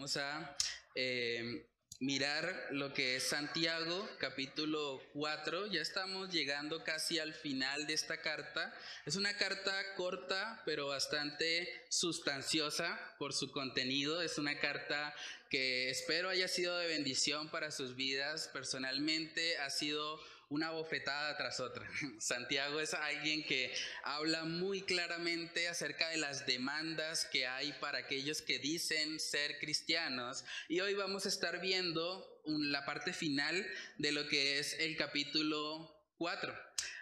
vamos 0.00 0.16
a 0.16 0.56
eh, 0.94 1.66
mirar 1.98 2.68
lo 2.70 2.94
que 2.94 3.16
es 3.16 3.24
Santiago, 3.24 4.08
capítulo 4.18 4.98
4. 5.12 5.66
Ya 5.66 5.82
estamos 5.82 6.30
llegando 6.30 6.82
casi 6.84 7.18
al 7.18 7.34
final 7.34 7.86
de 7.86 7.92
esta 7.92 8.22
carta. 8.22 8.74
Es 9.04 9.16
una 9.16 9.36
carta 9.36 9.74
corta, 9.96 10.62
pero 10.64 10.86
bastante 10.86 11.68
sustanciosa 11.90 12.98
por 13.18 13.34
su 13.34 13.52
contenido. 13.52 14.22
Es 14.22 14.38
una 14.38 14.58
carta 14.58 15.14
que 15.50 15.90
espero 15.90 16.30
haya 16.30 16.48
sido 16.48 16.78
de 16.78 16.86
bendición 16.86 17.50
para 17.50 17.70
sus 17.70 17.94
vidas. 17.94 18.48
Personalmente 18.54 19.58
ha 19.58 19.68
sido 19.68 20.18
una 20.50 20.70
bofetada 20.70 21.36
tras 21.36 21.60
otra. 21.60 21.88
Santiago 22.18 22.80
es 22.80 22.92
alguien 22.92 23.44
que 23.44 23.72
habla 24.02 24.44
muy 24.44 24.82
claramente 24.82 25.68
acerca 25.68 26.08
de 26.08 26.18
las 26.18 26.44
demandas 26.44 27.24
que 27.24 27.46
hay 27.46 27.72
para 27.74 27.98
aquellos 27.98 28.42
que 28.42 28.58
dicen 28.58 29.18
ser 29.18 29.58
cristianos. 29.58 30.44
Y 30.68 30.80
hoy 30.80 30.94
vamos 30.94 31.24
a 31.24 31.28
estar 31.28 31.60
viendo 31.60 32.42
la 32.44 32.84
parte 32.84 33.12
final 33.12 33.64
de 33.98 34.12
lo 34.12 34.26
que 34.28 34.58
es 34.58 34.74
el 34.80 34.96
capítulo 34.96 35.96
4. 36.18 36.52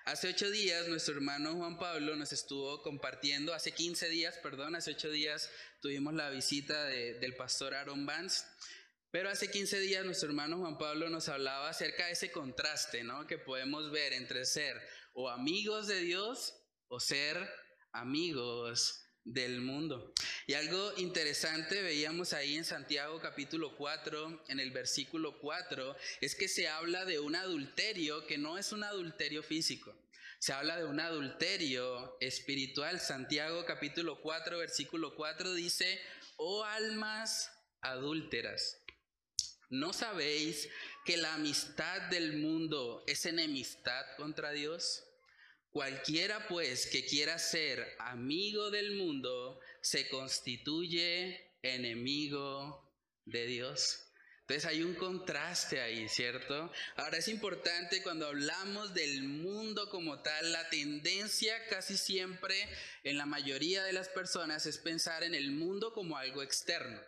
Hace 0.05 0.29
ocho 0.29 0.51
días 0.51 0.89
nuestro 0.89 1.15
hermano 1.15 1.55
Juan 1.57 1.79
Pablo 1.79 2.17
nos 2.17 2.33
estuvo 2.33 2.83
compartiendo, 2.83 3.53
hace 3.53 3.73
15 3.73 4.09
días, 4.09 4.39
perdón, 4.43 4.75
hace 4.75 4.93
ocho 4.93 5.11
días 5.11 5.51
tuvimos 5.81 6.15
la 6.15 6.31
visita 6.31 6.85
del 6.85 7.35
pastor 7.35 7.75
Aaron 7.75 8.07
Vance 8.07 8.45
pero 9.11 9.31
hace 9.31 9.51
15 9.51 9.81
días 9.81 10.05
nuestro 10.05 10.29
hermano 10.29 10.59
Juan 10.59 10.77
Pablo 10.77 11.09
nos 11.09 11.29
hablaba 11.29 11.71
acerca 11.71 12.07
de 12.07 12.13
ese 12.13 12.31
contraste, 12.31 13.03
¿no? 13.05 13.27
Que 13.27 13.39
podemos 13.39 13.91
ver 13.91 14.13
entre 14.13 14.45
ser 14.45 14.77
o 15.15 15.31
amigos 15.31 15.87
de 15.87 16.01
Dios 16.01 16.55
o 16.89 17.01
ser 17.01 17.49
amigos 17.93 19.03
del 19.25 19.61
mundo. 19.61 20.13
Y 20.47 20.55
algo 20.55 20.93
interesante 20.99 21.83
veíamos 21.83 22.35
ahí 22.35 22.57
en 22.57 22.65
Santiago 22.65 23.19
capítulo 23.21 23.77
4, 23.77 24.45
en 24.49 24.61
el 24.61 24.71
versículo 24.73 25.39
4, 25.39 25.97
es 26.21 26.35
que 26.35 26.49
se 26.49 26.69
habla 26.69 27.05
de 27.05 27.19
un 27.19 27.35
adulterio 27.35 28.27
que 28.27 28.37
no 28.39 28.59
es 28.59 28.73
un 28.73 28.85
adulterio 28.85 29.43
físico. 29.43 29.95
Se 30.39 30.53
habla 30.53 30.77
de 30.77 30.85
un 30.85 31.01
adulterio 31.01 32.17
espiritual. 32.21 33.01
Santiago 33.01 33.65
capítulo 33.65 34.21
4, 34.21 34.59
versículo 34.59 35.15
4 35.15 35.55
dice, 35.55 35.99
oh 36.37 36.65
almas 36.65 37.51
adúlteras 37.81 38.78
¿No 39.71 39.93
sabéis 39.93 40.69
que 41.05 41.19
la 41.19 41.35
amistad 41.35 42.03
del 42.09 42.39
mundo 42.39 43.05
es 43.07 43.27
enemistad 43.27 44.05
contra 44.17 44.51
Dios? 44.53 45.05
Cualquiera 45.71 46.49
pues 46.49 46.87
que 46.87 47.05
quiera 47.05 47.39
ser 47.39 47.95
amigo 47.99 48.71
del 48.71 48.93
mundo 48.93 49.61
se 49.83 50.09
constituye 50.09 51.53
enemigo 51.63 52.91
de 53.27 53.47
Dios. 53.47 54.05
Entonces 54.41 54.65
hay 54.65 54.83
un 54.83 54.95
contraste 54.95 55.83
ahí, 55.83 56.09
¿cierto? 56.09 56.73
Ahora 56.97 57.19
es 57.19 57.29
importante 57.29 58.03
cuando 58.03 58.29
hablamos 58.29 58.95
del 58.95 59.23
mundo 59.23 59.91
como 59.91 60.23
tal, 60.23 60.53
la 60.53 60.71
tendencia 60.71 61.55
casi 61.69 61.99
siempre 61.99 62.67
en 63.05 63.19
la 63.19 63.27
mayoría 63.27 63.85
de 63.85 63.93
las 63.93 64.09
personas 64.09 64.65
es 64.65 64.79
pensar 64.79 65.23
en 65.23 65.35
el 65.35 65.51
mundo 65.51 65.93
como 65.93 66.17
algo 66.17 66.43
externo. 66.43 66.99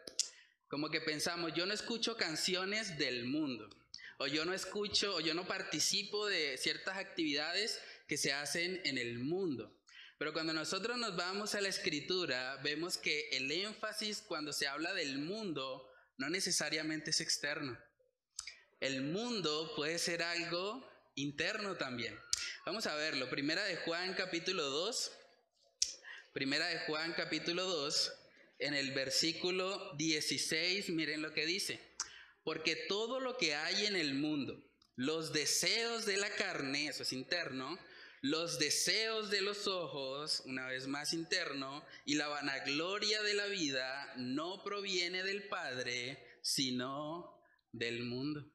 Como 0.71 0.89
que 0.89 1.01
pensamos, 1.01 1.53
yo 1.53 1.67
no 1.67 1.75
escucho 1.75 2.17
canciones 2.17 2.97
del 2.97 3.25
mundo, 3.25 3.69
o 4.19 4.29
yo 4.29 4.45
no 4.45 4.55
escucho, 4.55 5.17
o 5.17 5.21
yo 5.21 5.35
no 5.35 5.45
participo 5.45 6.29
de 6.29 6.57
ciertas 6.59 6.97
actividades 6.97 7.81
que 8.07 8.17
se 8.17 8.33
hacen 8.33 8.81
en 8.85 8.97
el 8.97 9.19
mundo. 9.19 9.77
Pero 10.17 10.33
cuando 10.33 10.53
nosotros 10.53 10.97
nos 10.97 11.17
vamos 11.17 11.57
a 11.57 11.61
la 11.61 11.69
escritura, 11.69 12.57
vemos 12.63 12.99
que 12.99 13.31
el 13.31 13.51
énfasis 13.51 14.23
cuando 14.23 14.53
se 14.53 14.69
habla 14.69 14.95
del 14.95 15.19
mundo 15.19 15.91
no 16.19 16.31
necesariamente 16.31 17.11
es 17.11 17.21
externo. 17.21 17.77
El 18.79 19.03
mundo 19.03 19.73
puede 19.75 19.99
ser 19.99 20.23
algo 20.23 20.89
interno 21.17 21.75
también. 21.79 22.17
Vamos 22.65 22.87
a 22.87 22.95
verlo. 22.95 23.29
Primera 23.29 23.65
de 23.65 23.75
Juan 23.79 24.15
capítulo 24.15 24.63
2. 24.63 25.13
Primera 26.33 26.69
de 26.69 26.79
Juan 26.87 27.13
capítulo 27.17 27.65
2 27.65 28.20
en 28.61 28.75
el 28.75 28.93
versículo 28.93 29.95
16, 29.97 30.91
miren 30.91 31.23
lo 31.23 31.33
que 31.33 31.47
dice. 31.47 31.81
Porque 32.45 32.77
todo 32.89 33.21
lo 33.21 33.37
que 33.37 33.55
hay 33.55 33.87
en 33.87 33.97
el 33.97 34.15
mundo, 34.15 34.63
los 34.97 35.33
deseos 35.33 36.07
de 36.07 36.17
la 36.17 36.31
carne, 36.31 36.89
eso 36.89 37.03
es 37.03 37.13
interno, 37.13 37.79
los 38.23 38.59
deseos 38.59 39.31
de 39.31 39.41
los 39.41 39.67
ojos, 39.67 40.43
una 40.45 40.67
vez 40.67 40.87
más 40.87 41.15
interno, 41.15 41.85
y 42.05 42.17
la 42.17 42.29
vanagloria 42.29 43.23
de 43.23 43.35
la 43.35 43.47
vida 43.47 44.13
no 44.17 44.63
proviene 44.63 45.23
del 45.23 45.49
Padre, 45.49 46.39
sino 46.43 47.43
del 47.73 48.03
mundo. 48.03 48.53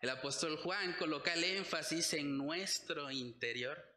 El 0.00 0.10
apóstol 0.10 0.56
Juan 0.56 0.96
coloca 0.98 1.34
el 1.34 1.44
énfasis 1.44 2.12
en 2.14 2.36
nuestro 2.36 3.10
interior. 3.10 3.91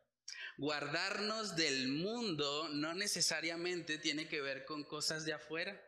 Guardarnos 0.58 1.56
del 1.56 1.90
mundo 1.90 2.70
no 2.70 2.94
necesariamente 2.94 3.98
tiene 3.98 4.28
que 4.28 4.42
ver 4.42 4.66
con 4.66 4.84
cosas 4.84 5.26
de 5.26 5.34
afuera. 5.34 5.82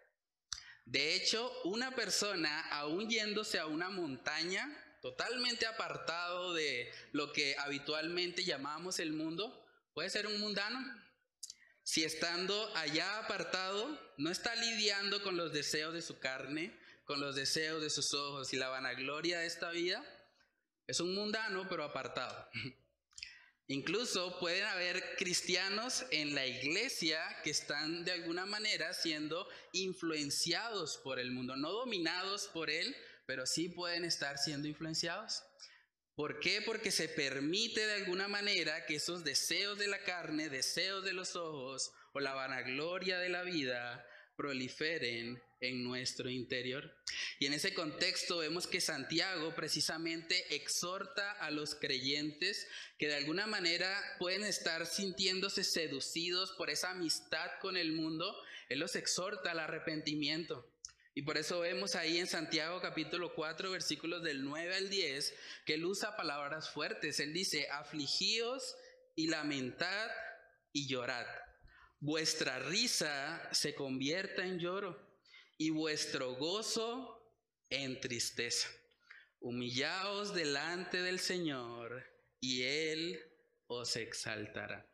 De 0.85 1.15
hecho, 1.15 1.51
una 1.63 1.95
persona, 1.95 2.67
aún 2.69 3.09
yéndose 3.09 3.59
a 3.59 3.65
una 3.65 3.89
montaña, 3.89 4.69
totalmente 5.01 5.65
apartado 5.65 6.53
de 6.53 6.91
lo 7.11 7.31
que 7.31 7.55
habitualmente 7.59 8.43
llamamos 8.43 8.99
el 8.99 9.13
mundo, 9.13 9.65
puede 9.93 10.09
ser 10.09 10.27
un 10.27 10.39
mundano. 10.39 10.79
Si 11.83 12.03
estando 12.03 12.75
allá 12.75 13.19
apartado, 13.19 13.97
no 14.17 14.29
está 14.29 14.55
lidiando 14.55 15.21
con 15.23 15.37
los 15.37 15.53
deseos 15.53 15.93
de 15.93 16.01
su 16.01 16.19
carne, 16.19 16.77
con 17.05 17.21
los 17.21 17.35
deseos 17.35 17.81
de 17.81 17.89
sus 17.89 18.13
ojos 18.13 18.51
y 18.53 18.57
la 18.57 18.67
vanagloria 18.67 19.39
de 19.39 19.45
esta 19.45 19.71
vida, 19.71 20.03
es 20.87 20.99
un 20.99 21.15
mundano 21.15 21.67
pero 21.69 21.83
apartado. 21.83 22.49
Incluso 23.69 24.39
pueden 24.39 24.63
haber 24.63 25.17
cristianos 25.17 26.05
en 26.11 26.33
la 26.33 26.45
iglesia 26.45 27.21
que 27.43 27.49
están 27.49 28.05
de 28.05 28.13
alguna 28.13 28.45
manera 28.45 28.93
siendo 28.93 29.45
influenciados 29.73 30.97
por 31.03 31.19
el 31.19 31.31
mundo, 31.31 31.57
no 31.57 31.73
dominados 31.73 32.47
por 32.53 32.69
él, 32.69 32.95
pero 33.25 33.45
sí 33.45 33.67
pueden 33.67 34.05
estar 34.05 34.37
siendo 34.37 34.69
influenciados. 34.69 35.43
¿Por 36.15 36.39
qué? 36.39 36.61
Porque 36.61 36.91
se 36.91 37.09
permite 37.09 37.85
de 37.85 37.95
alguna 37.95 38.29
manera 38.29 38.85
que 38.85 38.95
esos 38.95 39.25
deseos 39.25 39.77
de 39.77 39.87
la 39.87 39.99
carne, 39.99 40.49
deseos 40.49 41.03
de 41.03 41.11
los 41.11 41.35
ojos 41.35 41.91
o 42.13 42.21
la 42.21 42.33
vanagloria 42.33 43.19
de 43.19 43.29
la 43.29 43.43
vida 43.43 44.06
proliferen 44.37 45.41
en 45.59 45.83
nuestro 45.83 46.29
interior. 46.29 46.95
Y 47.39 47.47
en 47.47 47.53
ese 47.53 47.73
contexto 47.73 48.37
vemos 48.37 48.67
que 48.67 48.79
Santiago 48.79 49.55
precisamente 49.55 50.55
exhorta 50.55 51.31
a 51.31 51.51
los 51.51 51.75
creyentes 51.75 52.67
que 52.97 53.07
de 53.07 53.15
alguna 53.15 53.47
manera 53.47 53.99
pueden 54.19 54.43
estar 54.43 54.85
sintiéndose 54.85 55.63
seducidos 55.63 56.51
por 56.53 56.69
esa 56.69 56.91
amistad 56.91 57.49
con 57.59 57.75
el 57.75 57.91
mundo. 57.91 58.35
Él 58.69 58.79
los 58.79 58.95
exhorta 58.95 59.51
al 59.51 59.59
arrepentimiento. 59.59 60.71
Y 61.15 61.23
por 61.23 61.39
eso 61.39 61.59
vemos 61.61 61.95
ahí 61.95 62.19
en 62.19 62.27
Santiago 62.27 62.79
capítulo 62.79 63.33
4 63.33 63.71
versículos 63.71 64.21
del 64.21 64.43
9 64.43 64.75
al 64.75 64.89
10 64.91 65.33
que 65.65 65.73
él 65.73 65.85
usa 65.85 66.15
palabras 66.15 66.69
fuertes. 66.69 67.19
Él 67.19 67.33
dice, 67.33 67.67
afligíos 67.71 68.75
y 69.15 69.27
lamentad 69.27 70.11
y 70.71 70.87
llorad 70.87 71.25
vuestra 71.99 72.59
risa 72.59 73.49
se 73.51 73.73
convierta 73.73 74.45
en 74.45 74.59
lloro 74.59 74.99
y 75.57 75.69
vuestro 75.69 76.35
gozo 76.35 77.17
en 77.69 77.99
tristeza. 77.99 78.69
Humillaos 79.39 80.33
delante 80.33 81.01
del 81.01 81.19
Señor 81.19 82.03
y 82.39 82.63
Él 82.63 83.19
os 83.67 83.95
exaltará. 83.95 84.85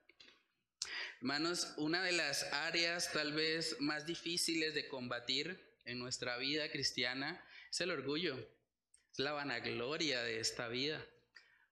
Hermanos, 1.17 1.73
una 1.77 2.03
de 2.03 2.11
las 2.11 2.43
áreas 2.51 3.11
tal 3.13 3.33
vez 3.33 3.77
más 3.79 4.05
difíciles 4.05 4.73
de 4.73 4.87
combatir 4.87 5.57
en 5.85 5.99
nuestra 5.99 6.37
vida 6.37 6.69
cristiana 6.69 7.45
es 7.69 7.81
el 7.81 7.91
orgullo, 7.91 8.37
es 9.11 9.19
la 9.19 9.31
vanagloria 9.31 10.21
de 10.23 10.39
esta 10.39 10.67
vida. 10.67 11.05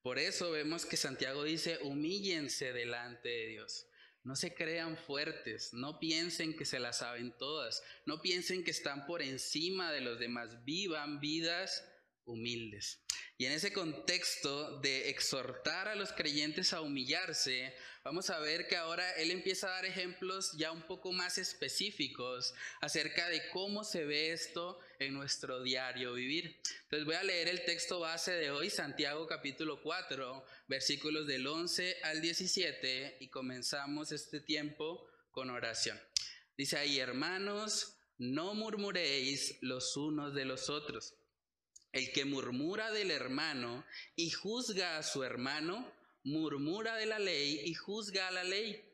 Por 0.02 0.20
eso 0.20 0.52
vemos 0.52 0.86
que 0.86 0.98
Santiago 0.98 1.44
dice, 1.44 1.80
humíllense 1.84 2.74
delante 2.74 3.30
de 3.30 3.48
Dios. 3.48 3.88
No 4.24 4.36
se 4.36 4.54
crean 4.54 4.98
fuertes, 4.98 5.74
no 5.74 6.00
piensen 6.00 6.56
que 6.56 6.66
se 6.66 6.80
las 6.80 7.00
saben 7.00 7.36
todas, 7.38 7.82
no 8.06 8.22
piensen 8.22 8.64
que 8.64 8.72
están 8.72 9.08
por 9.08 9.22
encima 9.22 9.92
de 9.92 10.02
los 10.02 10.20
demás, 10.20 10.64
vivan 10.64 11.20
vidas 11.20 11.84
humildes. 12.26 13.04
Y 13.38 13.46
en 13.46 13.54
ese 13.54 13.74
contexto 13.74 14.80
de 14.82 15.10
exhortar 15.10 15.88
a 15.88 15.96
los 15.96 16.14
creyentes 16.14 16.74
a 16.74 16.82
humillarse, 16.82 17.74
vamos 18.04 18.30
a 18.30 18.40
ver 18.40 18.68
que 18.68 18.78
ahora 18.78 19.12
él 19.14 19.32
empieza 19.32 19.68
a 19.68 19.72
dar 19.72 19.86
ejemplos 19.86 20.52
ya 20.58 20.72
un 20.72 20.84
poco 20.84 21.12
más 21.12 21.40
específicos 21.40 22.54
acerca 22.82 23.28
de 23.30 23.42
cómo 23.50 23.84
se 23.84 24.06
ve 24.06 24.32
esto 24.32 24.80
en 25.02 25.16
nuestro 25.16 25.64
diario 25.64 26.14
vivir. 26.14 26.62
Entonces 26.84 27.06
voy 27.06 27.16
a 27.16 27.24
leer 27.24 27.48
el 27.48 27.66
texto 27.66 28.00
base 28.00 28.34
de 28.34 28.52
hoy, 28.52 28.70
Santiago 28.70 29.26
capítulo 29.26 29.82
4, 29.82 30.46
versículos 30.68 31.26
del 31.26 31.48
11 31.48 31.98
al 32.04 32.22
17, 32.22 33.18
y 33.20 33.28
comenzamos 33.30 34.12
este 34.12 34.42
tiempo 34.42 35.08
con 35.32 35.50
oración. 35.50 36.00
Dice 36.56 36.78
ahí, 36.78 37.00
hermanos, 37.00 37.98
no 38.20 38.54
murmuréis 38.54 39.58
los 39.62 39.98
unos 39.98 40.36
de 40.36 40.46
los 40.46 40.70
otros. 40.70 41.16
El 41.92 42.12
que 42.12 42.24
murmura 42.24 42.92
del 42.92 43.10
hermano 43.10 43.84
y 44.16 44.30
juzga 44.30 45.00
a 45.00 45.04
su 45.04 45.24
hermano, 45.24 45.92
murmura 46.24 46.96
de 46.96 47.08
la 47.08 47.18
ley 47.18 47.60
y 47.66 47.74
juzga 47.74 48.28
a 48.28 48.32
la 48.32 48.44
ley. 48.44 48.88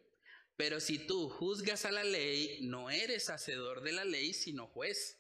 Pero 0.56 0.80
si 0.80 1.00
tú 1.00 1.30
juzgas 1.30 1.84
a 1.84 1.92
la 1.92 2.06
ley, 2.06 2.60
no 2.62 2.90
eres 2.90 3.30
hacedor 3.30 3.82
de 3.82 3.92
la 3.92 4.06
ley, 4.06 4.34
sino 4.34 4.68
juez. 4.68 5.17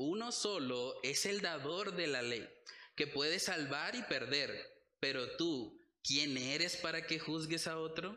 Uno 0.00 0.30
solo 0.30 0.94
es 1.02 1.26
el 1.26 1.40
dador 1.40 1.96
de 1.96 2.06
la 2.06 2.22
ley, 2.22 2.48
que 2.94 3.08
puede 3.08 3.40
salvar 3.40 3.96
y 3.96 4.02
perder. 4.04 4.56
Pero 5.00 5.36
tú, 5.36 5.76
¿quién 6.04 6.36
eres 6.36 6.76
para 6.76 7.04
que 7.04 7.18
juzgues 7.18 7.66
a 7.66 7.80
otro? 7.80 8.16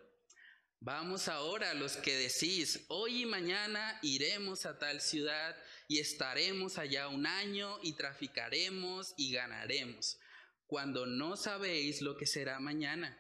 Vamos 0.79 1.27
ahora 1.27 1.73
los 1.73 1.97
que 1.97 2.15
decís, 2.15 2.85
hoy 2.87 3.23
y 3.23 3.25
mañana 3.25 3.97
iremos 4.03 4.67
a 4.67 4.77
tal 4.77 5.01
ciudad 5.01 5.55
y 5.87 5.97
estaremos 5.97 6.77
allá 6.77 7.07
un 7.07 7.25
año 7.25 7.79
y 7.81 7.93
traficaremos 7.93 9.15
y 9.17 9.31
ganaremos, 9.31 10.19
cuando 10.67 11.07
no 11.07 11.35
sabéis 11.35 12.03
lo 12.03 12.15
que 12.15 12.27
será 12.27 12.59
mañana. 12.59 13.17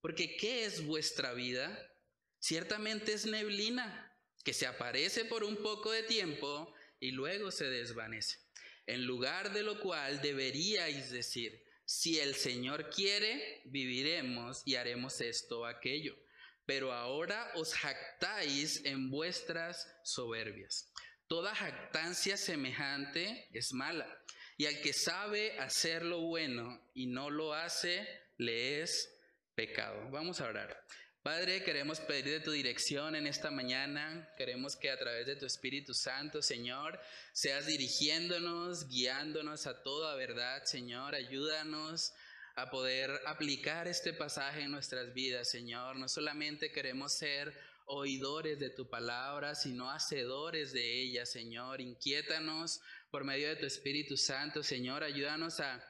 Porque 0.00 0.36
¿qué 0.36 0.64
es 0.64 0.86
vuestra 0.86 1.32
vida? 1.32 1.76
Ciertamente 2.38 3.14
es 3.14 3.26
neblina, 3.26 4.16
que 4.44 4.54
se 4.54 4.68
aparece 4.68 5.24
por 5.24 5.42
un 5.42 5.56
poco 5.56 5.90
de 5.90 6.04
tiempo 6.04 6.72
y 7.00 7.10
luego 7.10 7.50
se 7.50 7.66
desvanece. 7.66 8.38
En 8.86 9.04
lugar 9.04 9.52
de 9.52 9.62
lo 9.62 9.80
cual 9.80 10.20
deberíais 10.22 11.10
decir, 11.10 11.62
si 11.84 12.18
el 12.18 12.34
Señor 12.34 12.90
quiere, 12.90 13.62
viviremos 13.64 14.62
y 14.64 14.76
haremos 14.76 15.20
esto 15.20 15.60
o 15.60 15.64
aquello. 15.66 16.16
Pero 16.64 16.92
ahora 16.92 17.52
os 17.54 17.74
jactáis 17.74 18.84
en 18.84 19.10
vuestras 19.10 19.88
soberbias. 20.02 20.92
Toda 21.28 21.54
jactancia 21.54 22.36
semejante 22.36 23.48
es 23.52 23.72
mala, 23.72 24.06
y 24.56 24.66
al 24.66 24.80
que 24.80 24.92
sabe 24.92 25.58
hacer 25.58 26.04
lo 26.04 26.20
bueno 26.20 26.90
y 26.94 27.06
no 27.06 27.30
lo 27.30 27.52
hace, 27.54 28.06
le 28.36 28.82
es 28.82 29.12
pecado. 29.54 30.10
Vamos 30.10 30.40
a 30.40 30.48
orar. 30.48 30.76
Padre, 31.26 31.64
queremos 31.64 31.98
pedir 31.98 32.26
de 32.26 32.38
tu 32.38 32.52
dirección 32.52 33.16
en 33.16 33.26
esta 33.26 33.50
mañana. 33.50 34.32
Queremos 34.36 34.76
que 34.76 34.92
a 34.92 34.96
través 34.96 35.26
de 35.26 35.34
tu 35.34 35.44
Espíritu 35.44 35.92
Santo, 35.92 36.40
Señor, 36.40 37.00
seas 37.32 37.66
dirigiéndonos, 37.66 38.86
guiándonos 38.88 39.66
a 39.66 39.82
toda 39.82 40.14
verdad, 40.14 40.62
Señor. 40.66 41.16
Ayúdanos 41.16 42.12
a 42.54 42.70
poder 42.70 43.10
aplicar 43.26 43.88
este 43.88 44.12
pasaje 44.12 44.60
en 44.60 44.70
nuestras 44.70 45.12
vidas, 45.14 45.50
Señor. 45.50 45.96
No 45.96 46.08
solamente 46.08 46.70
queremos 46.70 47.14
ser 47.14 47.52
oidores 47.86 48.60
de 48.60 48.70
tu 48.70 48.88
palabra, 48.88 49.56
sino 49.56 49.90
hacedores 49.90 50.72
de 50.72 51.02
ella, 51.02 51.26
Señor. 51.26 51.80
Inquiétanos 51.80 52.80
por 53.10 53.24
medio 53.24 53.48
de 53.48 53.56
tu 53.56 53.66
Espíritu 53.66 54.16
Santo, 54.16 54.62
Señor. 54.62 55.02
Ayúdanos 55.02 55.58
a, 55.58 55.84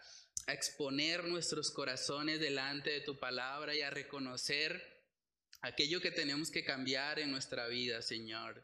a 0.46 0.52
exponer 0.54 1.24
nuestros 1.24 1.70
corazones 1.70 2.40
delante 2.40 2.88
de 2.88 3.00
tu 3.02 3.18
palabra 3.18 3.74
y 3.74 3.82
a 3.82 3.90
reconocer 3.90 4.95
aquello 5.66 6.00
que 6.00 6.10
tenemos 6.10 6.50
que 6.50 6.64
cambiar 6.64 7.18
en 7.18 7.30
nuestra 7.30 7.66
vida, 7.66 8.00
Señor. 8.02 8.62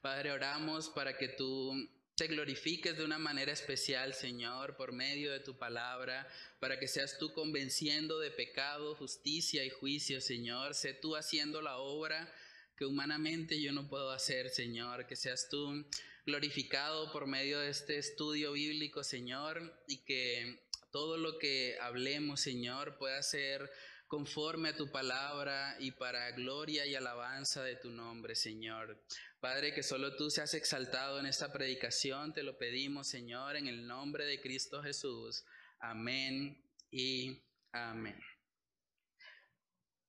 Padre, 0.00 0.32
oramos 0.32 0.88
para 0.90 1.16
que 1.16 1.28
tú 1.28 1.74
te 2.14 2.26
glorifiques 2.26 2.96
de 2.96 3.04
una 3.04 3.18
manera 3.18 3.52
especial, 3.52 4.14
Señor, 4.14 4.76
por 4.76 4.92
medio 4.92 5.32
de 5.32 5.40
tu 5.40 5.56
palabra, 5.56 6.28
para 6.60 6.78
que 6.78 6.88
seas 6.88 7.18
tú 7.18 7.32
convenciendo 7.32 8.18
de 8.18 8.30
pecado, 8.30 8.94
justicia 8.96 9.64
y 9.64 9.70
juicio, 9.70 10.20
Señor. 10.20 10.74
Sé 10.74 10.92
tú 10.92 11.16
haciendo 11.16 11.62
la 11.62 11.78
obra 11.78 12.32
que 12.76 12.84
humanamente 12.84 13.60
yo 13.60 13.72
no 13.72 13.88
puedo 13.88 14.10
hacer, 14.10 14.50
Señor. 14.50 15.06
Que 15.06 15.16
seas 15.16 15.48
tú 15.48 15.86
glorificado 16.26 17.10
por 17.12 17.26
medio 17.26 17.60
de 17.60 17.70
este 17.70 17.96
estudio 17.96 18.52
bíblico, 18.52 19.02
Señor, 19.02 19.82
y 19.88 19.98
que 19.98 20.60
todo 20.90 21.16
lo 21.16 21.38
que 21.38 21.78
hablemos, 21.80 22.40
Señor, 22.40 22.98
pueda 22.98 23.22
ser 23.22 23.70
conforme 24.12 24.68
a 24.68 24.76
tu 24.76 24.90
palabra 24.90 25.74
y 25.80 25.92
para 25.92 26.32
gloria 26.32 26.84
y 26.84 26.94
alabanza 26.94 27.62
de 27.62 27.76
tu 27.76 27.88
nombre, 27.88 28.34
Señor. 28.34 29.02
Padre, 29.40 29.72
que 29.72 29.82
solo 29.82 30.16
tú 30.16 30.28
seas 30.28 30.52
exaltado 30.52 31.18
en 31.18 31.24
esta 31.24 31.50
predicación, 31.50 32.34
te 32.34 32.42
lo 32.42 32.58
pedimos, 32.58 33.06
Señor, 33.06 33.56
en 33.56 33.68
el 33.68 33.86
nombre 33.86 34.26
de 34.26 34.38
Cristo 34.42 34.82
Jesús. 34.82 35.46
Amén 35.78 36.62
y 36.90 37.42
amén. 37.72 38.20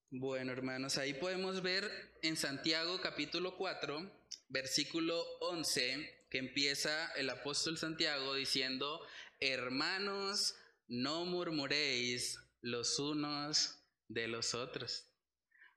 Bueno, 0.10 0.52
hermanos, 0.52 0.98
ahí 0.98 1.14
podemos 1.14 1.62
ver 1.62 1.90
en 2.24 2.36
Santiago 2.36 3.00
capítulo 3.00 3.56
4, 3.56 4.28
versículo 4.50 5.24
11, 5.40 6.26
que 6.30 6.40
empieza 6.40 7.10
el 7.14 7.30
apóstol 7.30 7.78
Santiago 7.78 8.36
diciendo, 8.36 9.00
hermanos, 9.40 10.58
no 10.90 11.24
murmuréis 11.24 12.38
los 12.60 13.00
unos 13.00 13.80
de 14.14 14.28
los 14.28 14.54
otros. 14.54 15.10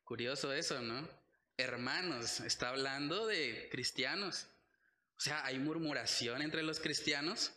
Curioso 0.05 0.53
eso, 0.53 0.81
¿no? 0.81 1.09
Hermanos, 1.57 2.41
está 2.41 2.69
hablando 2.69 3.27
de 3.27 3.69
cristianos. 3.71 4.47
O 5.17 5.21
sea, 5.21 5.45
¿hay 5.45 5.59
murmuración 5.59 6.43
entre 6.43 6.63
los 6.63 6.79
cristianos? 6.79 7.53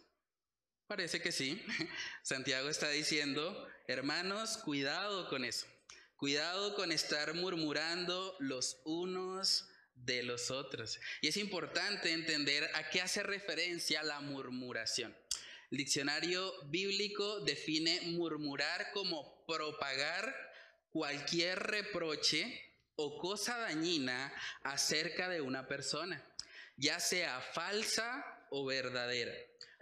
Parece 0.88 1.22
que 1.22 1.32
sí. 1.32 1.62
Santiago 2.24 2.70
está 2.70 2.90
diciendo, 2.90 3.68
hermanos, 3.88 4.58
cuidado 4.58 5.28
con 5.30 5.44
eso. 5.44 5.68
Cuidado 6.16 6.76
con 6.76 6.92
estar 6.92 7.34
murmurando 7.34 8.36
los 8.40 8.82
unos 8.86 9.70
de 9.94 10.24
los 10.24 10.50
otros. 10.50 11.00
Y 11.22 11.28
es 11.28 11.38
importante 11.38 12.14
entender 12.14 12.70
a 12.74 12.90
qué 12.90 13.02
hace 13.02 13.22
referencia 13.22 14.02
la 14.04 14.22
murmuración. 14.22 15.16
El 15.72 15.78
diccionario 15.78 16.52
bíblico 16.66 17.42
define 17.42 18.02
murmurar 18.02 18.92
como 18.92 19.46
propagar 19.46 20.49
cualquier 20.92 21.60
reproche 21.60 22.70
o 22.96 23.18
cosa 23.18 23.58
dañina 23.58 24.34
acerca 24.64 25.30
de 25.30 25.42
una 25.42 25.68
persona, 25.68 26.24
ya 26.76 27.00
sea 27.00 27.40
falsa 27.40 28.26
o 28.50 28.66
verdadera, 28.66 29.34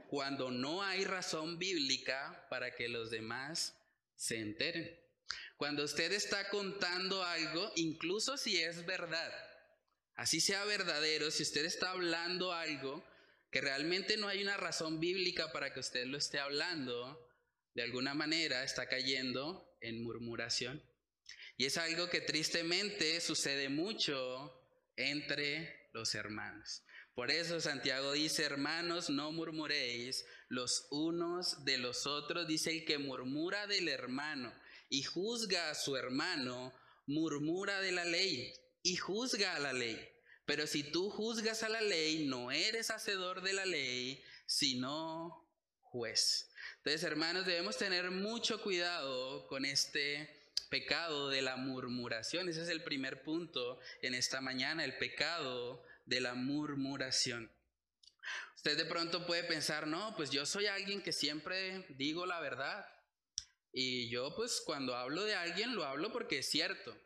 cuando 0.10 0.52
no 0.52 0.84
hay 0.84 1.04
razón 1.04 1.58
bíblica 1.58 2.46
para 2.50 2.76
que 2.76 2.90
los 2.90 3.10
demás 3.10 3.76
se 4.16 4.38
enteren. 4.40 5.00
Cuando 5.58 5.84
usted 5.84 6.12
está 6.12 6.50
contando 6.50 7.24
algo, 7.24 7.72
incluso 7.76 8.38
si 8.38 8.62
es 8.62 8.86
verdad, 8.86 9.34
así 10.16 10.40
sea 10.40 10.64
verdadero, 10.66 11.32
si 11.32 11.44
usted 11.44 11.66
está 11.66 11.92
hablando 11.92 12.54
algo 12.54 13.04
que 13.52 13.62
realmente 13.62 14.18
no 14.18 14.28
hay 14.28 14.44
una 14.44 14.58
razón 14.58 15.00
bíblica 15.00 15.52
para 15.52 15.74
que 15.74 15.80
usted 15.80 16.06
lo 16.06 16.18
esté 16.18 16.40
hablando, 16.40 17.28
de 17.74 17.84
alguna 17.84 18.14
manera 18.14 18.64
está 18.64 18.88
cayendo 18.88 19.76
en 19.82 20.04
murmuración. 20.04 20.84
Y 21.58 21.66
es 21.66 21.78
algo 21.78 22.10
que 22.10 22.22
tristemente 22.22 23.20
sucede 23.20 23.68
mucho 23.68 24.54
entre 24.96 25.90
los 25.94 26.14
hermanos. 26.14 26.84
Por 27.16 27.32
eso 27.32 27.60
Santiago 27.60 28.12
dice, 28.12 28.44
hermanos, 28.44 29.10
no 29.10 29.32
murmuréis 29.32 30.24
los 30.50 30.86
unos 30.92 31.66
de 31.66 31.80
los 31.80 32.06
otros. 32.06 32.48
Dice 32.48 32.70
el 32.70 32.86
que 32.86 33.00
murmura 33.00 33.66
del 33.66 33.88
hermano 33.88 34.54
y 34.88 35.02
juzga 35.02 35.72
a 35.72 35.76
su 35.76 35.96
hermano, 35.96 36.72
murmura 37.08 37.82
de 37.82 37.92
la 37.92 38.06
ley 38.06 38.54
y 38.84 38.98
juzga 38.98 39.56
a 39.56 39.60
la 39.60 39.74
ley. 39.74 40.00
Pero 40.46 40.68
si 40.68 40.84
tú 40.84 41.10
juzgas 41.10 41.64
a 41.64 41.70
la 41.70 41.82
ley, 41.82 42.28
no 42.28 42.52
eres 42.52 42.92
hacedor 42.92 43.42
de 43.42 43.54
la 43.54 43.66
ley, 43.66 44.24
sino 44.46 45.50
juez. 45.82 46.52
Entonces, 46.78 47.04
hermanos, 47.04 47.48
debemos 47.48 47.78
tener 47.78 48.12
mucho 48.12 48.62
cuidado 48.62 49.48
con 49.48 49.66
este 49.66 50.37
pecado 50.70 51.30
de 51.30 51.42
la 51.42 51.56
murmuración. 51.56 52.50
Ese 52.50 52.64
es 52.64 52.70
el 52.70 52.84
primer 52.84 53.24
punto 53.24 53.80
en 54.02 54.14
esta 54.14 54.42
mañana, 54.42 54.84
el 54.84 54.98
pecado 54.98 55.84
de 56.06 56.22
la 56.22 56.34
murmuración. 56.34 57.52
Usted 58.56 58.78
de 58.78 58.86
pronto 58.86 59.26
puede 59.26 59.44
pensar, 59.44 59.88
no, 59.88 60.16
pues 60.16 60.32
yo 60.32 60.46
soy 60.46 60.68
alguien 60.68 61.02
que 61.02 61.14
siempre 61.14 61.86
digo 61.90 62.26
la 62.26 62.40
verdad. 62.40 62.86
Y 63.72 64.10
yo 64.10 64.36
pues 64.36 64.62
cuando 64.66 64.96
hablo 64.96 65.24
de 65.24 65.36
alguien 65.36 65.76
lo 65.76 65.86
hablo 65.86 66.12
porque 66.12 66.40
es 66.40 66.50
cierto. 66.50 66.98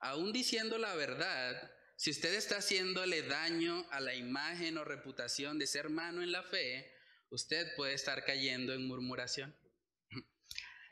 Aún 0.00 0.32
diciendo 0.32 0.78
la 0.78 0.94
verdad, 0.94 1.70
si 1.96 2.10
usted 2.10 2.34
está 2.34 2.58
haciéndole 2.58 3.22
daño 3.22 3.86
a 3.90 4.00
la 4.00 4.14
imagen 4.14 4.78
o 4.78 4.84
reputación 4.84 5.58
de 5.58 5.66
ser 5.66 5.86
hermano 5.86 6.22
en 6.22 6.32
la 6.32 6.42
fe, 6.42 6.92
usted 7.30 7.74
puede 7.76 7.94
estar 7.94 8.24
cayendo 8.24 8.72
en 8.72 8.86
murmuración. 8.86 9.54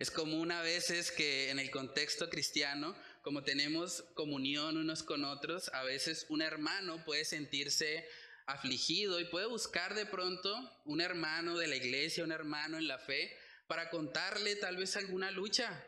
Es 0.04 0.10
común 0.10 0.52
a 0.52 0.60
veces 0.60 1.10
que 1.10 1.48
en 1.48 1.58
el 1.58 1.70
contexto 1.70 2.28
cristiano, 2.28 2.94
como 3.22 3.42
tenemos 3.42 4.02
comunión 4.12 4.76
unos 4.76 5.02
con 5.02 5.24
otros, 5.24 5.70
a 5.72 5.82
veces 5.82 6.26
un 6.28 6.42
hermano 6.42 7.02
puede 7.06 7.24
sentirse 7.24 8.06
afligido 8.44 9.18
y 9.18 9.24
puede 9.24 9.46
buscar 9.46 9.94
de 9.94 10.04
pronto 10.04 10.54
un 10.84 11.00
hermano 11.00 11.56
de 11.56 11.68
la 11.68 11.76
iglesia, 11.76 12.22
un 12.22 12.32
hermano 12.32 12.76
en 12.76 12.86
la 12.86 12.98
fe, 12.98 13.34
para 13.66 13.88
contarle 13.88 14.56
tal 14.56 14.76
vez 14.76 14.94
alguna 14.98 15.30
lucha, 15.30 15.82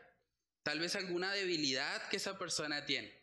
tal 0.63 0.79
vez 0.79 0.95
alguna 0.95 1.31
debilidad 1.33 2.09
que 2.09 2.17
esa 2.17 2.39
persona 2.39 2.87
tiene. 2.87 3.13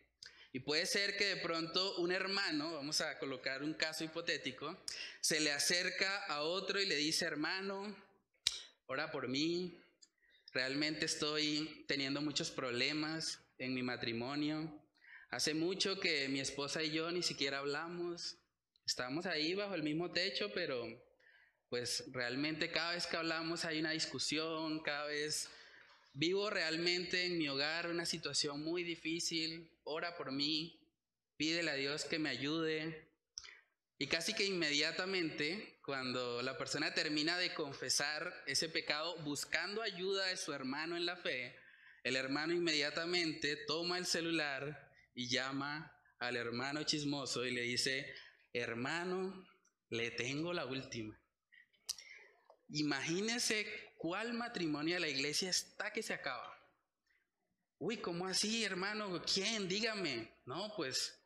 Y 0.52 0.60
puede 0.60 0.86
ser 0.86 1.16
que 1.16 1.26
de 1.26 1.36
pronto 1.38 1.96
un 1.96 2.12
hermano, 2.12 2.72
vamos 2.72 3.00
a 3.00 3.18
colocar 3.18 3.64
un 3.64 3.74
caso 3.74 4.04
hipotético, 4.04 4.80
se 5.20 5.40
le 5.40 5.50
acerca 5.50 6.24
a 6.26 6.42
otro 6.42 6.80
y 6.80 6.86
le 6.86 6.94
dice, 6.94 7.24
hermano, 7.24 7.96
ora 8.86 9.10
por 9.10 9.26
mí, 9.26 9.80
realmente 10.54 11.06
estoy 11.06 11.84
teniendo 11.88 12.22
muchos 12.22 12.50
problemas 12.52 13.44
en 13.58 13.74
mi 13.74 13.82
matrimonio. 13.82 14.80
Hace 15.30 15.52
mucho 15.52 15.98
que 15.98 16.28
mi 16.28 16.38
esposa 16.38 16.80
y 16.82 16.92
yo 16.92 17.10
ni 17.10 17.24
siquiera 17.24 17.58
hablamos. 17.58 18.38
Estamos 18.86 19.26
ahí 19.26 19.54
bajo 19.54 19.74
el 19.74 19.82
mismo 19.82 20.12
techo, 20.12 20.52
pero 20.54 20.86
pues 21.68 22.04
realmente 22.12 22.70
cada 22.70 22.92
vez 22.92 23.08
que 23.08 23.16
hablamos 23.16 23.64
hay 23.64 23.80
una 23.80 23.90
discusión, 23.90 24.80
cada 24.80 25.06
vez 25.06 25.50
vivo 26.12 26.48
realmente 26.50 27.24
en 27.24 27.36
mi 27.36 27.48
hogar 27.48 27.90
una 27.90 28.06
situación 28.06 28.62
muy 28.62 28.84
difícil, 28.84 29.72
ora 29.82 30.16
por 30.16 30.30
mí, 30.30 30.80
pídele 31.36 31.72
a 31.72 31.74
Dios 31.74 32.04
que 32.04 32.20
me 32.20 32.28
ayude. 32.28 33.10
Y 33.98 34.06
casi 34.06 34.34
que 34.34 34.44
inmediatamente, 34.44 35.73
cuando 35.84 36.40
la 36.40 36.56
persona 36.56 36.94
termina 36.94 37.36
de 37.36 37.52
confesar 37.52 38.42
ese 38.46 38.70
pecado 38.70 39.16
buscando 39.18 39.82
ayuda 39.82 40.26
de 40.26 40.36
su 40.38 40.52
hermano 40.52 40.96
en 40.96 41.04
la 41.04 41.16
fe, 41.16 41.54
el 42.02 42.16
hermano 42.16 42.54
inmediatamente 42.54 43.56
toma 43.66 43.98
el 43.98 44.06
celular 44.06 44.90
y 45.14 45.28
llama 45.28 45.94
al 46.18 46.36
hermano 46.36 46.84
chismoso 46.84 47.44
y 47.44 47.50
le 47.50 47.62
dice, 47.62 48.14
hermano, 48.54 49.46
le 49.90 50.10
tengo 50.10 50.54
la 50.54 50.64
última. 50.64 51.20
Imagínese 52.68 53.92
cuál 53.98 54.32
matrimonio 54.32 54.94
de 54.94 55.00
la 55.00 55.08
iglesia 55.08 55.50
está 55.50 55.92
que 55.92 56.02
se 56.02 56.14
acaba. 56.14 56.50
Uy, 57.78 57.98
¿cómo 57.98 58.26
así, 58.26 58.64
hermano? 58.64 59.22
¿Quién? 59.22 59.68
Dígame. 59.68 60.34
No, 60.46 60.72
pues 60.76 61.22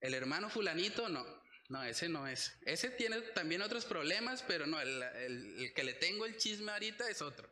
el 0.00 0.12
hermano 0.12 0.50
fulanito, 0.50 1.08
no. 1.08 1.24
No, 1.68 1.84
ese 1.84 2.08
no 2.08 2.26
es. 2.26 2.56
Ese 2.64 2.90
tiene 2.90 3.20
también 3.34 3.60
otros 3.60 3.84
problemas, 3.84 4.42
pero 4.42 4.66
no, 4.66 4.80
el, 4.80 5.72
que 5.74 5.84
le 5.84 5.92
tengo 5.94 6.24
el 6.24 6.38
chisme 6.38 6.72
ahorita 6.72 7.08
es 7.10 7.20
otro. 7.20 7.48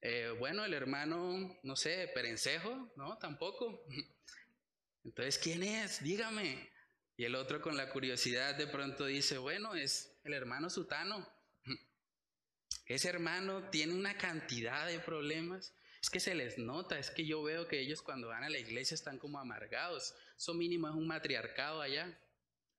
Eh, 0.00 0.34
bueno, 0.38 0.64
el 0.64 0.72
hermano, 0.72 1.58
no 1.62 1.76
sé, 1.76 2.10
Perencejo, 2.14 2.90
no, 2.96 3.18
tampoco. 3.18 3.84
Entonces, 5.04 5.38
¿quién 5.38 5.62
es? 5.62 6.02
Dígame. 6.02 6.70
Y 7.18 7.24
el 7.24 7.34
otro 7.34 7.60
con 7.60 7.76
la 7.76 7.90
curiosidad 7.90 8.54
de 8.54 8.66
pronto 8.66 9.04
dice, 9.04 9.36
bueno, 9.36 9.74
es 9.74 10.18
el 10.24 10.32
hermano 10.32 10.70
Sutano. 10.70 11.28
Ese 12.86 13.08
hermano 13.08 13.68
tiene 13.70 13.92
una 13.92 14.16
cantidad 14.16 14.86
de 14.86 15.00
problemas. 15.00 15.74
Es 16.00 16.08
que 16.08 16.20
se 16.20 16.34
les 16.34 16.56
nota, 16.56 16.98
es 16.98 17.10
que 17.10 17.26
yo 17.26 17.42
veo 17.42 17.66
que 17.66 17.80
ellos 17.80 18.00
cuando 18.00 18.28
van 18.28 18.44
a 18.44 18.48
la 18.48 18.58
iglesia 18.58 18.94
están 18.94 19.18
como 19.18 19.38
amargados. 19.38 20.14
Eso 20.36 20.54
mínimo 20.54 20.88
es 20.88 20.94
un 20.94 21.08
matriarcado 21.08 21.82
allá. 21.82 22.16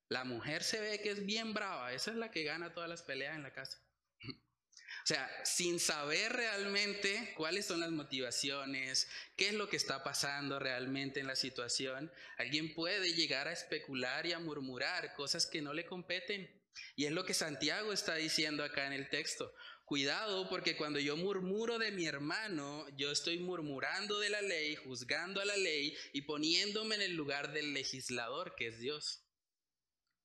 La 0.10 0.24
mujer 0.24 0.64
se 0.64 0.82
ve 0.82 1.00
que 1.02 1.12
es 1.12 1.24
bien 1.24 1.54
brava, 1.54 1.94
esa 1.94 2.10
es 2.10 2.18
la 2.18 2.32
que 2.32 2.44
gana 2.44 2.74
todas 2.74 2.90
las 2.90 3.04
peleas 3.04 3.36
en 3.36 3.44
la 3.44 3.54
casa. 3.54 3.82
O 5.02 5.08
sea, 5.10 5.30
sin 5.46 5.80
saber 5.80 6.34
realmente 6.34 7.34
cuáles 7.36 7.66
son 7.66 7.80
las 7.80 7.90
motivaciones, 7.90 9.10
qué 9.38 9.50
es 9.50 9.54
lo 9.54 9.70
que 9.70 9.78
está 9.78 10.04
pasando 10.04 10.60
realmente 10.60 11.20
en 11.20 11.26
la 11.26 11.36
situación, 11.36 12.12
alguien 12.38 12.74
puede 12.74 13.14
llegar 13.14 13.48
a 13.48 13.54
especular 13.54 14.26
y 14.26 14.34
a 14.34 14.40
murmurar 14.40 15.14
cosas 15.14 15.48
que 15.48 15.62
no 15.62 15.74
le 15.74 15.86
competen. 15.86 16.62
Y 16.96 17.06
es 17.06 17.12
lo 17.12 17.24
que 17.24 17.34
Santiago 17.34 17.94
está 17.94 18.16
diciendo 18.16 18.64
acá 18.64 18.88
en 18.88 18.94
el 18.94 19.10
texto. 19.10 19.54
Cuidado 19.86 20.50
porque 20.50 20.76
cuando 20.76 21.00
yo 21.00 21.18
murmuro 21.18 21.80
de 21.80 21.92
mi 21.92 22.06
hermano, 22.06 22.86
yo 22.96 23.12
estoy 23.12 23.40
murmurando 23.40 24.20
de 24.20 24.30
la 24.30 24.42
ley, 24.42 24.76
juzgando 24.76 25.42
a 25.42 25.46
la 25.46 25.58
ley 25.58 25.96
y 26.14 26.24
poniéndome 26.24 26.96
en 26.96 27.02
el 27.02 27.16
lugar 27.16 27.54
del 27.54 27.74
legislador 27.74 28.54
que 28.56 28.68
es 28.68 28.80
Dios. 28.80 29.24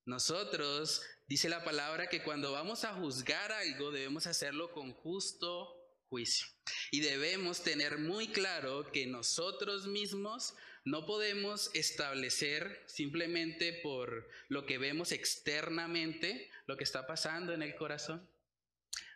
Nosotros, 0.07 1.03
dice 1.27 1.49
la 1.49 1.65
palabra, 1.65 2.09
que 2.09 2.23
cuando 2.23 2.53
vamos 2.53 2.85
a 2.85 2.95
juzgar 2.95 3.53
algo 3.53 3.91
debemos 3.91 4.27
hacerlo 4.27 4.71
con 4.73 4.93
justo 4.93 5.75
juicio. 6.09 6.47
Y 6.91 7.01
debemos 7.01 7.63
tener 7.63 7.99
muy 7.99 8.29
claro 8.29 8.91
que 8.93 9.07
nosotros 9.07 9.87
mismos 9.87 10.55
no 10.85 11.07
podemos 11.07 11.71
establecer 11.73 12.83
simplemente 12.87 13.73
por 13.83 14.29
lo 14.49 14.67
que 14.67 14.77
vemos 14.77 15.13
externamente 15.13 16.51
lo 16.67 16.77
que 16.77 16.85
está 16.85 17.07
pasando 17.07 17.55
en 17.55 17.63
el 17.63 17.75
corazón. 17.75 18.29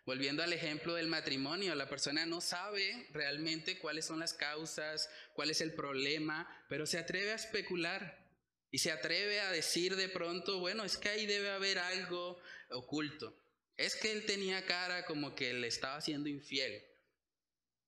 Volviendo 0.07 0.43
al 0.43 0.55
ejemplo 0.55 0.95
del 0.95 1.09
matrimonio, 1.09 1.75
la 1.75 1.91
persona 1.91 2.25
no 2.25 2.41
sabe 2.41 3.09
realmente 3.13 3.79
cuáles 3.79 4.07
son 4.07 4.21
las 4.21 4.33
causas, 4.33 5.11
cuál 5.35 5.51
es 5.51 5.61
el 5.61 5.75
problema, 5.75 6.49
pero 6.71 6.87
se 6.87 6.99
atreve 6.99 7.33
a 7.33 7.35
especular 7.35 8.28
y 8.71 8.79
se 8.79 8.93
atreve 8.93 9.41
a 9.41 9.51
decir 9.51 9.97
de 9.97 10.09
pronto, 10.09 10.59
bueno, 10.59 10.85
es 10.85 10.97
que 10.97 11.09
ahí 11.09 11.27
debe 11.27 11.51
haber 11.51 11.79
algo 11.79 12.39
oculto. 12.71 13.35
Es 13.77 13.97
que 13.97 14.13
él 14.13 14.27
tenía 14.27 14.67
cara 14.67 15.07
como 15.07 15.35
que 15.35 15.53
le 15.55 15.69
estaba 15.69 16.01
siendo 16.01 16.29
infiel. 16.29 16.83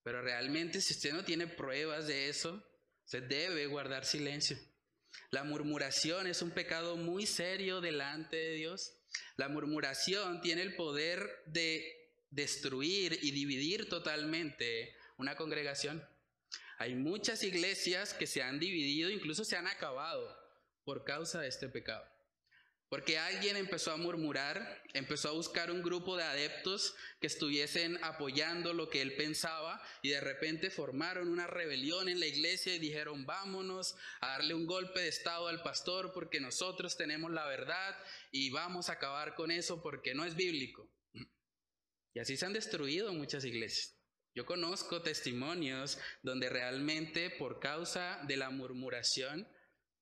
Pero 0.02 0.22
realmente 0.22 0.80
si 0.80 0.94
usted 0.94 1.12
no 1.12 1.25
tiene 1.25 1.46
pruebas 1.46 2.06
de 2.06 2.28
eso, 2.28 2.64
usted 3.04 3.25
debe 3.25 3.66
guardar 3.66 4.06
silencio. 4.06 4.58
La 5.30 5.44
murmuración 5.44 6.26
es 6.26 6.40
un 6.40 6.52
pecado 6.52 6.96
muy 6.96 7.26
serio 7.26 7.80
delante 7.80 8.37
de 8.37 8.54
Dios. 8.54 8.96
La 9.37 9.49
murmuración 9.49 10.40
tiene 10.40 10.62
el 10.62 10.76
poder 10.76 11.42
de 11.46 12.10
destruir 12.30 13.18
y 13.20 13.32
dividir 13.32 13.88
totalmente 13.88 14.96
una 15.18 15.37
congregación. 15.37 16.02
Hay 16.78 16.94
muchas 16.94 17.42
iglesias 17.42 18.14
que 18.14 18.26
se 18.26 18.42
han 18.42 18.58
dividido, 18.58 19.10
incluso 19.10 19.44
se 19.44 19.56
han 19.56 19.66
acabado 19.66 20.39
por 20.84 21.04
causa 21.04 21.40
de 21.40 21.49
este 21.49 21.68
pecado. 21.68 22.04
Porque 22.90 23.18
alguien 23.18 23.56
empezó 23.56 23.92
a 23.92 23.96
murmurar, 23.96 24.82
empezó 24.94 25.28
a 25.28 25.32
buscar 25.32 25.70
un 25.70 25.80
grupo 25.80 26.16
de 26.16 26.25
adeptos 26.25 26.96
que 27.20 27.28
estuviesen 27.28 28.02
apoyando 28.02 28.75
lo 28.75 28.90
que 28.90 29.00
él 29.00 29.14
pensaba 29.14 29.80
y 30.02 30.08
de 30.08 30.20
repente 30.20 30.70
formaron 30.70 31.28
una 31.28 31.46
rebelión 31.46 32.08
en 32.08 32.18
la 32.18 32.26
iglesia 32.26 32.75
y 32.75 32.80
dijeron 32.80 33.26
vámonos 33.26 33.94
a 34.20 34.30
darle 34.30 34.54
un 34.54 34.66
golpe 34.66 34.99
de 34.99 35.08
estado 35.08 35.46
al 35.46 35.62
pastor 35.62 36.12
porque 36.12 36.40
nosotros 36.40 36.96
tenemos 36.96 37.30
la 37.30 37.46
verdad 37.46 37.96
y 38.32 38.50
vamos 38.50 38.88
a 38.88 38.94
acabar 38.94 39.37
con 39.37 39.52
eso 39.52 39.80
porque 39.82 40.12
no 40.12 40.25
es 40.25 40.34
bíblico. 40.34 40.90
Y 42.12 42.18
así 42.18 42.37
se 42.37 42.44
han 42.44 42.52
destruido 42.52 43.12
muchas 43.12 43.44
iglesias. 43.44 43.96
Yo 44.34 44.46
conozco 44.46 45.02
testimonios 45.02 45.99
donde 46.22 46.49
realmente 46.49 47.30
por 47.30 47.60
causa 47.60 48.20
de 48.26 48.37
la 48.37 48.50
murmuración, 48.50 49.49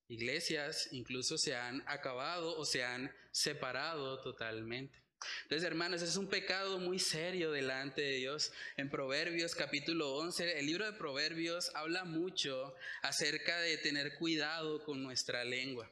iglesias 0.08 0.88
incluso 0.92 1.38
se 1.38 1.54
han 1.54 1.82
acabado 1.86 2.56
o 2.58 2.64
se 2.64 2.82
han 2.84 3.14
separado 3.30 4.20
totalmente. 4.20 4.98
Entonces, 5.42 5.66
hermanos, 5.66 6.02
es 6.02 6.16
un 6.16 6.28
pecado 6.28 6.78
muy 6.78 6.98
serio 6.98 7.50
delante 7.50 8.02
de 8.02 8.16
Dios. 8.16 8.52
En 8.76 8.88
Proverbios 8.88 9.54
capítulo 9.54 10.14
11, 10.14 10.58
el 10.58 10.66
libro 10.66 10.86
de 10.86 10.96
Proverbios 10.96 11.70
habla 11.74 12.04
mucho 12.04 12.74
acerca 13.02 13.58
de 13.60 13.78
tener 13.78 14.14
cuidado 14.14 14.84
con 14.84 15.02
nuestra 15.02 15.44
lengua. 15.44 15.90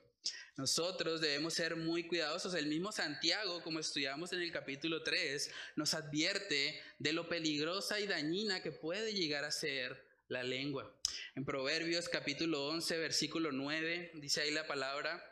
Nosotros 0.56 1.20
debemos 1.20 1.54
ser 1.54 1.76
muy 1.76 2.06
cuidadosos. 2.06 2.54
El 2.54 2.66
mismo 2.66 2.92
Santiago, 2.92 3.62
como 3.62 3.80
estudiamos 3.80 4.32
en 4.32 4.40
el 4.40 4.52
capítulo 4.52 5.02
3, 5.02 5.50
nos 5.74 5.92
advierte 5.92 6.80
de 6.98 7.12
lo 7.12 7.28
peligrosa 7.28 8.00
y 8.00 8.06
dañina 8.06 8.62
que 8.62 8.72
puede 8.72 9.12
llegar 9.12 9.44
a 9.44 9.50
ser 9.50 10.05
la 10.28 10.42
lengua. 10.42 10.92
En 11.34 11.44
Proverbios 11.44 12.08
capítulo 12.08 12.68
11, 12.68 12.98
versículo 12.98 13.52
9, 13.52 14.12
dice 14.14 14.40
ahí 14.40 14.50
la 14.50 14.66
palabra, 14.66 15.22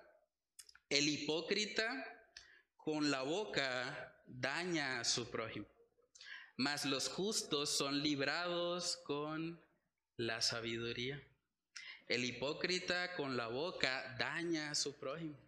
el 0.89 1.09
hipócrita 1.09 2.31
con 2.77 3.11
la 3.11 3.23
boca 3.23 4.23
daña 4.27 5.01
a 5.01 5.05
su 5.05 5.31
prójimo, 5.31 5.67
mas 6.57 6.85
los 6.85 7.09
justos 7.09 7.71
son 7.71 8.03
librados 8.03 8.99
con 9.05 9.61
la 10.17 10.41
sabiduría. 10.41 11.23
El 12.07 12.25
hipócrita 12.25 13.15
con 13.17 13.37
la 13.37 13.49
boca 13.49 14.15
daña 14.19 14.71
a 14.71 14.75
su 14.75 14.95
prójimo. 14.99 15.39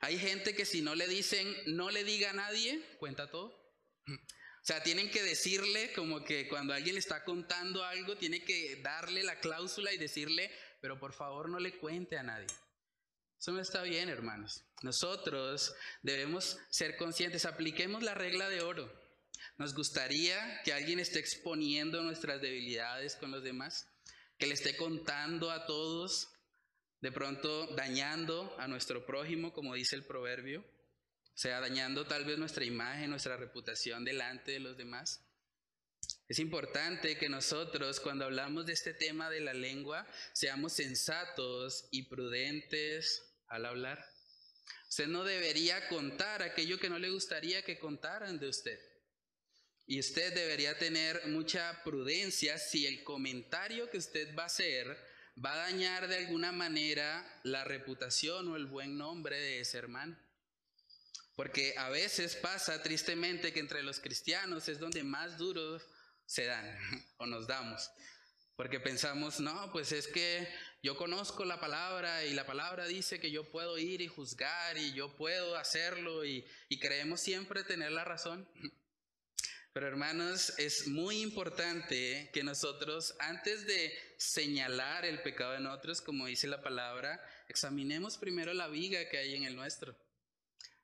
Hay 0.00 0.18
gente 0.18 0.54
que 0.54 0.64
si 0.64 0.82
no 0.82 0.94
le 0.94 1.06
dicen, 1.06 1.46
no 1.66 1.90
le 1.90 2.02
diga 2.04 2.30
a 2.30 2.34
nadie, 2.34 2.82
cuenta 2.98 3.30
todo. 3.30 3.56
O 4.62 4.66
sea, 4.66 4.82
tienen 4.82 5.10
que 5.10 5.22
decirle 5.22 5.92
como 5.94 6.22
que 6.22 6.46
cuando 6.46 6.74
alguien 6.74 6.94
le 6.94 7.00
está 7.00 7.24
contando 7.24 7.82
algo, 7.82 8.16
tiene 8.16 8.44
que 8.44 8.80
darle 8.82 9.22
la 9.22 9.40
cláusula 9.40 9.92
y 9.92 9.98
decirle, 9.98 10.50
pero 10.80 10.98
por 10.98 11.14
favor 11.14 11.48
no 11.48 11.58
le 11.58 11.78
cuente 11.78 12.18
a 12.18 12.22
nadie. 12.22 12.46
Eso 13.38 13.52
no 13.52 13.60
está 13.60 13.82
bien, 13.82 14.10
hermanos. 14.10 14.62
Nosotros 14.82 15.74
debemos 16.02 16.58
ser 16.68 16.96
conscientes, 16.96 17.46
apliquemos 17.46 18.02
la 18.02 18.14
regla 18.14 18.50
de 18.50 18.60
oro. 18.60 18.92
Nos 19.56 19.74
gustaría 19.74 20.60
que 20.62 20.74
alguien 20.74 21.00
esté 21.00 21.20
exponiendo 21.20 22.02
nuestras 22.02 22.42
debilidades 22.42 23.16
con 23.16 23.30
los 23.30 23.42
demás 23.42 23.88
que 24.40 24.46
le 24.46 24.54
esté 24.54 24.76
contando 24.76 25.50
a 25.50 25.66
todos, 25.66 26.32
de 27.00 27.12
pronto 27.12 27.66
dañando 27.76 28.54
a 28.58 28.66
nuestro 28.68 29.04
prójimo, 29.04 29.52
como 29.52 29.74
dice 29.74 29.96
el 29.96 30.04
proverbio, 30.04 30.64
sea, 31.40 31.58
dañando 31.60 32.06
tal 32.06 32.26
vez 32.26 32.36
nuestra 32.36 32.66
imagen, 32.66 33.08
nuestra 33.08 33.38
reputación 33.38 34.04
delante 34.04 34.52
de 34.52 34.60
los 34.60 34.76
demás. 34.76 35.24
Es 36.28 36.38
importante 36.38 37.16
que 37.16 37.30
nosotros 37.30 37.98
cuando 37.98 38.26
hablamos 38.26 38.66
de 38.66 38.74
este 38.74 38.92
tema 38.92 39.30
de 39.30 39.40
la 39.40 39.54
lengua 39.54 40.06
seamos 40.34 40.74
sensatos 40.74 41.88
y 41.90 42.02
prudentes 42.02 43.22
al 43.48 43.64
hablar. 43.64 44.04
Usted 44.90 45.06
no 45.06 45.24
debería 45.24 45.88
contar 45.88 46.42
aquello 46.42 46.78
que 46.78 46.90
no 46.90 46.98
le 46.98 47.08
gustaría 47.08 47.64
que 47.64 47.78
contaran 47.78 48.38
de 48.38 48.48
usted. 48.48 48.78
Y 49.86 49.98
usted 49.98 50.34
debería 50.34 50.76
tener 50.76 51.26
mucha 51.28 51.82
prudencia 51.84 52.58
si 52.58 52.86
el 52.86 53.02
comentario 53.02 53.88
que 53.88 53.96
usted 53.96 54.36
va 54.36 54.42
a 54.42 54.46
hacer 54.46 54.94
va 55.42 55.54
a 55.54 55.70
dañar 55.70 56.06
de 56.06 56.18
alguna 56.18 56.52
manera 56.52 57.40
la 57.44 57.64
reputación 57.64 58.48
o 58.48 58.56
el 58.56 58.66
buen 58.66 58.98
nombre 58.98 59.40
de 59.40 59.60
ese 59.60 59.78
hermano. 59.78 60.18
Porque 61.40 61.72
a 61.78 61.88
veces 61.88 62.36
pasa 62.36 62.82
tristemente 62.82 63.50
que 63.50 63.60
entre 63.60 63.82
los 63.82 63.98
cristianos 63.98 64.68
es 64.68 64.78
donde 64.78 65.02
más 65.02 65.38
duros 65.38 65.88
se 66.26 66.44
dan 66.44 66.66
o 67.16 67.24
nos 67.24 67.46
damos. 67.46 67.90
Porque 68.56 68.78
pensamos, 68.78 69.40
no, 69.40 69.72
pues 69.72 69.90
es 69.92 70.06
que 70.06 70.46
yo 70.82 70.98
conozco 70.98 71.46
la 71.46 71.58
palabra 71.58 72.26
y 72.26 72.34
la 72.34 72.44
palabra 72.44 72.84
dice 72.84 73.20
que 73.20 73.30
yo 73.30 73.50
puedo 73.50 73.78
ir 73.78 74.02
y 74.02 74.06
juzgar 74.06 74.76
y 74.76 74.92
yo 74.92 75.16
puedo 75.16 75.56
hacerlo 75.56 76.26
y, 76.26 76.44
y 76.68 76.78
creemos 76.78 77.22
siempre 77.22 77.64
tener 77.64 77.92
la 77.92 78.04
razón. 78.04 78.46
Pero 79.72 79.86
hermanos, 79.86 80.52
es 80.58 80.88
muy 80.88 81.22
importante 81.22 82.28
que 82.34 82.44
nosotros, 82.44 83.16
antes 83.18 83.66
de 83.66 83.98
señalar 84.18 85.06
el 85.06 85.22
pecado 85.22 85.54
en 85.54 85.68
otros, 85.68 86.02
como 86.02 86.26
dice 86.26 86.48
la 86.48 86.60
palabra, 86.60 87.18
examinemos 87.48 88.18
primero 88.18 88.52
la 88.52 88.68
viga 88.68 89.08
que 89.08 89.16
hay 89.16 89.36
en 89.36 89.44
el 89.44 89.56
nuestro. 89.56 89.96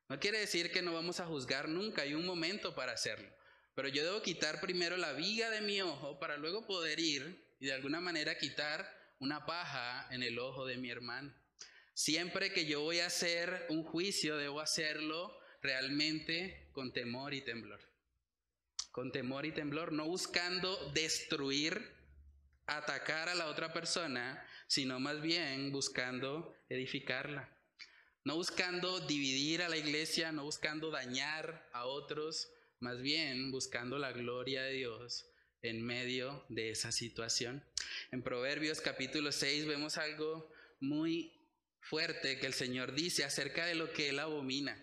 No 0.08 0.20
quiere 0.20 0.38
decir 0.38 0.70
que 0.70 0.82
no 0.82 0.92
vamos 0.92 1.18
a 1.20 1.26
juzgar 1.26 1.68
nunca, 1.68 2.02
hay 2.02 2.14
un 2.14 2.24
momento 2.24 2.74
para 2.74 2.92
hacerlo. 2.92 3.28
Pero 3.74 3.88
yo 3.88 4.04
debo 4.04 4.22
quitar 4.22 4.60
primero 4.60 4.96
la 4.96 5.12
viga 5.12 5.50
de 5.50 5.60
mi 5.60 5.80
ojo 5.82 6.18
para 6.18 6.36
luego 6.36 6.66
poder 6.66 7.00
ir 7.00 7.54
y 7.58 7.66
de 7.66 7.72
alguna 7.72 8.00
manera 8.00 8.38
quitar 8.38 8.88
una 9.18 9.46
paja 9.46 10.06
en 10.10 10.22
el 10.22 10.38
ojo 10.38 10.64
de 10.64 10.76
mi 10.76 10.90
hermano. 10.90 11.34
Siempre 11.92 12.52
que 12.52 12.66
yo 12.66 12.82
voy 12.82 13.00
a 13.00 13.06
hacer 13.06 13.66
un 13.68 13.82
juicio, 13.82 14.36
debo 14.36 14.60
hacerlo 14.60 15.36
realmente 15.62 16.68
con 16.72 16.92
temor 16.92 17.34
y 17.34 17.40
temblor. 17.40 17.80
Con 18.92 19.12
temor 19.12 19.44
y 19.44 19.52
temblor, 19.52 19.92
no 19.92 20.06
buscando 20.06 20.92
destruir, 20.92 21.96
atacar 22.66 23.28
a 23.28 23.34
la 23.34 23.46
otra 23.46 23.72
persona, 23.72 24.46
sino 24.68 25.00
más 25.00 25.20
bien 25.20 25.72
buscando 25.72 26.54
edificarla. 26.68 27.55
No 28.26 28.34
buscando 28.34 28.98
dividir 28.98 29.62
a 29.62 29.68
la 29.68 29.76
iglesia, 29.76 30.32
no 30.32 30.42
buscando 30.42 30.90
dañar 30.90 31.70
a 31.72 31.84
otros, 31.84 32.50
más 32.80 33.00
bien 33.00 33.52
buscando 33.52 34.00
la 34.00 34.10
gloria 34.10 34.64
de 34.64 34.72
Dios 34.72 35.30
en 35.62 35.80
medio 35.80 36.44
de 36.48 36.70
esa 36.70 36.90
situación. 36.90 37.64
En 38.10 38.24
Proverbios 38.24 38.80
capítulo 38.80 39.30
6 39.30 39.66
vemos 39.66 39.96
algo 39.96 40.50
muy 40.80 41.38
fuerte 41.78 42.40
que 42.40 42.48
el 42.48 42.54
Señor 42.54 42.96
dice 42.96 43.22
acerca 43.22 43.64
de 43.64 43.76
lo 43.76 43.92
que 43.92 44.08
Él 44.08 44.18
abomina. 44.18 44.76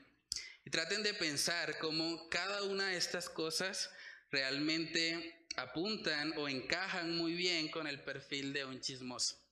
Y 0.63 0.69
traten 0.69 1.03
de 1.03 1.13
pensar 1.13 1.77
cómo 1.79 2.29
cada 2.29 2.63
una 2.63 2.91
de 2.91 2.97
estas 2.97 3.27
cosas 3.27 3.89
realmente 4.31 5.47
apuntan 5.57 6.31
o 6.37 6.47
encajan 6.47 7.17
muy 7.17 7.33
bien 7.33 7.67
con 7.67 7.87
el 7.87 7.99
perfil 8.03 8.53
de 8.53 8.63
un 8.63 8.79
chismoso. 8.79 9.42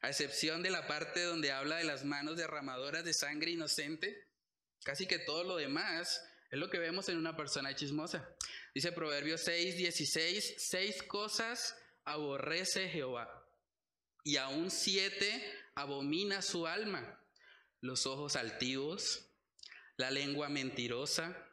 A 0.00 0.10
excepción 0.10 0.62
de 0.62 0.70
la 0.70 0.86
parte 0.86 1.22
donde 1.22 1.50
habla 1.52 1.76
de 1.76 1.84
las 1.84 2.04
manos 2.04 2.36
derramadoras 2.36 3.04
de 3.04 3.14
sangre 3.14 3.50
inocente, 3.50 4.28
casi 4.84 5.06
que 5.06 5.18
todo 5.18 5.44
lo 5.44 5.56
demás 5.56 6.22
es 6.50 6.58
lo 6.58 6.70
que 6.70 6.78
vemos 6.78 7.08
en 7.08 7.18
una 7.18 7.36
persona 7.36 7.74
chismosa. 7.74 8.28
Dice 8.74 8.92
Proverbios 8.92 9.42
6, 9.42 9.76
16, 9.76 10.54
seis 10.58 11.02
cosas 11.02 11.76
aborrece 12.04 12.88
Jehová 12.88 13.28
y 14.24 14.36
aún 14.36 14.70
siete 14.70 15.42
abomina 15.74 16.42
su 16.42 16.66
alma. 16.66 17.20
Los 17.80 18.06
ojos 18.06 18.36
altivos, 18.36 19.28
la 19.96 20.10
lengua 20.10 20.48
mentirosa, 20.48 21.48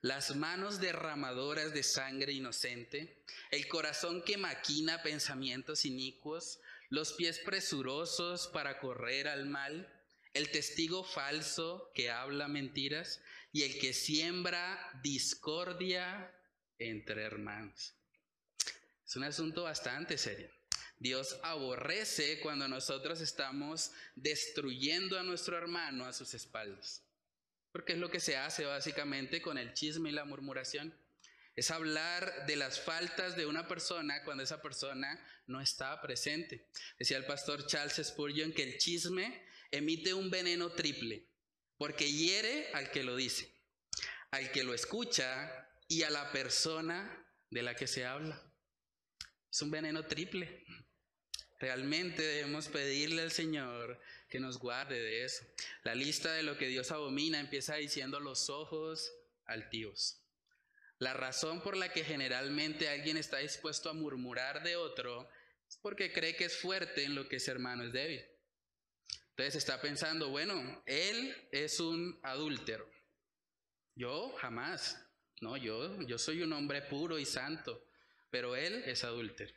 las 0.00 0.36
manos 0.36 0.80
derramadoras 0.80 1.72
de 1.72 1.82
sangre 1.82 2.32
inocente, 2.32 3.24
el 3.50 3.66
corazón 3.68 4.22
que 4.22 4.36
maquina 4.36 5.02
pensamientos 5.02 5.84
inicuos, 5.84 6.60
los 6.88 7.12
pies 7.14 7.38
presurosos 7.38 8.48
para 8.48 8.78
correr 8.78 9.28
al 9.28 9.46
mal, 9.46 9.92
el 10.34 10.50
testigo 10.50 11.02
falso 11.02 11.90
que 11.94 12.10
habla 12.10 12.48
mentiras 12.48 13.20
y 13.52 13.62
el 13.62 13.78
que 13.78 13.92
siembra 13.92 14.78
discordia 15.02 16.34
entre 16.78 17.22
hermanos. 17.22 17.94
Es 19.06 19.16
un 19.16 19.24
asunto 19.24 19.62
bastante 19.62 20.18
serio. 20.18 20.50
Dios 20.98 21.38
aborrece 21.42 22.40
cuando 22.40 22.68
nosotros 22.68 23.20
estamos 23.20 23.92
destruyendo 24.14 25.18
a 25.18 25.22
nuestro 25.22 25.56
hermano 25.56 26.06
a 26.06 26.12
sus 26.12 26.34
espaldas. 26.34 27.02
Porque 27.70 27.92
es 27.92 27.98
lo 27.98 28.10
que 28.10 28.20
se 28.20 28.36
hace 28.36 28.64
básicamente 28.64 29.42
con 29.42 29.58
el 29.58 29.74
chisme 29.74 30.08
y 30.08 30.12
la 30.12 30.24
murmuración. 30.24 30.94
Es 31.56 31.70
hablar 31.70 32.46
de 32.46 32.54
las 32.54 32.78
faltas 32.78 33.34
de 33.34 33.46
una 33.46 33.66
persona 33.66 34.22
cuando 34.24 34.44
esa 34.44 34.60
persona 34.60 35.18
no 35.46 35.62
está 35.62 36.02
presente. 36.02 36.68
Decía 36.98 37.16
el 37.16 37.24
pastor 37.24 37.66
Charles 37.66 38.06
Spurgeon 38.06 38.52
que 38.52 38.62
el 38.62 38.76
chisme 38.76 39.42
emite 39.70 40.12
un 40.12 40.30
veneno 40.30 40.70
triple, 40.72 41.26
porque 41.78 42.12
hiere 42.12 42.70
al 42.74 42.90
que 42.90 43.02
lo 43.02 43.16
dice, 43.16 43.50
al 44.30 44.52
que 44.52 44.64
lo 44.64 44.74
escucha 44.74 45.66
y 45.88 46.02
a 46.02 46.10
la 46.10 46.30
persona 46.30 47.26
de 47.48 47.62
la 47.62 47.74
que 47.74 47.86
se 47.86 48.04
habla. 48.04 48.42
Es 49.50 49.62
un 49.62 49.70
veneno 49.70 50.04
triple. 50.04 50.62
Realmente 51.58 52.20
debemos 52.20 52.68
pedirle 52.68 53.22
al 53.22 53.32
Señor 53.32 53.98
que 54.28 54.40
nos 54.40 54.58
guarde 54.58 55.00
de 55.00 55.24
eso. 55.24 55.42
La 55.84 55.94
lista 55.94 56.34
de 56.34 56.42
lo 56.42 56.58
que 56.58 56.68
Dios 56.68 56.90
abomina 56.90 57.40
empieza 57.40 57.76
diciendo 57.76 58.20
los 58.20 58.50
ojos 58.50 59.10
altivos. 59.46 60.20
La 60.98 61.12
razón 61.12 61.60
por 61.60 61.76
la 61.76 61.92
que 61.92 62.04
generalmente 62.04 62.88
alguien 62.88 63.16
está 63.16 63.38
dispuesto 63.38 63.90
a 63.90 63.94
murmurar 63.94 64.62
de 64.62 64.76
otro 64.76 65.28
es 65.68 65.76
porque 65.76 66.12
cree 66.12 66.36
que 66.36 66.46
es 66.46 66.58
fuerte 66.58 67.04
en 67.04 67.14
lo 67.14 67.28
que 67.28 67.36
ese 67.36 67.50
hermano 67.50 67.84
es 67.84 67.92
débil. 67.92 68.24
Entonces 69.30 69.56
está 69.56 69.80
pensando, 69.82 70.30
bueno, 70.30 70.82
él 70.86 71.36
es 71.52 71.80
un 71.80 72.18
adúltero. 72.22 72.88
Yo 73.94 74.32
jamás. 74.38 75.02
No, 75.42 75.58
yo, 75.58 76.00
yo 76.02 76.16
soy 76.16 76.40
un 76.42 76.54
hombre 76.54 76.80
puro 76.80 77.18
y 77.18 77.26
santo, 77.26 77.86
pero 78.30 78.56
él 78.56 78.82
es 78.86 79.04
adúltero. 79.04 79.54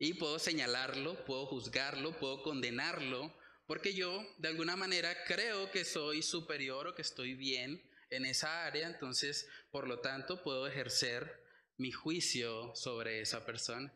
Y 0.00 0.14
puedo 0.14 0.40
señalarlo, 0.40 1.24
puedo 1.24 1.46
juzgarlo, 1.46 2.18
puedo 2.18 2.42
condenarlo, 2.42 3.32
porque 3.66 3.94
yo 3.94 4.26
de 4.38 4.48
alguna 4.48 4.74
manera 4.74 5.16
creo 5.26 5.70
que 5.70 5.84
soy 5.84 6.22
superior 6.22 6.88
o 6.88 6.94
que 6.96 7.02
estoy 7.02 7.34
bien 7.34 7.80
en 8.16 8.26
esa 8.26 8.64
área, 8.64 8.86
entonces 8.86 9.48
por 9.70 9.88
lo 9.88 10.00
tanto 10.00 10.42
puedo 10.42 10.66
ejercer 10.66 11.42
mi 11.76 11.90
juicio 11.92 12.74
sobre 12.74 13.20
esa 13.20 13.44
persona. 13.44 13.92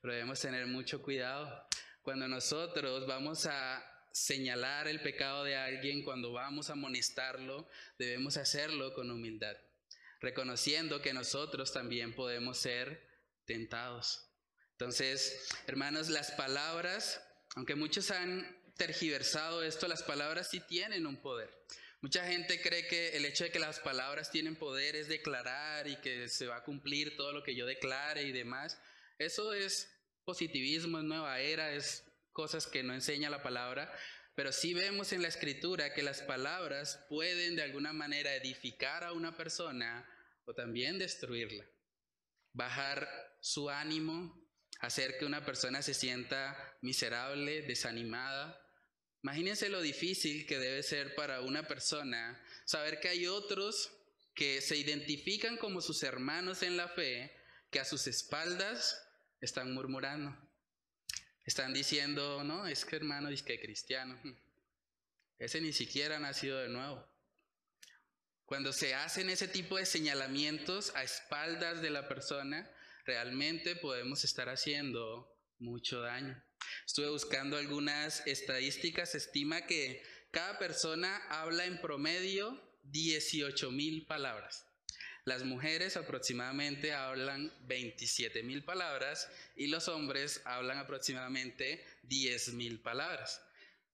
Pero 0.00 0.12
debemos 0.12 0.40
tener 0.40 0.66
mucho 0.66 1.02
cuidado. 1.02 1.66
Cuando 2.02 2.28
nosotros 2.28 3.06
vamos 3.06 3.46
a 3.46 3.82
señalar 4.12 4.86
el 4.86 5.00
pecado 5.00 5.44
de 5.44 5.56
alguien, 5.56 6.04
cuando 6.04 6.32
vamos 6.32 6.70
a 6.70 6.74
amonestarlo, 6.74 7.68
debemos 7.98 8.36
hacerlo 8.36 8.94
con 8.94 9.10
humildad, 9.10 9.56
reconociendo 10.20 11.02
que 11.02 11.12
nosotros 11.12 11.72
también 11.72 12.14
podemos 12.14 12.58
ser 12.58 13.08
tentados. 13.44 14.28
Entonces, 14.72 15.48
hermanos, 15.66 16.10
las 16.10 16.30
palabras, 16.32 17.20
aunque 17.56 17.74
muchos 17.74 18.10
han 18.10 18.62
tergiversado 18.76 19.62
esto, 19.62 19.88
las 19.88 20.02
palabras 20.02 20.50
sí 20.50 20.60
tienen 20.60 21.06
un 21.06 21.16
poder. 21.16 21.50
Mucha 22.04 22.26
gente 22.26 22.60
cree 22.60 22.86
que 22.86 23.16
el 23.16 23.24
hecho 23.24 23.44
de 23.44 23.50
que 23.50 23.58
las 23.58 23.80
palabras 23.80 24.30
tienen 24.30 24.56
poder 24.56 24.94
es 24.94 25.08
declarar 25.08 25.88
y 25.88 25.96
que 26.02 26.28
se 26.28 26.46
va 26.46 26.56
a 26.56 26.62
cumplir 26.62 27.16
todo 27.16 27.32
lo 27.32 27.42
que 27.42 27.54
yo 27.54 27.64
declare 27.64 28.24
y 28.24 28.30
demás. 28.30 28.78
Eso 29.16 29.54
es 29.54 29.90
positivismo, 30.22 30.98
es 30.98 31.04
nueva 31.04 31.40
era, 31.40 31.72
es 31.72 32.04
cosas 32.30 32.66
que 32.66 32.82
no 32.82 32.92
enseña 32.92 33.30
la 33.30 33.42
palabra, 33.42 33.90
pero 34.34 34.52
sí 34.52 34.74
vemos 34.74 35.14
en 35.14 35.22
la 35.22 35.28
escritura 35.28 35.94
que 35.94 36.02
las 36.02 36.20
palabras 36.20 37.02
pueden 37.08 37.56
de 37.56 37.62
alguna 37.62 37.94
manera 37.94 38.34
edificar 38.34 39.02
a 39.02 39.12
una 39.14 39.34
persona 39.34 40.06
o 40.44 40.52
también 40.52 40.98
destruirla, 40.98 41.64
bajar 42.52 43.08
su 43.40 43.70
ánimo, 43.70 44.46
hacer 44.80 45.16
que 45.16 45.24
una 45.24 45.42
persona 45.46 45.80
se 45.80 45.94
sienta 45.94 46.76
miserable, 46.82 47.62
desanimada. 47.62 48.60
Imagínense 49.24 49.70
lo 49.70 49.80
difícil 49.80 50.46
que 50.46 50.58
debe 50.58 50.82
ser 50.82 51.14
para 51.14 51.40
una 51.40 51.66
persona 51.66 52.38
saber 52.66 53.00
que 53.00 53.08
hay 53.08 53.26
otros 53.26 53.90
que 54.34 54.60
se 54.60 54.76
identifican 54.76 55.56
como 55.56 55.80
sus 55.80 56.02
hermanos 56.02 56.62
en 56.62 56.76
la 56.76 56.88
fe, 56.88 57.34
que 57.70 57.80
a 57.80 57.86
sus 57.86 58.06
espaldas 58.06 59.02
están 59.40 59.72
murmurando. 59.72 60.36
Están 61.42 61.72
diciendo, 61.72 62.44
no, 62.44 62.66
es 62.66 62.84
que 62.84 62.96
hermano, 62.96 63.30
es 63.30 63.42
que 63.42 63.58
cristiano. 63.58 64.20
Ese 65.38 65.58
ni 65.62 65.72
siquiera 65.72 66.18
ha 66.18 66.20
nacido 66.20 66.58
de 66.58 66.68
nuevo. 66.68 67.02
Cuando 68.44 68.74
se 68.74 68.94
hacen 68.94 69.30
ese 69.30 69.48
tipo 69.48 69.78
de 69.78 69.86
señalamientos 69.86 70.94
a 70.96 71.02
espaldas 71.02 71.80
de 71.80 71.88
la 71.88 72.08
persona, 72.08 72.70
realmente 73.06 73.74
podemos 73.74 74.22
estar 74.22 74.50
haciendo 74.50 75.34
mucho 75.58 76.02
daño. 76.02 76.44
Estuve 76.86 77.08
buscando 77.08 77.56
algunas 77.56 78.26
estadísticas, 78.26 79.14
estima 79.14 79.66
que 79.66 80.02
cada 80.30 80.58
persona 80.58 81.16
habla 81.28 81.64
en 81.64 81.80
promedio 81.80 82.60
18 82.84 83.70
mil 83.70 84.06
palabras. 84.06 84.66
Las 85.24 85.42
mujeres 85.42 85.96
aproximadamente 85.96 86.92
hablan 86.92 87.50
27 87.62 88.42
mil 88.42 88.62
palabras 88.62 89.30
y 89.56 89.68
los 89.68 89.88
hombres 89.88 90.42
hablan 90.44 90.76
aproximadamente 90.76 91.82
10 92.02 92.52
mil 92.54 92.80
palabras. 92.80 93.40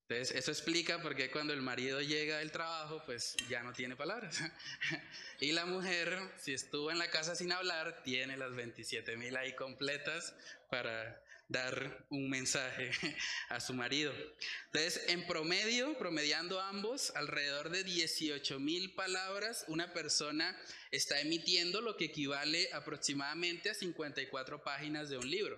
Entonces, 0.08 0.36
eso 0.36 0.50
explica 0.50 1.00
por 1.00 1.14
qué 1.14 1.30
cuando 1.30 1.52
el 1.52 1.62
marido 1.62 2.00
llega 2.00 2.38
del 2.38 2.50
trabajo, 2.50 3.00
pues 3.06 3.36
ya 3.48 3.62
no 3.62 3.72
tiene 3.72 3.94
palabras. 3.94 4.40
y 5.40 5.52
la 5.52 5.66
mujer, 5.66 6.18
si 6.36 6.52
estuvo 6.52 6.90
en 6.90 6.98
la 6.98 7.10
casa 7.10 7.36
sin 7.36 7.52
hablar, 7.52 8.02
tiene 8.02 8.36
las 8.36 8.52
27 8.56 9.16
mil 9.16 9.36
ahí 9.36 9.54
completas 9.54 10.34
para 10.68 11.22
dar 11.50 12.06
un 12.10 12.30
mensaje 12.30 12.92
a 13.48 13.60
su 13.60 13.74
marido. 13.74 14.14
Entonces, 14.66 15.02
en 15.08 15.26
promedio, 15.26 15.98
promediando 15.98 16.60
ambos, 16.60 17.12
alrededor 17.16 17.70
de 17.70 17.82
18 17.82 18.60
mil 18.60 18.94
palabras, 18.94 19.64
una 19.66 19.92
persona 19.92 20.56
está 20.92 21.20
emitiendo 21.20 21.80
lo 21.80 21.96
que 21.96 22.06
equivale 22.06 22.70
aproximadamente 22.72 23.68
a 23.70 23.74
54 23.74 24.62
páginas 24.62 25.10
de 25.10 25.18
un 25.18 25.28
libro. 25.28 25.56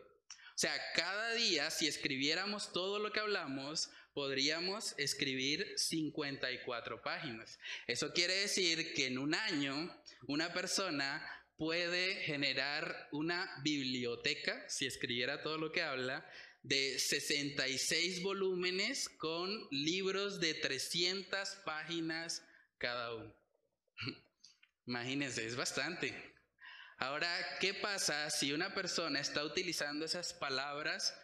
O 0.55 0.59
sea, 0.59 0.75
cada 0.95 1.33
día, 1.35 1.71
si 1.71 1.87
escribiéramos 1.87 2.73
todo 2.73 2.99
lo 2.99 3.13
que 3.13 3.21
hablamos, 3.21 3.91
podríamos 4.15 4.95
escribir 4.97 5.75
54 5.77 7.03
páginas. 7.03 7.59
Eso 7.87 8.13
quiere 8.15 8.35
decir 8.35 8.95
que 8.95 9.07
en 9.07 9.19
un 9.19 9.35
año 9.35 9.95
una 10.27 10.53
persona 10.55 11.23
puede 11.63 12.17
generar 12.25 13.09
una 13.13 13.49
biblioteca, 13.63 14.69
si 14.69 14.85
escribiera 14.85 15.45
todo 15.45 15.59
lo 15.59 15.71
que 15.71 15.81
habla, 15.81 16.29
de 16.61 16.99
66 16.99 18.21
volúmenes 18.21 19.09
con 19.09 19.69
libros 19.71 20.41
de 20.41 20.55
300 20.55 21.49
páginas 21.65 22.45
cada 22.79 23.15
uno. 23.15 23.33
Imagínense, 24.87 25.47
es 25.47 25.55
bastante. 25.55 26.35
Ahora, 26.99 27.33
¿qué 27.61 27.75
pasa 27.75 28.29
si 28.31 28.53
una 28.53 28.75
persona 28.75 29.21
está 29.21 29.45
utilizando 29.45 30.05
esas 30.05 30.35
palabras 30.35 31.17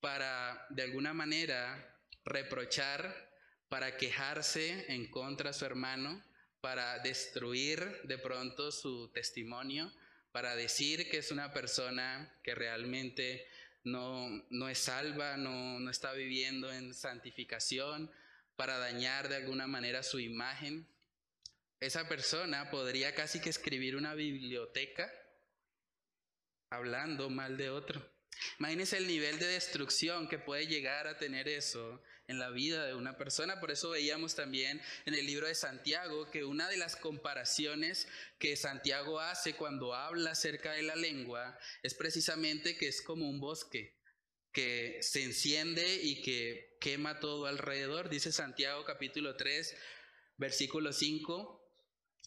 para, 0.00 0.66
de 0.70 0.82
alguna 0.84 1.12
manera, 1.12 1.94
reprochar, 2.24 3.30
para 3.68 3.98
quejarse 3.98 4.86
en 4.90 5.10
contra 5.10 5.50
de 5.50 5.58
su 5.58 5.66
hermano? 5.66 6.24
Para 6.64 6.98
destruir 7.00 8.00
de 8.04 8.16
pronto 8.16 8.72
su 8.72 9.08
testimonio, 9.12 9.92
para 10.32 10.56
decir 10.56 11.10
que 11.10 11.18
es 11.18 11.30
una 11.30 11.52
persona 11.52 12.40
que 12.42 12.54
realmente 12.54 13.46
no, 13.82 14.30
no 14.48 14.70
es 14.70 14.78
salva, 14.78 15.36
no, 15.36 15.78
no 15.78 15.90
está 15.90 16.14
viviendo 16.14 16.72
en 16.72 16.94
santificación, 16.94 18.10
para 18.56 18.78
dañar 18.78 19.28
de 19.28 19.36
alguna 19.36 19.66
manera 19.66 20.02
su 20.02 20.18
imagen. 20.20 20.88
Esa 21.80 22.08
persona 22.08 22.70
podría 22.70 23.14
casi 23.14 23.40
que 23.40 23.50
escribir 23.50 23.94
una 23.94 24.14
biblioteca 24.14 25.12
hablando 26.70 27.28
mal 27.28 27.58
de 27.58 27.68
otro. 27.68 28.10
Imagínense 28.58 28.96
el 28.96 29.06
nivel 29.06 29.38
de 29.38 29.48
destrucción 29.48 30.28
que 30.28 30.38
puede 30.38 30.66
llegar 30.66 31.08
a 31.08 31.18
tener 31.18 31.46
eso 31.46 32.02
en 32.26 32.38
la 32.38 32.50
vida 32.50 32.86
de 32.86 32.94
una 32.94 33.16
persona. 33.16 33.60
Por 33.60 33.70
eso 33.70 33.90
veíamos 33.90 34.34
también 34.34 34.80
en 35.06 35.14
el 35.14 35.26
libro 35.26 35.46
de 35.46 35.54
Santiago 35.54 36.30
que 36.30 36.44
una 36.44 36.68
de 36.68 36.76
las 36.76 36.96
comparaciones 36.96 38.08
que 38.38 38.56
Santiago 38.56 39.20
hace 39.20 39.54
cuando 39.54 39.94
habla 39.94 40.32
acerca 40.32 40.72
de 40.72 40.82
la 40.82 40.96
lengua 40.96 41.58
es 41.82 41.94
precisamente 41.94 42.76
que 42.76 42.88
es 42.88 43.02
como 43.02 43.28
un 43.28 43.40
bosque 43.40 43.94
que 44.52 44.98
se 45.02 45.24
enciende 45.24 45.96
y 46.02 46.22
que 46.22 46.76
quema 46.80 47.18
todo 47.18 47.46
alrededor. 47.46 48.08
Dice 48.08 48.30
Santiago 48.30 48.84
capítulo 48.84 49.36
3, 49.36 49.76
versículo 50.36 50.92
5. 50.92 51.60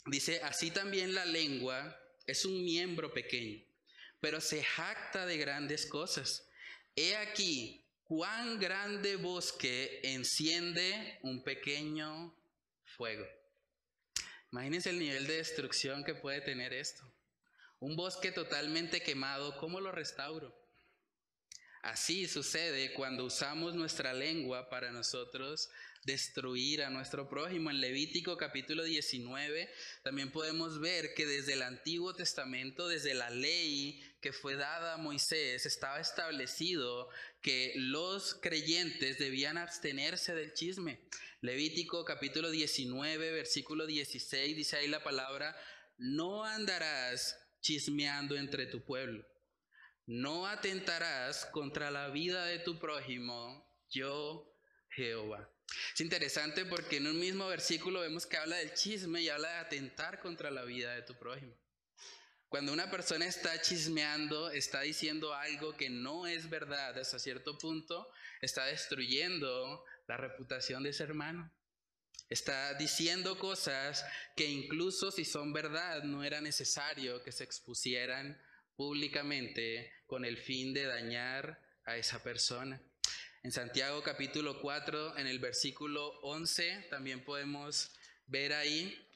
Dice, 0.08 0.42
así 0.44 0.70
también 0.72 1.14
la 1.14 1.26
lengua 1.26 1.98
es 2.26 2.44
un 2.44 2.64
miembro 2.64 3.14
pequeño, 3.14 3.66
pero 4.20 4.42
se 4.42 4.62
jacta 4.62 5.26
de 5.26 5.38
grandes 5.38 5.86
cosas. 5.86 6.50
He 6.96 7.16
aquí, 7.16 7.87
cuán 8.08 8.58
grande 8.58 9.18
bosque 9.18 10.00
enciende 10.04 11.20
un 11.24 11.44
pequeño 11.44 12.34
fuego. 12.86 13.28
Imagínense 14.52 14.92
el 14.92 15.00
nivel 15.00 15.28
de 15.28 15.38
destrucción 15.38 16.06
que 16.06 16.16
puede 16.16 16.40
tener 16.40 16.74
esto. 16.74 17.04
Un 17.80 17.98
bosque 17.98 18.32
totalmente 18.32 19.02
quemado, 19.02 19.58
¿cómo 19.58 19.82
lo 19.82 19.92
restauro? 19.92 20.56
Así 21.82 22.28
sucede 22.28 22.94
cuando 22.94 23.26
usamos 23.26 23.76
nuestra 23.76 24.14
lengua 24.14 24.70
para 24.70 24.92
nosotros 24.92 25.70
destruir 26.04 26.84
a 26.84 26.90
nuestro 26.90 27.30
prójimo. 27.30 27.70
En 27.70 27.82
Levítico 27.82 28.38
capítulo 28.38 28.84
19 28.84 29.70
también 30.04 30.32
podemos 30.32 30.80
ver 30.80 31.14
que 31.14 31.26
desde 31.26 31.54
el 31.54 31.62
Antiguo 31.62 32.14
Testamento, 32.16 32.88
desde 32.88 33.14
la 33.14 33.30
ley 33.30 34.02
que 34.22 34.34
fue 34.34 34.56
dada 34.56 34.96
a 34.96 34.98
Moisés, 34.98 35.66
estaba 35.66 36.00
establecido 36.00 37.10
que 37.42 37.74
los 37.76 38.36
creyentes 38.36 39.20
debían 39.20 39.58
abstenerse 39.58 40.34
del 40.34 40.54
chisme. 40.54 41.08
Levítico 41.42 42.04
capítulo 42.04 42.50
19, 42.50 43.32
versículo 43.32 43.86
16, 43.86 44.56
dice 44.56 44.78
ahí 44.78 44.88
la 44.88 45.04
palabra, 45.04 45.56
no 45.98 46.44
andarás 46.44 47.40
chismeando 47.62 48.36
entre 48.36 48.66
tu 48.66 48.84
pueblo, 48.84 49.26
no 50.06 50.48
atentarás 50.48 51.46
contra 51.46 51.92
la 51.92 52.10
vida 52.10 52.46
de 52.46 52.60
tu 52.60 52.80
prójimo, 52.80 53.72
yo 53.90 54.58
Jehová. 54.90 55.52
Es 55.94 56.02
interesante 56.02 56.66
porque 56.66 56.98
en 56.98 57.08
un 57.08 57.20
mismo 57.20 57.48
versículo 57.48 58.00
vemos 58.00 58.26
que 58.26 58.38
habla 58.38 58.56
del 58.58 58.74
chisme 58.74 59.22
y 59.22 59.30
habla 59.30 59.50
de 59.50 59.58
atentar 59.58 60.20
contra 60.20 60.50
la 60.50 60.64
vida 60.64 60.96
de 60.96 61.02
tu 61.04 61.16
prójimo. 61.16 61.56
Cuando 62.50 62.72
una 62.72 62.90
persona 62.90 63.26
está 63.26 63.62
chismeando, 63.62 64.50
está 64.52 64.82
diciendo 64.82 65.34
algo 65.34 65.76
que 65.76 65.90
no 65.90 66.28
es 66.28 66.50
verdad 66.50 66.98
hasta 66.98 67.20
cierto 67.20 67.58
punto, 67.58 68.10
está 68.42 68.66
destruyendo 68.66 69.84
la 70.08 70.16
reputación 70.16 70.84
de 70.84 70.92
ese 70.92 71.04
hermano. 71.04 71.52
Está 72.30 72.74
diciendo 72.76 73.38
cosas 73.38 74.06
que 74.36 74.46
incluso 74.46 75.12
si 75.12 75.26
son 75.26 75.52
verdad 75.52 76.04
no 76.04 76.24
era 76.24 76.40
necesario 76.40 77.22
que 77.24 77.32
se 77.32 77.44
expusieran 77.44 78.42
públicamente 78.76 79.92
con 80.06 80.24
el 80.24 80.38
fin 80.38 80.74
de 80.74 80.86
dañar 80.86 81.62
a 81.86 81.98
esa 81.98 82.24
persona. 82.24 82.82
En 83.44 83.52
Santiago 83.52 84.04
capítulo 84.04 84.62
4, 84.62 85.18
en 85.18 85.28
el 85.28 85.40
versículo 85.40 86.20
11, 86.22 86.88
también 86.90 87.24
podemos 87.24 87.92
ver 88.26 88.54
ahí, 88.54 89.07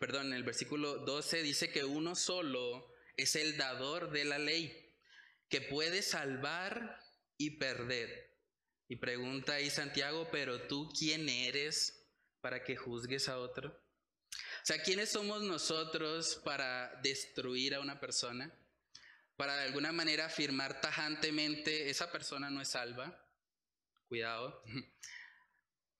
perdón, 0.00 0.28
en 0.28 0.32
el 0.32 0.42
versículo 0.42 0.96
12 1.04 1.42
dice 1.42 1.70
que 1.70 1.84
uno 1.84 2.16
solo 2.16 2.92
es 3.16 3.36
el 3.36 3.56
dador 3.56 4.10
de 4.10 4.24
la 4.24 4.38
ley, 4.38 4.96
que 5.48 5.60
puede 5.60 6.02
salvar 6.02 6.98
y 7.36 7.58
perder. 7.58 8.36
Y 8.88 8.96
pregunta 8.96 9.54
ahí 9.54 9.70
Santiago, 9.70 10.28
pero 10.32 10.66
tú 10.66 10.90
quién 10.98 11.28
eres 11.28 12.08
para 12.40 12.64
que 12.64 12.76
juzgues 12.76 13.28
a 13.28 13.38
otro? 13.38 13.68
O 13.68 14.64
sea, 14.64 14.82
¿quiénes 14.82 15.10
somos 15.10 15.42
nosotros 15.42 16.40
para 16.44 16.98
destruir 17.02 17.74
a 17.74 17.80
una 17.80 18.00
persona? 18.00 18.52
Para 19.36 19.56
de 19.56 19.64
alguna 19.64 19.92
manera 19.92 20.26
afirmar 20.26 20.80
tajantemente, 20.80 21.90
esa 21.90 22.10
persona 22.10 22.50
no 22.50 22.60
es 22.60 22.68
salva 22.68 23.26
cuidado. 24.10 24.60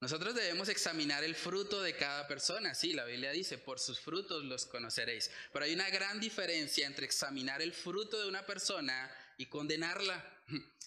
Nosotros 0.01 0.33
debemos 0.33 0.67
examinar 0.67 1.23
el 1.23 1.35
fruto 1.35 1.83
de 1.83 1.95
cada 1.95 2.27
persona. 2.27 2.73
Sí, 2.73 2.93
la 2.93 3.05
Biblia 3.05 3.31
dice, 3.31 3.59
por 3.59 3.79
sus 3.79 3.99
frutos 3.99 4.43
los 4.43 4.65
conoceréis. 4.65 5.29
Pero 5.53 5.65
hay 5.65 5.75
una 5.75 5.91
gran 5.91 6.19
diferencia 6.19 6.87
entre 6.87 7.05
examinar 7.05 7.61
el 7.61 7.71
fruto 7.71 8.19
de 8.19 8.27
una 8.27 8.43
persona 8.45 9.09
y 9.37 9.45
condenarla. 9.45 10.43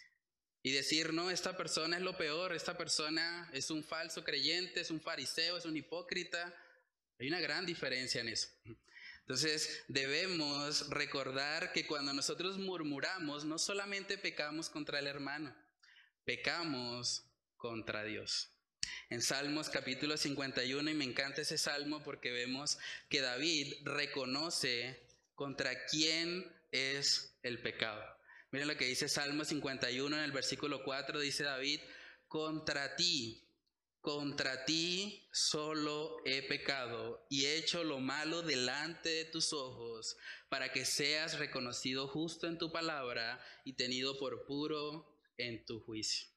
Y 0.66 0.72
decir, 0.72 1.12
no, 1.12 1.30
esta 1.30 1.58
persona 1.58 1.98
es 1.98 2.02
lo 2.02 2.16
peor, 2.16 2.54
esta 2.54 2.74
persona 2.74 3.50
es 3.52 3.70
un 3.70 3.84
falso 3.84 4.24
creyente, 4.24 4.80
es 4.80 4.90
un 4.90 4.98
fariseo, 4.98 5.58
es 5.58 5.66
un 5.66 5.76
hipócrita. 5.76 6.54
Hay 7.18 7.28
una 7.28 7.38
gran 7.38 7.66
diferencia 7.66 8.22
en 8.22 8.28
eso. 8.28 8.48
Entonces 9.20 9.84
debemos 9.88 10.88
recordar 10.88 11.70
que 11.74 11.86
cuando 11.86 12.14
nosotros 12.14 12.56
murmuramos, 12.56 13.44
no 13.44 13.58
solamente 13.58 14.16
pecamos 14.16 14.70
contra 14.70 15.00
el 15.00 15.06
hermano, 15.06 15.54
pecamos 16.24 17.26
contra 17.58 18.02
Dios. 18.02 18.53
En 19.10 19.22
Salmos 19.22 19.68
capítulo 19.68 20.16
51, 20.16 20.90
y 20.90 20.94
me 20.94 21.04
encanta 21.04 21.42
ese 21.42 21.58
salmo 21.58 22.02
porque 22.02 22.30
vemos 22.30 22.78
que 23.08 23.20
David 23.20 23.74
reconoce 23.84 25.00
contra 25.34 25.86
quién 25.86 26.50
es 26.72 27.36
el 27.42 27.60
pecado. 27.60 28.02
Miren 28.50 28.68
lo 28.68 28.76
que 28.76 28.86
dice 28.86 29.08
Salmo 29.08 29.44
51 29.44 30.16
en 30.16 30.22
el 30.22 30.32
versículo 30.32 30.84
4, 30.84 31.20
dice 31.20 31.44
David, 31.44 31.80
contra 32.28 32.96
ti, 32.96 33.48
contra 34.00 34.64
ti 34.64 35.28
solo 35.32 36.18
he 36.24 36.42
pecado 36.42 37.26
y 37.30 37.46
he 37.46 37.56
hecho 37.56 37.84
lo 37.84 38.00
malo 38.00 38.42
delante 38.42 39.08
de 39.08 39.24
tus 39.24 39.52
ojos, 39.52 40.16
para 40.48 40.72
que 40.72 40.84
seas 40.84 41.38
reconocido 41.38 42.06
justo 42.06 42.46
en 42.46 42.58
tu 42.58 42.70
palabra 42.70 43.44
y 43.64 43.72
tenido 43.72 44.18
por 44.18 44.46
puro 44.46 45.18
en 45.36 45.64
tu 45.64 45.80
juicio. 45.80 46.33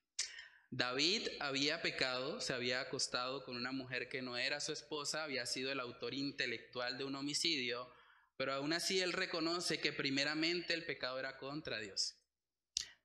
David 0.69 1.27
había 1.39 1.81
pecado, 1.81 2.41
se 2.41 2.53
había 2.53 2.81
acostado 2.81 3.43
con 3.45 3.55
una 3.55 3.71
mujer 3.71 4.09
que 4.09 4.21
no 4.21 4.37
era 4.37 4.59
su 4.59 4.73
esposa, 4.73 5.23
había 5.23 5.45
sido 5.45 5.71
el 5.71 5.79
autor 5.79 6.13
intelectual 6.13 6.97
de 6.97 7.05
un 7.05 7.15
homicidio, 7.15 7.89
pero 8.35 8.53
aún 8.53 8.73
así 8.73 8.99
él 8.99 9.13
reconoce 9.13 9.79
que 9.79 9.93
primeramente 9.93 10.73
el 10.73 10.85
pecado 10.85 11.19
era 11.19 11.37
contra 11.37 11.79
Dios. 11.79 12.15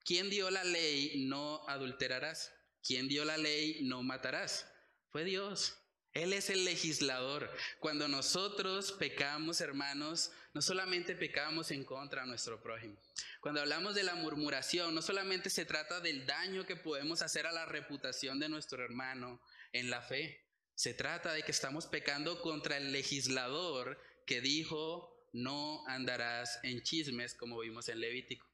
¿Quién 0.05 0.29
dio 0.29 0.51
la 0.51 0.65
ley 0.65 1.25
no 1.27 1.67
adulterarás? 1.69 2.53
¿Quién 2.85 3.09
dio 3.09 3.25
la 3.25 3.39
ley? 3.39 3.79
No 3.83 4.03
matarás. 4.03 4.67
Fue 5.11 5.23
Dios. 5.25 5.79
Él 6.13 6.33
es 6.33 6.51
el 6.51 6.65
legislador. 6.65 7.51
Cuando 7.79 8.09
nosotros 8.09 8.93
pecamos, 8.93 9.61
hermanos, 9.61 10.33
no 10.55 10.61
solamente 10.61 11.15
pecamos 11.15 11.71
en 11.71 11.85
contra 11.85 12.23
de 12.23 12.29
nuestro 12.29 12.63
prójimo. 12.63 12.97
Cuando 13.41 13.61
hablamos 13.61 13.95
de 13.95 14.03
la 14.03 14.15
murmuración, 14.15 14.95
no 14.95 15.03
solamente 15.03 15.51
se 15.51 15.65
trata 15.65 16.01
del 16.01 16.27
daño 16.27 16.67
que 16.67 16.77
podemos 16.77 17.23
hacer 17.23 17.47
a 17.47 17.53
la 17.53 17.65
reputación 17.65 18.39
de 18.39 18.49
nuestro 18.49 18.85
hermano 18.85 19.41
en 19.73 19.89
la 19.89 20.03
fe. 20.03 20.47
Se 20.75 20.95
trata 20.95 21.33
de 21.33 21.43
que 21.43 21.53
estamos 21.53 21.87
pecando 21.87 22.41
contra 22.43 22.77
el 22.77 22.93
legislador 22.93 23.99
que 24.27 24.41
dijo, 24.41 25.29
no 25.33 25.87
andarás 25.87 26.61
en 26.63 26.83
chismes, 26.83 27.35
como 27.35 27.59
vimos 27.61 27.89
en 27.89 28.01
Levítico. 28.01 28.47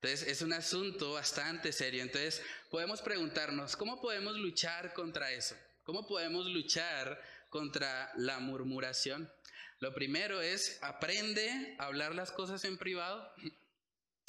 Entonces 0.00 0.28
es 0.28 0.42
un 0.42 0.52
asunto 0.52 1.12
bastante 1.12 1.72
serio. 1.72 2.02
Entonces 2.02 2.42
podemos 2.70 3.02
preguntarnos, 3.02 3.76
¿cómo 3.76 4.00
podemos 4.00 4.36
luchar 4.36 4.92
contra 4.92 5.32
eso? 5.32 5.56
¿Cómo 5.82 6.06
podemos 6.06 6.46
luchar 6.46 7.20
contra 7.48 8.12
la 8.16 8.38
murmuración? 8.38 9.32
Lo 9.80 9.94
primero 9.94 10.40
es, 10.40 10.78
aprende 10.82 11.76
a 11.78 11.86
hablar 11.86 12.14
las 12.14 12.32
cosas 12.32 12.64
en 12.64 12.78
privado. 12.78 13.32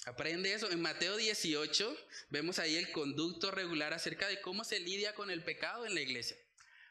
Aprende 0.05 0.53
eso. 0.53 0.69
En 0.71 0.81
Mateo 0.81 1.17
18 1.17 1.97
vemos 2.29 2.59
ahí 2.59 2.75
el 2.75 2.91
conducto 2.91 3.51
regular 3.51 3.93
acerca 3.93 4.27
de 4.27 4.41
cómo 4.41 4.63
se 4.63 4.79
lidia 4.79 5.13
con 5.15 5.31
el 5.31 5.43
pecado 5.43 5.85
en 5.85 5.95
la 5.95 6.01
iglesia. 6.01 6.37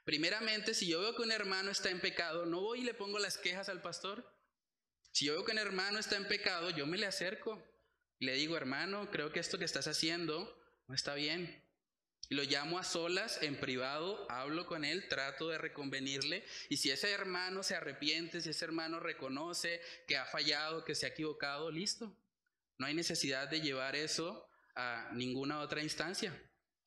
Primeramente, 0.04 0.74
si 0.74 0.88
yo 0.88 1.00
veo 1.00 1.14
que 1.14 1.22
un 1.22 1.32
hermano 1.32 1.70
está 1.70 1.90
en 1.90 2.00
pecado, 2.00 2.46
no 2.46 2.60
voy 2.60 2.80
y 2.80 2.84
le 2.84 2.94
pongo 2.94 3.18
las 3.18 3.38
quejas 3.38 3.68
al 3.68 3.82
pastor. 3.82 4.26
Si 5.12 5.26
yo 5.26 5.34
veo 5.34 5.44
que 5.44 5.52
un 5.52 5.58
hermano 5.58 5.98
está 5.98 6.16
en 6.16 6.28
pecado, 6.28 6.70
yo 6.70 6.86
me 6.86 6.98
le 6.98 7.06
acerco 7.06 7.62
le 8.20 8.34
digo, 8.34 8.56
hermano, 8.56 9.10
creo 9.10 9.30
que 9.30 9.38
esto 9.38 9.58
que 9.58 9.64
estás 9.64 9.86
haciendo 9.86 10.56
no 10.88 10.94
está 10.94 11.14
bien. 11.14 11.64
Lo 12.30 12.42
llamo 12.42 12.78
a 12.78 12.84
solas, 12.84 13.42
en 13.42 13.58
privado, 13.58 14.26
hablo 14.30 14.66
con 14.66 14.84
él, 14.84 15.08
trato 15.08 15.48
de 15.48 15.58
reconvenirle. 15.58 16.44
Y 16.68 16.76
si 16.76 16.90
ese 16.90 17.10
hermano 17.10 17.62
se 17.62 17.74
arrepiente, 17.74 18.40
si 18.40 18.50
ese 18.50 18.64
hermano 18.66 19.00
reconoce 19.00 19.80
que 20.06 20.16
ha 20.16 20.26
fallado, 20.26 20.84
que 20.84 20.94
se 20.94 21.06
ha 21.06 21.10
equivocado, 21.10 21.70
listo. 21.70 22.14
No 22.76 22.86
hay 22.86 22.94
necesidad 22.94 23.48
de 23.48 23.60
llevar 23.60 23.96
eso 23.96 24.46
a 24.74 25.10
ninguna 25.14 25.60
otra 25.60 25.82
instancia. 25.82 26.38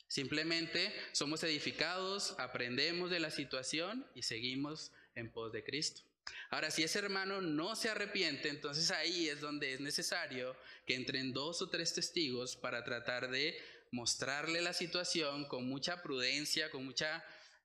Simplemente 0.07 0.93
somos 1.11 1.43
edificados, 1.43 2.35
aprendemos 2.37 3.09
de 3.09 3.19
la 3.19 3.31
situación 3.31 4.05
y 4.13 4.23
seguimos 4.23 4.91
en 5.15 5.31
pos 5.31 5.51
de 5.51 5.63
Cristo. 5.63 6.03
Ahora, 6.49 6.69
si 6.69 6.83
ese 6.83 6.99
hermano 6.99 7.41
no 7.41 7.75
se 7.75 7.89
arrepiente, 7.89 8.49
entonces 8.49 8.91
ahí 8.91 9.27
es 9.27 9.39
donde 9.41 9.73
es 9.73 9.79
necesario 9.79 10.55
que 10.85 10.95
entren 10.95 11.33
dos 11.33 11.61
o 11.61 11.69
tres 11.69 11.93
testigos 11.93 12.55
para 12.55 12.83
tratar 12.83 13.31
de 13.31 13.57
mostrarle 13.91 14.61
la 14.61 14.73
situación 14.73 15.45
con 15.45 15.67
mucha 15.67 16.01
prudencia, 16.01 16.71
con 16.71 16.85
mucha 16.85 17.23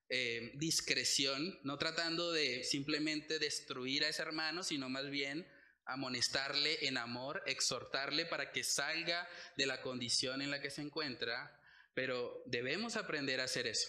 eh, 0.09 0.53
discreción, 0.55 1.59
no 1.63 1.79
tratando 1.79 2.33
de 2.33 2.65
simplemente 2.65 3.39
destruir 3.39 4.05
a 4.05 4.09
ese 4.09 4.23
hermano, 4.23 4.63
sino 4.63 4.89
más 4.89 5.09
bien 5.11 5.47
amonestarle 5.85 6.87
en 6.87 6.99
amor, 6.99 7.43
exhortarle 7.47 8.27
para 8.27 8.51
que 8.51 8.65
salga 8.65 9.29
de 9.57 9.67
la 9.67 9.81
condición 9.83 10.43
en 10.43 10.51
la 10.51 10.61
que 10.61 10.71
se 10.71 10.83
encuentra, 10.83 11.61
pero 11.95 12.43
debemos 12.47 12.97
aprender 12.97 13.41
a 13.41 13.45
hacer 13.45 13.67
eso. 13.67 13.89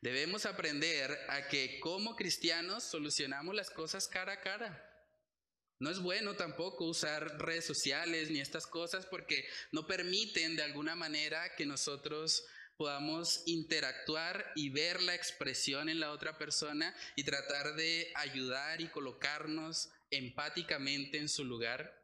Debemos 0.00 0.46
aprender 0.46 1.18
a 1.28 1.48
que 1.48 1.80
como 1.80 2.14
cristianos 2.14 2.84
solucionamos 2.84 3.54
las 3.54 3.70
cosas 3.70 4.06
cara 4.06 4.34
a 4.34 4.40
cara. 4.40 4.87
No 5.80 5.90
es 5.90 6.00
bueno 6.00 6.34
tampoco 6.34 6.86
usar 6.86 7.38
redes 7.38 7.64
sociales 7.64 8.30
ni 8.30 8.40
estas 8.40 8.66
cosas 8.66 9.06
porque 9.06 9.46
no 9.70 9.86
permiten 9.86 10.56
de 10.56 10.64
alguna 10.64 10.96
manera 10.96 11.54
que 11.54 11.66
nosotros 11.66 12.44
podamos 12.76 13.42
interactuar 13.46 14.52
y 14.54 14.70
ver 14.70 15.02
la 15.02 15.14
expresión 15.14 15.88
en 15.88 16.00
la 16.00 16.12
otra 16.12 16.38
persona 16.38 16.94
y 17.16 17.24
tratar 17.24 17.74
de 17.74 18.10
ayudar 18.14 18.80
y 18.80 18.88
colocarnos 18.88 19.88
empáticamente 20.10 21.18
en 21.18 21.28
su 21.28 21.44
lugar. 21.44 21.94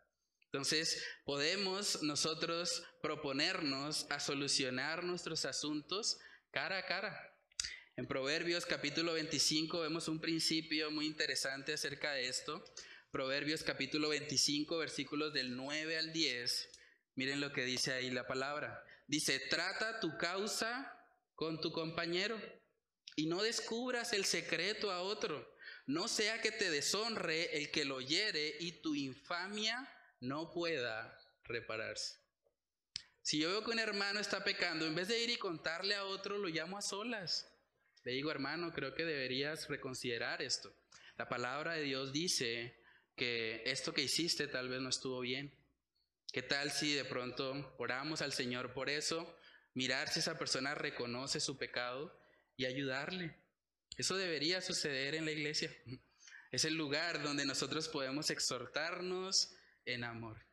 Entonces, 0.46 1.02
podemos 1.24 2.02
nosotros 2.02 2.84
proponernos 3.02 4.06
a 4.10 4.20
solucionar 4.20 5.02
nuestros 5.02 5.44
asuntos 5.44 6.18
cara 6.52 6.78
a 6.78 6.86
cara. 6.86 7.34
En 7.96 8.06
Proverbios 8.06 8.66
capítulo 8.66 9.14
25 9.14 9.80
vemos 9.80 10.08
un 10.08 10.20
principio 10.20 10.90
muy 10.90 11.06
interesante 11.06 11.72
acerca 11.72 12.12
de 12.12 12.28
esto. 12.28 12.64
Proverbios 13.14 13.62
capítulo 13.62 14.08
25 14.08 14.76
versículos 14.76 15.32
del 15.32 15.54
9 15.54 15.98
al 15.98 16.12
10. 16.12 16.68
Miren 17.14 17.40
lo 17.40 17.52
que 17.52 17.64
dice 17.64 17.92
ahí 17.92 18.10
la 18.10 18.26
palabra. 18.26 18.84
Dice, 19.06 19.38
trata 19.38 20.00
tu 20.00 20.18
causa 20.18 20.92
con 21.36 21.60
tu 21.60 21.70
compañero 21.70 22.36
y 23.14 23.26
no 23.26 23.40
descubras 23.40 24.12
el 24.14 24.24
secreto 24.24 24.90
a 24.90 25.00
otro. 25.00 25.48
No 25.86 26.08
sea 26.08 26.42
que 26.42 26.50
te 26.50 26.70
deshonre 26.70 27.56
el 27.56 27.70
que 27.70 27.84
lo 27.84 27.94
oyere 27.94 28.56
y 28.58 28.82
tu 28.82 28.96
infamia 28.96 29.88
no 30.18 30.50
pueda 30.50 31.16
repararse. 31.44 32.18
Si 33.22 33.38
yo 33.38 33.48
veo 33.48 33.62
que 33.62 33.70
un 33.70 33.78
hermano 33.78 34.18
está 34.18 34.42
pecando, 34.42 34.88
en 34.88 34.96
vez 34.96 35.06
de 35.06 35.22
ir 35.22 35.30
y 35.30 35.36
contarle 35.36 35.94
a 35.94 36.04
otro, 36.04 36.36
lo 36.36 36.48
llamo 36.48 36.78
a 36.78 36.82
solas. 36.82 37.48
Le 38.02 38.10
digo, 38.10 38.32
hermano, 38.32 38.72
creo 38.72 38.92
que 38.92 39.04
deberías 39.04 39.68
reconsiderar 39.68 40.42
esto. 40.42 40.74
La 41.16 41.28
palabra 41.28 41.74
de 41.74 41.82
Dios 41.82 42.12
dice 42.12 42.82
que 43.16 43.62
esto 43.66 43.92
que 43.92 44.02
hiciste 44.02 44.48
tal 44.48 44.68
vez 44.68 44.80
no 44.80 44.88
estuvo 44.88 45.20
bien. 45.20 45.54
¿Qué 46.32 46.42
tal 46.42 46.72
si 46.72 46.94
de 46.94 47.04
pronto 47.04 47.74
oramos 47.78 48.22
al 48.22 48.32
Señor 48.32 48.72
por 48.72 48.90
eso, 48.90 49.36
mirar 49.74 50.08
si 50.08 50.20
esa 50.20 50.36
persona 50.36 50.74
reconoce 50.74 51.40
su 51.40 51.56
pecado 51.56 52.18
y 52.56 52.64
ayudarle? 52.64 53.36
Eso 53.96 54.16
debería 54.16 54.60
suceder 54.60 55.14
en 55.14 55.24
la 55.24 55.30
iglesia. 55.30 55.72
Es 56.50 56.64
el 56.64 56.74
lugar 56.74 57.22
donde 57.22 57.46
nosotros 57.46 57.88
podemos 57.88 58.30
exhortarnos 58.30 59.54
en 59.84 60.04
amor. 60.04 60.44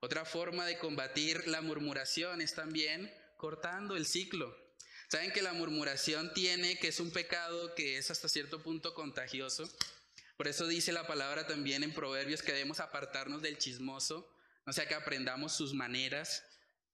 Otra 0.00 0.24
forma 0.24 0.66
de 0.66 0.78
combatir 0.78 1.48
la 1.48 1.60
murmuración 1.60 2.40
es 2.40 2.54
también 2.54 3.12
cortando 3.36 3.96
el 3.96 4.06
ciclo. 4.06 4.56
Saben 5.08 5.32
que 5.32 5.42
la 5.42 5.52
murmuración 5.52 6.32
tiene, 6.34 6.78
que 6.78 6.88
es 6.88 7.00
un 7.00 7.10
pecado 7.10 7.74
que 7.74 7.98
es 7.98 8.10
hasta 8.10 8.28
cierto 8.28 8.62
punto 8.62 8.94
contagioso. 8.94 9.68
Por 10.38 10.46
eso 10.46 10.68
dice 10.68 10.92
la 10.92 11.04
palabra 11.04 11.48
también 11.48 11.82
en 11.82 11.92
Proverbios 11.92 12.42
que 12.42 12.52
debemos 12.52 12.78
apartarnos 12.78 13.42
del 13.42 13.58
chismoso, 13.58 14.32
no 14.64 14.72
sea 14.72 14.86
que 14.86 14.94
aprendamos 14.94 15.52
sus 15.52 15.74
maneras, 15.74 16.44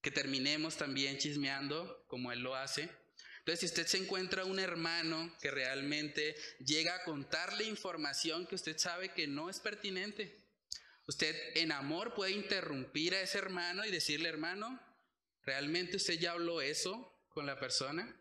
que 0.01 0.11
terminemos 0.11 0.79
también 0.79 1.19
chismeando 1.19 2.07
como 2.09 2.33
él 2.33 2.41
lo 2.41 2.57
hace. 2.57 2.89
Entonces, 3.41 3.61
si 3.61 3.67
usted 3.67 3.87
se 3.87 3.99
encuentra 3.99 4.47
un 4.47 4.59
hermano 4.59 5.31
que 5.43 5.51
realmente 5.51 6.35
llega 6.65 6.95
a 6.95 7.05
contarle 7.05 7.65
información 7.65 8.47
que 8.47 8.55
usted 8.55 8.79
sabe 8.79 9.13
que 9.13 9.27
no 9.27 9.51
es 9.51 9.61
pertinente, 9.61 10.35
usted 11.07 11.37
en 11.55 11.71
amor 11.71 12.15
puede 12.15 12.33
interrumpir 12.33 13.15
a 13.15 13.21
ese 13.21 13.37
hermano 13.37 13.85
y 13.85 13.91
decirle, 13.91 14.31
hermano, 14.31 14.81
¿realmente 15.43 15.99
usted 15.99 16.15
ya 16.15 16.33
habló 16.33 16.63
eso 16.63 17.15
con 17.29 17.45
la 17.45 17.61
persona? 17.61 18.19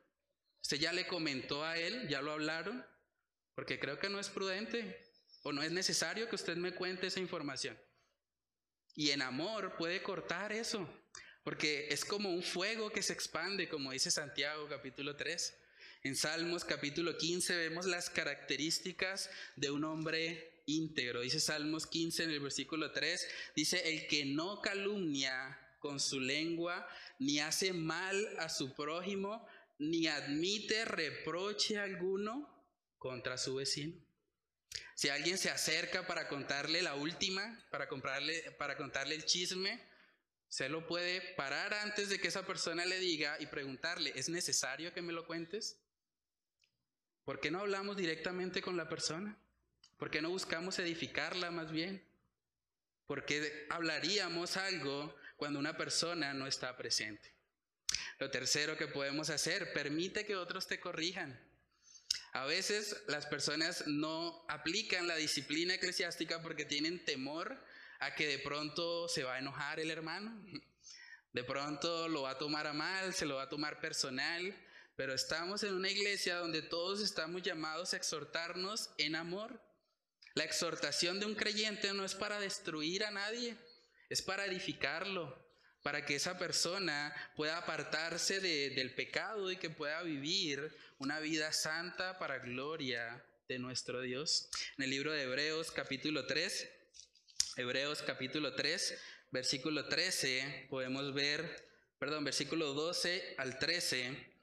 ¿Usted 0.61 0.79
ya 0.79 0.91
le 0.91 1.07
comentó 1.07 1.63
a 1.63 1.77
él? 1.77 2.09
¿Ya 2.09 2.21
lo 2.21 2.33
hablaron? 2.33 2.85
Porque 3.55 3.79
creo 3.79 3.99
que 3.99 4.09
no 4.09 4.19
es 4.19 4.27
prudente 4.27 5.02
o 5.43 5.51
no 5.51 5.61
es 5.61 5.71
necesario 5.71 6.27
que 6.27 6.35
usted 6.35 6.57
me 6.57 6.73
cuente 6.73 7.07
esa 7.07 7.19
información. 7.19 7.77
Y 8.95 9.11
en 9.11 9.21
amor 9.21 9.75
puede 9.77 10.01
cortar 10.01 10.51
eso, 10.51 10.87
porque 11.43 11.87
es 11.89 12.05
como 12.05 12.29
un 12.29 12.43
fuego 12.43 12.91
que 12.91 13.03
se 13.03 13.13
expande, 13.13 13.67
como 13.67 13.91
dice 13.91 14.11
Santiago 14.11 14.67
capítulo 14.67 15.15
3. 15.15 15.59
En 16.03 16.15
Salmos 16.15 16.65
capítulo 16.65 17.17
15 17.17 17.55
vemos 17.55 17.85
las 17.85 18.09
características 18.09 19.29
de 19.55 19.71
un 19.71 19.83
hombre 19.83 20.63
íntegro. 20.65 21.21
Dice 21.21 21.39
Salmos 21.39 21.87
15 21.87 22.23
en 22.23 22.29
el 22.31 22.39
versículo 22.39 22.91
3, 22.91 23.27
dice, 23.55 23.89
el 23.89 24.07
que 24.07 24.25
no 24.25 24.61
calumnia 24.61 25.59
con 25.79 25.99
su 25.99 26.19
lengua, 26.19 26.87
ni 27.19 27.39
hace 27.39 27.73
mal 27.73 28.15
a 28.37 28.47
su 28.47 28.73
prójimo, 28.73 29.45
ni 29.79 30.07
admite 30.07 30.85
reproche 30.85 31.77
alguno 31.77 32.49
contra 32.97 33.37
su 33.37 33.55
vecino. 33.55 33.95
Si 34.95 35.09
alguien 35.09 35.37
se 35.37 35.49
acerca 35.49 36.05
para 36.07 36.27
contarle 36.27 36.81
la 36.81 36.95
última, 36.95 37.59
para, 37.69 37.87
comprarle, 37.87 38.51
para 38.57 38.77
contarle 38.77 39.15
el 39.15 39.25
chisme, 39.25 39.81
se 40.49 40.69
lo 40.69 40.85
puede 40.85 41.21
parar 41.35 41.73
antes 41.73 42.09
de 42.09 42.19
que 42.19 42.27
esa 42.27 42.45
persona 42.45 42.85
le 42.85 42.99
diga 42.99 43.37
y 43.39 43.47
preguntarle, 43.47 44.13
¿es 44.15 44.29
necesario 44.29 44.93
que 44.93 45.01
me 45.01 45.11
lo 45.11 45.25
cuentes? 45.25 45.79
¿Por 47.25 47.39
qué 47.39 47.49
no 47.49 47.59
hablamos 47.59 47.97
directamente 47.97 48.61
con 48.61 48.77
la 48.77 48.87
persona? 48.87 49.35
¿Por 49.97 50.11
qué 50.11 50.21
no 50.21 50.29
buscamos 50.29 50.77
edificarla 50.79 51.49
más 51.49 51.71
bien? 51.71 52.03
¿Por 53.07 53.25
qué 53.25 53.65
hablaríamos 53.69 54.57
algo 54.57 55.15
cuando 55.37 55.59
una 55.59 55.75
persona 55.75 56.33
no 56.33 56.45
está 56.45 56.75
presente? 56.77 57.33
Lo 58.19 58.29
tercero 58.29 58.77
que 58.77 58.87
podemos 58.87 59.29
hacer, 59.29 59.73
permite 59.73 60.25
que 60.25 60.35
otros 60.35 60.67
te 60.67 60.79
corrijan. 60.79 61.39
A 62.33 62.45
veces 62.45 62.95
las 63.07 63.27
personas 63.27 63.85
no 63.85 64.43
aplican 64.49 65.07
la 65.07 65.15
disciplina 65.15 65.75
eclesiástica 65.75 66.41
porque 66.41 66.65
tienen 66.65 67.05
temor 67.05 67.63
a 67.99 68.15
que 68.15 68.27
de 68.27 68.39
pronto 68.39 69.07
se 69.07 69.23
va 69.23 69.35
a 69.35 69.39
enojar 69.39 69.79
el 69.79 69.91
hermano. 69.91 70.43
De 71.31 71.43
pronto 71.43 72.07
lo 72.07 72.23
va 72.23 72.31
a 72.31 72.37
tomar 72.39 72.65
a 72.65 72.73
mal, 72.73 73.13
se 73.13 73.27
lo 73.27 73.35
va 73.35 73.43
a 73.43 73.49
tomar 73.49 73.79
personal, 73.79 74.55
pero 74.95 75.13
estamos 75.13 75.61
en 75.63 75.75
una 75.75 75.89
iglesia 75.89 76.37
donde 76.37 76.63
todos 76.63 77.01
estamos 77.01 77.43
llamados 77.43 77.93
a 77.93 77.97
exhortarnos 77.97 78.89
en 78.97 79.15
amor. 79.15 79.61
La 80.33 80.43
exhortación 80.43 81.19
de 81.19 81.27
un 81.27 81.35
creyente 81.35 81.93
no 81.93 82.03
es 82.03 82.15
para 82.15 82.39
destruir 82.39 83.03
a 83.03 83.11
nadie, 83.11 83.55
es 84.09 84.23
para 84.23 84.45
edificarlo, 84.45 85.43
para 85.83 86.05
que 86.05 86.15
esa 86.15 86.39
persona 86.39 87.13
pueda 87.35 87.57
apartarse 87.57 88.39
del 88.39 88.95
pecado 88.95 89.51
y 89.51 89.57
que 89.57 89.69
pueda 89.69 90.01
vivir 90.01 90.75
una 91.03 91.19
vida 91.19 91.51
santa 91.51 92.17
para 92.17 92.39
gloria 92.39 93.21
de 93.49 93.59
nuestro 93.59 93.99
Dios. 93.99 94.49
En 94.77 94.85
el 94.85 94.89
libro 94.89 95.11
de 95.11 95.23
Hebreos 95.23 95.69
capítulo 95.69 96.25
3, 96.25 96.69
Hebreos 97.57 98.01
capítulo 98.03 98.55
3, 98.55 98.97
versículo 99.29 99.89
13, 99.89 100.67
podemos 100.69 101.13
ver, 101.13 101.67
perdón, 101.99 102.23
versículo 102.23 102.73
12 102.73 103.35
al 103.37 103.59
13, 103.59 104.33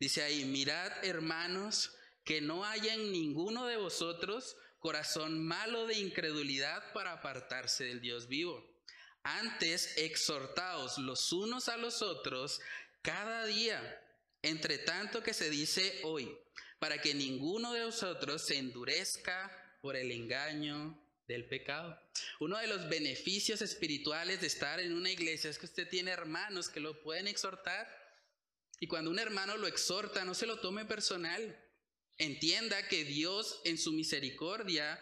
dice 0.00 0.24
ahí, 0.24 0.44
mirad 0.44 0.90
hermanos, 1.04 1.94
que 2.24 2.40
no 2.40 2.64
haya 2.64 2.94
en 2.94 3.12
ninguno 3.12 3.66
de 3.66 3.76
vosotros 3.76 4.56
corazón 4.80 5.46
malo 5.46 5.86
de 5.86 6.00
incredulidad 6.00 6.92
para 6.94 7.12
apartarse 7.12 7.84
del 7.84 8.00
Dios 8.00 8.26
vivo. 8.26 8.68
Antes 9.22 9.96
exhortaos 9.96 10.98
los 10.98 11.32
unos 11.32 11.68
a 11.68 11.76
los 11.76 12.02
otros 12.02 12.60
cada 13.02 13.44
día, 13.44 14.04
entre 14.48 14.78
tanto 14.78 15.22
que 15.22 15.34
se 15.34 15.50
dice 15.50 16.00
hoy, 16.04 16.36
para 16.78 17.00
que 17.00 17.14
ninguno 17.14 17.72
de 17.72 17.84
vosotros 17.84 18.42
se 18.42 18.56
endurezca 18.56 19.50
por 19.80 19.96
el 19.96 20.10
engaño 20.10 20.98
del 21.26 21.46
pecado. 21.46 22.00
Uno 22.40 22.58
de 22.58 22.66
los 22.66 22.88
beneficios 22.88 23.60
espirituales 23.60 24.40
de 24.40 24.46
estar 24.46 24.80
en 24.80 24.94
una 24.94 25.10
iglesia 25.10 25.50
es 25.50 25.58
que 25.58 25.66
usted 25.66 25.88
tiene 25.88 26.10
hermanos 26.10 26.68
que 26.68 26.80
lo 26.80 27.02
pueden 27.02 27.26
exhortar. 27.26 27.86
Y 28.80 28.86
cuando 28.86 29.10
un 29.10 29.18
hermano 29.18 29.56
lo 29.56 29.66
exhorta, 29.66 30.24
no 30.24 30.34
se 30.34 30.46
lo 30.46 30.60
tome 30.60 30.84
personal. 30.84 31.56
Entienda 32.16 32.88
que 32.88 33.04
Dios 33.04 33.60
en 33.64 33.76
su 33.76 33.92
misericordia 33.92 34.98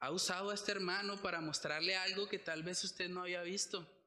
ha 0.00 0.10
usado 0.10 0.50
a 0.50 0.54
este 0.54 0.72
hermano 0.72 1.20
para 1.22 1.40
mostrarle 1.40 1.96
algo 1.96 2.28
que 2.28 2.38
tal 2.38 2.62
vez 2.62 2.82
usted 2.84 3.08
no 3.08 3.22
había 3.22 3.42
visto. 3.42 3.97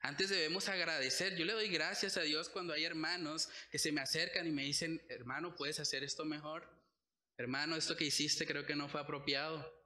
Antes 0.00 0.30
debemos 0.30 0.68
agradecer. 0.68 1.36
Yo 1.36 1.44
le 1.44 1.52
doy 1.52 1.68
gracias 1.68 2.16
a 2.16 2.22
Dios 2.22 2.48
cuando 2.48 2.72
hay 2.72 2.84
hermanos 2.84 3.48
que 3.70 3.78
se 3.78 3.92
me 3.92 4.00
acercan 4.00 4.46
y 4.46 4.50
me 4.50 4.64
dicen, 4.64 5.02
hermano, 5.08 5.54
puedes 5.54 5.78
hacer 5.78 6.02
esto 6.02 6.24
mejor. 6.24 6.66
Hermano, 7.36 7.76
esto 7.76 7.96
que 7.96 8.06
hiciste 8.06 8.46
creo 8.46 8.64
que 8.64 8.76
no 8.76 8.88
fue 8.88 9.00
apropiado. 9.00 9.78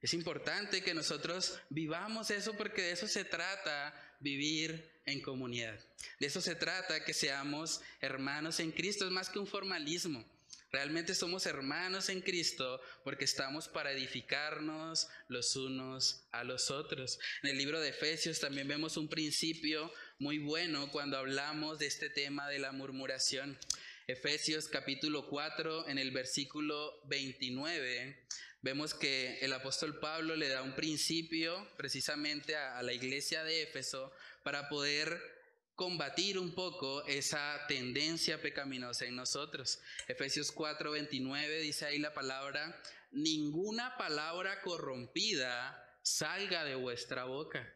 Es 0.00 0.14
importante 0.14 0.82
que 0.82 0.94
nosotros 0.94 1.60
vivamos 1.68 2.30
eso 2.30 2.54
porque 2.54 2.82
de 2.82 2.92
eso 2.92 3.06
se 3.06 3.24
trata 3.24 3.94
vivir 4.20 4.90
en 5.04 5.20
comunidad. 5.20 5.78
De 6.18 6.26
eso 6.26 6.40
se 6.40 6.54
trata 6.54 7.04
que 7.04 7.12
seamos 7.12 7.82
hermanos 8.00 8.60
en 8.60 8.72
Cristo. 8.72 9.04
Es 9.04 9.10
más 9.10 9.28
que 9.28 9.38
un 9.38 9.46
formalismo. 9.46 10.24
Realmente 10.72 11.16
somos 11.16 11.46
hermanos 11.46 12.08
en 12.10 12.20
Cristo 12.20 12.80
porque 13.02 13.24
estamos 13.24 13.66
para 13.66 13.90
edificarnos 13.90 15.08
los 15.26 15.56
unos 15.56 16.28
a 16.30 16.44
los 16.44 16.70
otros. 16.70 17.18
En 17.42 17.50
el 17.50 17.58
libro 17.58 17.80
de 17.80 17.88
Efesios 17.88 18.38
también 18.38 18.68
vemos 18.68 18.96
un 18.96 19.08
principio 19.08 19.92
muy 20.20 20.38
bueno 20.38 20.88
cuando 20.92 21.18
hablamos 21.18 21.80
de 21.80 21.86
este 21.86 22.08
tema 22.08 22.48
de 22.48 22.60
la 22.60 22.70
murmuración. 22.70 23.58
Efesios 24.06 24.68
capítulo 24.68 25.28
4 25.28 25.88
en 25.88 25.98
el 25.98 26.12
versículo 26.12 27.00
29 27.06 28.26
vemos 28.62 28.94
que 28.94 29.38
el 29.40 29.52
apóstol 29.52 29.98
Pablo 29.98 30.36
le 30.36 30.48
da 30.48 30.62
un 30.62 30.76
principio 30.76 31.68
precisamente 31.76 32.54
a, 32.54 32.78
a 32.78 32.82
la 32.82 32.92
iglesia 32.92 33.42
de 33.42 33.62
Éfeso 33.62 34.12
para 34.44 34.68
poder 34.68 35.39
combatir 35.80 36.38
un 36.38 36.52
poco 36.52 37.02
esa 37.06 37.58
tendencia 37.66 38.42
pecaminosa 38.42 39.06
en 39.06 39.16
nosotros. 39.16 39.80
Efesios 40.08 40.54
4:29 40.54 41.62
dice 41.62 41.86
ahí 41.86 41.98
la 41.98 42.12
palabra, 42.12 42.78
ninguna 43.12 43.96
palabra 43.96 44.60
corrompida 44.60 45.98
salga 46.02 46.64
de 46.64 46.74
vuestra 46.74 47.24
boca, 47.24 47.66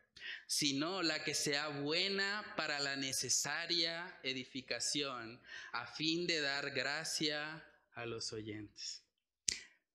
sino 0.47 1.03
la 1.03 1.25
que 1.25 1.33
sea 1.33 1.69
buena 1.69 2.45
para 2.59 2.79
la 2.79 2.95
necesaria 2.95 4.21
edificación, 4.23 5.40
a 5.73 5.87
fin 5.87 6.27
de 6.27 6.43
dar 6.43 6.73
gracia 6.73 7.67
a 7.95 8.05
los 8.05 8.35
oyentes. 8.35 9.03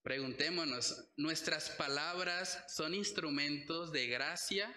Preguntémonos, 0.01 1.11
¿nuestras 1.15 1.69
palabras 1.69 2.63
son 2.69 2.95
instrumentos 2.95 3.91
de 3.91 4.07
gracia 4.07 4.73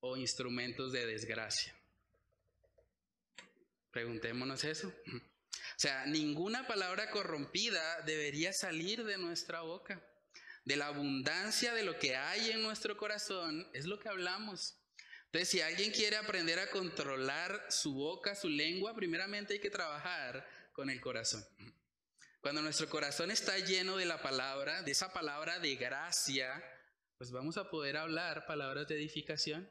o 0.00 0.16
instrumentos 0.16 0.90
de 0.90 1.06
desgracia? 1.06 1.79
Preguntémonos 3.90 4.64
eso. 4.64 4.88
O 4.88 5.78
sea, 5.80 6.06
ninguna 6.06 6.66
palabra 6.66 7.10
corrompida 7.10 8.02
debería 8.02 8.52
salir 8.52 9.04
de 9.04 9.18
nuestra 9.18 9.62
boca. 9.62 10.04
De 10.64 10.76
la 10.76 10.88
abundancia 10.88 11.72
de 11.72 11.82
lo 11.82 11.98
que 11.98 12.16
hay 12.16 12.50
en 12.50 12.62
nuestro 12.62 12.96
corazón 12.96 13.66
es 13.72 13.86
lo 13.86 13.98
que 13.98 14.08
hablamos. 14.08 14.76
Entonces, 15.26 15.48
si 15.48 15.60
alguien 15.60 15.92
quiere 15.92 16.16
aprender 16.16 16.58
a 16.58 16.70
controlar 16.70 17.66
su 17.70 17.94
boca, 17.94 18.34
su 18.34 18.48
lengua, 18.48 18.94
primeramente 18.94 19.54
hay 19.54 19.60
que 19.60 19.70
trabajar 19.70 20.46
con 20.72 20.90
el 20.90 21.00
corazón. 21.00 21.46
Cuando 22.40 22.62
nuestro 22.62 22.88
corazón 22.88 23.30
está 23.30 23.58
lleno 23.58 23.96
de 23.96 24.06
la 24.06 24.22
palabra, 24.22 24.82
de 24.82 24.90
esa 24.92 25.12
palabra 25.12 25.58
de 25.58 25.76
gracia, 25.76 26.62
pues 27.16 27.30
vamos 27.30 27.58
a 27.58 27.70
poder 27.70 27.96
hablar 27.96 28.46
palabras 28.46 28.88
de 28.88 28.96
edificación. 28.96 29.70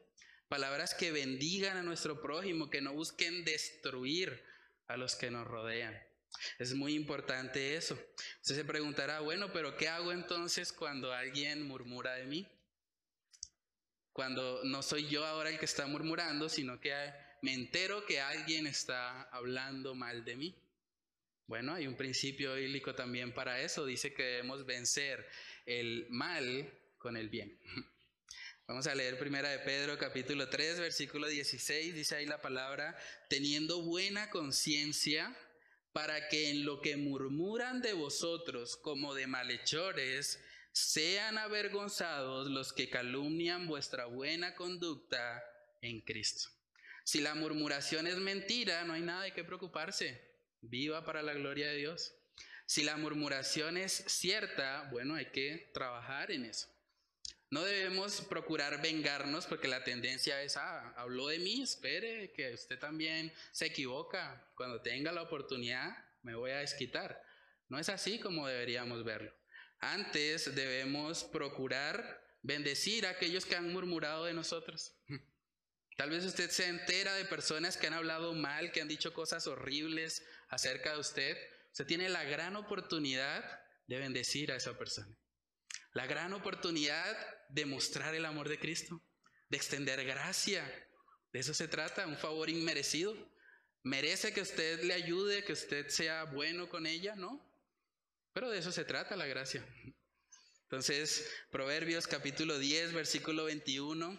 Palabras 0.50 0.94
que 0.94 1.12
bendigan 1.12 1.76
a 1.76 1.84
nuestro 1.84 2.20
prójimo, 2.20 2.70
que 2.70 2.80
no 2.80 2.92
busquen 2.92 3.44
destruir 3.44 4.42
a 4.88 4.96
los 4.96 5.14
que 5.14 5.30
nos 5.30 5.46
rodean. 5.46 5.96
Es 6.58 6.74
muy 6.74 6.94
importante 6.94 7.76
eso. 7.76 7.96
Usted 8.42 8.56
se 8.56 8.64
preguntará, 8.64 9.20
bueno, 9.20 9.52
pero 9.52 9.76
¿qué 9.76 9.86
hago 9.86 10.10
entonces 10.10 10.72
cuando 10.72 11.12
alguien 11.12 11.62
murmura 11.68 12.14
de 12.16 12.26
mí? 12.26 12.48
Cuando 14.12 14.64
no 14.64 14.82
soy 14.82 15.06
yo 15.06 15.24
ahora 15.24 15.50
el 15.50 15.58
que 15.60 15.66
está 15.66 15.86
murmurando, 15.86 16.48
sino 16.48 16.80
que 16.80 16.96
me 17.42 17.54
entero 17.54 18.04
que 18.04 18.20
alguien 18.20 18.66
está 18.66 19.22
hablando 19.30 19.94
mal 19.94 20.24
de 20.24 20.34
mí. 20.34 20.54
Bueno, 21.46 21.74
hay 21.74 21.86
un 21.86 21.96
principio 21.96 22.56
bíblico 22.56 22.92
también 22.96 23.32
para 23.32 23.60
eso. 23.60 23.86
Dice 23.86 24.12
que 24.12 24.24
debemos 24.24 24.66
vencer 24.66 25.28
el 25.64 26.08
mal 26.10 26.68
con 26.98 27.16
el 27.16 27.28
bien. 27.28 27.56
Vamos 28.70 28.86
a 28.86 28.94
leer 28.94 29.18
primera 29.18 29.48
de 29.48 29.58
Pedro 29.58 29.98
capítulo 29.98 30.48
3 30.48 30.78
versículo 30.78 31.26
16, 31.26 31.92
dice 31.92 32.14
ahí 32.14 32.24
la 32.24 32.40
palabra, 32.40 32.96
teniendo 33.28 33.82
buena 33.82 34.30
conciencia 34.30 35.36
para 35.92 36.28
que 36.28 36.50
en 36.50 36.64
lo 36.64 36.80
que 36.80 36.96
murmuran 36.96 37.82
de 37.82 37.94
vosotros 37.94 38.76
como 38.76 39.12
de 39.12 39.26
malhechores, 39.26 40.40
sean 40.70 41.36
avergonzados 41.36 42.48
los 42.48 42.72
que 42.72 42.88
calumnian 42.88 43.66
vuestra 43.66 44.04
buena 44.04 44.54
conducta 44.54 45.42
en 45.82 46.00
Cristo. 46.02 46.48
Si 47.02 47.20
la 47.20 47.34
murmuración 47.34 48.06
es 48.06 48.18
mentira, 48.18 48.84
no 48.84 48.92
hay 48.92 49.02
nada 49.02 49.24
de 49.24 49.32
qué 49.32 49.42
preocuparse. 49.42 50.22
Viva 50.60 51.04
para 51.04 51.22
la 51.22 51.34
gloria 51.34 51.66
de 51.70 51.76
Dios. 51.76 52.14
Si 52.66 52.84
la 52.84 52.96
murmuración 52.96 53.76
es 53.76 54.04
cierta, 54.06 54.88
bueno, 54.92 55.16
hay 55.16 55.32
que 55.32 55.72
trabajar 55.74 56.30
en 56.30 56.44
eso. 56.44 56.68
No 57.50 57.64
debemos 57.64 58.20
procurar 58.20 58.80
vengarnos 58.80 59.46
porque 59.46 59.66
la 59.66 59.82
tendencia 59.82 60.40
es, 60.40 60.56
ah, 60.56 60.94
habló 60.96 61.26
de 61.26 61.40
mí, 61.40 61.62
espere 61.62 62.32
que 62.32 62.54
usted 62.54 62.78
también 62.78 63.32
se 63.50 63.66
equivoca. 63.66 64.48
Cuando 64.54 64.80
tenga 64.82 65.10
la 65.10 65.22
oportunidad, 65.22 65.90
me 66.22 66.36
voy 66.36 66.52
a 66.52 66.58
desquitar. 66.58 67.20
No 67.68 67.80
es 67.80 67.88
así 67.88 68.20
como 68.20 68.46
deberíamos 68.46 69.02
verlo. 69.02 69.34
Antes 69.80 70.54
debemos 70.54 71.24
procurar 71.24 72.24
bendecir 72.42 73.04
a 73.04 73.10
aquellos 73.10 73.44
que 73.44 73.56
han 73.56 73.72
murmurado 73.72 74.26
de 74.26 74.34
nosotros. 74.34 74.94
Tal 75.96 76.10
vez 76.10 76.24
usted 76.24 76.50
se 76.50 76.68
entera 76.68 77.14
de 77.14 77.24
personas 77.24 77.76
que 77.76 77.88
han 77.88 77.94
hablado 77.94 78.32
mal, 78.32 78.70
que 78.70 78.80
han 78.80 78.88
dicho 78.88 79.12
cosas 79.12 79.48
horribles 79.48 80.24
acerca 80.48 80.92
de 80.92 81.00
usted. 81.00 81.36
Usted 81.72 81.86
tiene 81.86 82.08
la 82.08 82.22
gran 82.22 82.54
oportunidad 82.54 83.60
de 83.88 83.98
bendecir 83.98 84.52
a 84.52 84.56
esa 84.56 84.78
persona. 84.78 85.18
La 85.92 86.06
gran 86.06 86.32
oportunidad 86.32 87.16
de 87.52 87.66
mostrar 87.66 88.14
el 88.14 88.24
amor 88.24 88.48
de 88.48 88.58
Cristo, 88.58 89.02
de 89.48 89.56
extender 89.56 90.04
gracia. 90.04 90.64
De 91.32 91.40
eso 91.40 91.54
se 91.54 91.68
trata, 91.68 92.06
un 92.06 92.16
favor 92.16 92.50
inmerecido. 92.50 93.16
¿Merece 93.82 94.32
que 94.32 94.42
usted 94.42 94.82
le 94.82 94.94
ayude, 94.94 95.44
que 95.44 95.52
usted 95.52 95.88
sea 95.88 96.24
bueno 96.24 96.68
con 96.68 96.86
ella? 96.86 97.14
No. 97.16 97.40
Pero 98.32 98.50
de 98.50 98.58
eso 98.58 98.72
se 98.72 98.84
trata 98.84 99.16
la 99.16 99.26
gracia. 99.26 99.64
Entonces, 100.64 101.28
Proverbios 101.50 102.06
capítulo 102.06 102.58
10, 102.58 102.92
versículo 102.92 103.44
21, 103.46 104.16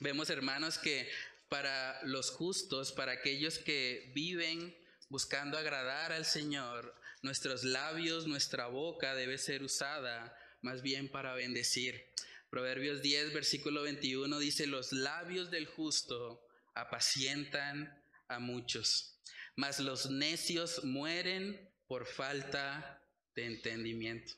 vemos 0.00 0.28
hermanos 0.28 0.76
que 0.78 1.10
para 1.48 2.02
los 2.04 2.30
justos, 2.30 2.92
para 2.92 3.12
aquellos 3.12 3.58
que 3.58 4.10
viven 4.14 4.76
buscando 5.08 5.56
agradar 5.56 6.12
al 6.12 6.26
Señor, 6.26 6.94
nuestros 7.22 7.64
labios, 7.64 8.26
nuestra 8.26 8.66
boca 8.66 9.14
debe 9.14 9.38
ser 9.38 9.62
usada 9.62 10.36
más 10.60 10.82
bien 10.82 11.10
para 11.10 11.34
bendecir. 11.34 12.12
Proverbios 12.52 13.00
10, 13.00 13.32
versículo 13.32 13.80
21 13.84 14.38
dice, 14.38 14.66
los 14.66 14.92
labios 14.92 15.50
del 15.50 15.64
justo 15.64 16.46
apacientan 16.74 18.04
a 18.28 18.40
muchos, 18.40 19.18
mas 19.56 19.80
los 19.80 20.10
necios 20.10 20.84
mueren 20.84 21.72
por 21.86 22.04
falta 22.04 23.02
de 23.34 23.46
entendimiento. 23.46 24.34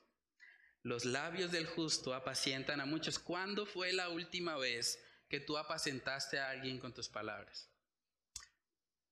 Los 0.84 1.04
labios 1.04 1.50
del 1.50 1.66
justo 1.66 2.14
apacientan 2.14 2.80
a 2.80 2.86
muchos. 2.86 3.18
¿Cuándo 3.18 3.66
fue 3.66 3.92
la 3.92 4.08
última 4.10 4.56
vez 4.58 4.96
que 5.28 5.40
tú 5.40 5.58
apacentaste 5.58 6.38
a 6.38 6.50
alguien 6.50 6.78
con 6.78 6.94
tus 6.94 7.08
palabras? 7.08 7.68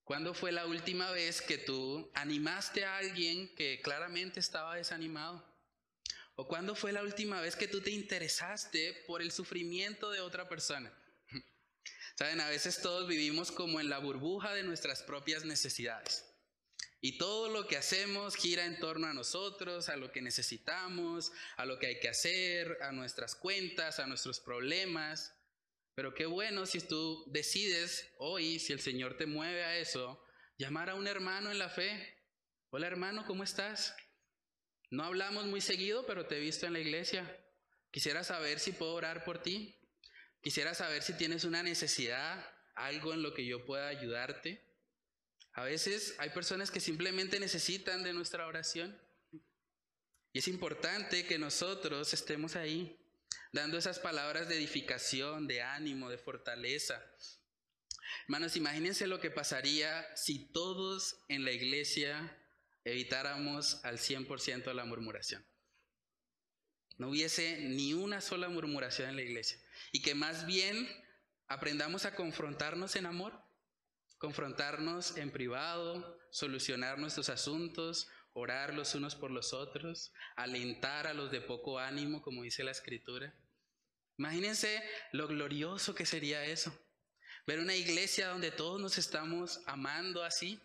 ¿Cuándo 0.05 0.33
fue 0.33 0.53
la 0.53 0.67
última 0.67 1.11
vez 1.11 1.43
que 1.43 1.59
tú 1.59 2.09
animaste 2.15 2.85
a 2.85 2.99
alguien 2.99 3.53
que 3.57 3.81
claramente 3.83 4.39
estaba 4.39 4.77
desanimado? 4.77 5.52
¿O 6.43 6.49
cuándo 6.49 6.75
fue 6.75 6.91
la 6.91 7.05
última 7.05 7.41
vez 7.41 7.55
que 7.55 7.69
tú 7.69 7.81
te 7.81 7.93
interesaste 7.93 9.05
por 9.07 9.23
el 9.23 9.31
sufrimiento 9.31 10.11
de 10.11 10.19
otra 10.19 10.49
persona? 10.49 10.93
Saben, 12.19 12.41
a 12.41 12.49
veces 12.49 12.83
todos 12.83 13.07
vivimos 13.07 13.53
como 13.53 13.79
en 13.79 13.89
la 13.89 13.99
burbuja 13.99 14.53
de 14.53 14.65
nuestras 14.65 15.05
propias 15.05 15.45
necesidades. 15.45 16.25
Y 17.01 17.17
todo 17.17 17.49
lo 17.49 17.69
que 17.69 17.77
hacemos 17.77 18.35
gira 18.35 18.67
en 18.67 18.81
torno 18.81 19.07
a 19.07 19.15
nosotros, 19.15 19.89
a 19.89 19.95
lo 19.95 20.11
que 20.11 20.21
necesitamos, 20.21 21.31
a 21.57 21.65
lo 21.65 21.79
que 21.79 21.87
hay 21.87 22.01
que 22.01 22.09
hacer, 22.09 22.77
a 22.83 22.91
nuestras 22.91 23.37
cuentas, 23.37 24.01
a 24.01 24.09
nuestros 24.09 24.41
problemas. 24.41 25.33
Pero 25.95 26.13
qué 26.13 26.27
bueno 26.27 26.67
si 26.67 26.81
tú 26.81 27.25
decides 27.31 28.11
hoy, 28.19 28.59
si 28.59 28.73
el 28.73 28.81
Señor 28.81 29.17
te 29.17 29.27
mueve 29.27 29.63
a 29.63 29.77
eso, 29.77 30.21
llamar 30.59 30.91
a 30.91 30.97
un 30.97 31.07
hermano 31.07 31.53
en 31.53 31.61
la 31.61 31.69
fe. 31.69 32.19
Hola 32.71 32.89
hermano, 32.89 33.25
¿cómo 33.29 33.45
estás? 33.45 33.95
No 34.93 35.05
hablamos 35.05 35.47
muy 35.47 35.63
seguido, 35.63 36.05
pero 36.05 36.27
te 36.27 36.37
he 36.37 36.41
visto 36.41 36.67
en 36.67 36.75
la 36.75 36.79
iglesia. 36.79 37.25
Quisiera 37.91 38.25
saber 38.25 38.61
si 38.61 38.73
puedo 38.73 38.93
orar 38.93 39.25
por 39.25 39.43
ti. 39.43 39.75
Quisiera 40.43 40.75
saber 40.75 41.03
si 41.03 41.15
tienes 41.15 41.45
una 41.45 41.63
necesidad, 41.63 42.47
algo 42.75 43.15
en 43.15 43.23
lo 43.23 43.33
que 43.33 43.47
yo 43.47 43.65
pueda 43.65 43.89
ayudarte. 43.89 44.63
A 45.55 45.65
veces 45.65 46.15
hay 46.19 46.29
personas 46.29 46.71
que 46.71 46.79
simplemente 46.79 47.41
necesitan 47.41 48.03
de 48.03 48.13
nuestra 48.13 48.47
oración. 48.47 49.01
Y 50.35 50.41
es 50.41 50.49
importante 50.49 51.25
que 51.25 51.39
nosotros 51.39 52.13
estemos 52.13 52.55
ahí, 52.55 52.95
dando 53.51 53.79
esas 53.79 53.99
palabras 53.99 54.47
de 54.51 54.57
edificación, 54.57 55.47
de 55.47 55.63
ánimo, 55.63 56.11
de 56.11 56.19
fortaleza. 56.19 57.03
Hermanos, 58.25 58.57
imagínense 58.57 59.07
lo 59.07 59.21
que 59.21 59.31
pasaría 59.31 60.07
si 60.19 60.53
todos 60.53 61.17
en 61.29 61.47
la 61.47 61.53
iglesia 61.53 62.39
evitáramos 62.85 63.85
al 63.85 63.99
100% 63.99 64.73
la 64.75 64.85
murmuración. 64.85 65.47
No 66.99 67.09
hubiese 67.09 67.59
ni 67.61 67.95
una 67.95 68.21
sola 68.21 68.49
murmuración 68.49 69.11
en 69.11 69.17
la 69.17 69.23
iglesia. 69.23 69.59
Y 69.93 70.03
que 70.03 70.15
más 70.15 70.47
bien 70.47 70.89
aprendamos 71.49 72.05
a 72.05 72.15
confrontarnos 72.15 72.97
en 72.97 73.07
amor 73.07 73.43
confrontarnos 74.23 75.17
en 75.17 75.33
privado, 75.33 76.17
solucionar 76.31 76.97
nuestros 76.97 77.29
asuntos, 77.29 78.07
orar 78.35 78.73
los 78.73 78.95
unos 78.95 79.17
por 79.17 79.33
los 79.33 79.53
otros, 79.53 80.13
alentar 80.37 81.09
a 81.09 81.13
los 81.13 81.33
de 81.33 81.41
poco 81.41 81.81
ánimo, 81.81 82.23
como 82.23 82.45
dice 82.45 82.63
la 82.63 82.71
escritura. 82.71 83.35
Imagínense 84.17 84.81
lo 85.11 85.27
glorioso 85.27 85.97
que 85.97 86.07
sería 86.07 86.45
eso. 86.45 86.73
Ver 87.49 87.59
una 87.59 87.75
iglesia 87.75 88.29
donde 88.29 88.53
todos 88.53 88.81
nos 88.81 88.97
estamos 88.97 89.61
amando 89.67 90.23
así. 90.23 90.63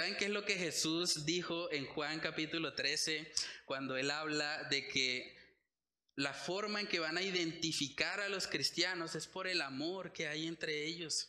¿Saben 0.00 0.16
qué 0.16 0.24
es 0.24 0.30
lo 0.30 0.46
que 0.46 0.56
Jesús 0.56 1.26
dijo 1.26 1.70
en 1.70 1.84
Juan 1.84 2.20
capítulo 2.20 2.72
13 2.72 3.30
cuando 3.66 3.98
él 3.98 4.10
habla 4.10 4.66
de 4.70 4.88
que 4.88 5.36
la 6.16 6.32
forma 6.32 6.80
en 6.80 6.86
que 6.86 7.00
van 7.00 7.18
a 7.18 7.22
identificar 7.22 8.18
a 8.18 8.30
los 8.30 8.46
cristianos 8.46 9.14
es 9.14 9.26
por 9.26 9.46
el 9.46 9.60
amor 9.60 10.14
que 10.14 10.26
hay 10.26 10.46
entre 10.46 10.86
ellos? 10.86 11.28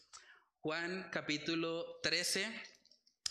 Juan 0.62 1.10
capítulo 1.12 2.00
13, 2.02 2.48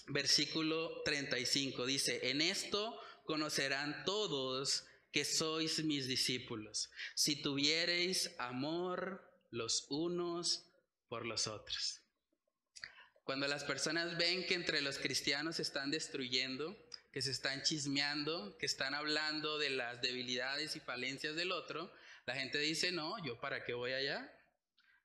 versículo 0.09 1.01
35 1.07 1.87
dice, 1.87 2.29
en 2.29 2.43
esto 2.43 3.01
conocerán 3.25 4.05
todos 4.05 4.85
que 5.11 5.25
sois 5.25 5.83
mis 5.83 6.07
discípulos, 6.07 6.91
si 7.15 7.41
tuviereis 7.41 8.31
amor 8.37 9.27
los 9.51 9.87
unos 9.89 10.67
por 11.09 11.25
los 11.25 11.47
otros. 11.47 12.00
Cuando 13.31 13.47
las 13.47 13.63
personas 13.63 14.19
ven 14.19 14.45
que 14.45 14.55
entre 14.55 14.81
los 14.81 14.99
cristianos 14.99 15.55
se 15.55 15.63
están 15.63 15.93
destruyendo, 15.93 16.77
que 17.13 17.23
se 17.23 17.31
están 17.31 17.63
chismeando, 17.63 18.59
que 18.59 18.67
están 18.67 18.93
hablando 18.93 19.57
de 19.57 19.71
las 19.71 20.03
debilidades 20.03 20.75
y 20.75 20.81
falencias 20.81 21.37
del 21.37 21.53
otro, 21.53 21.95
la 22.27 22.35
gente 22.35 22.59
dice, 22.59 22.91
no, 22.91 23.25
yo 23.25 23.39
para 23.39 23.63
qué 23.63 23.73
voy 23.73 23.93
allá, 23.93 24.37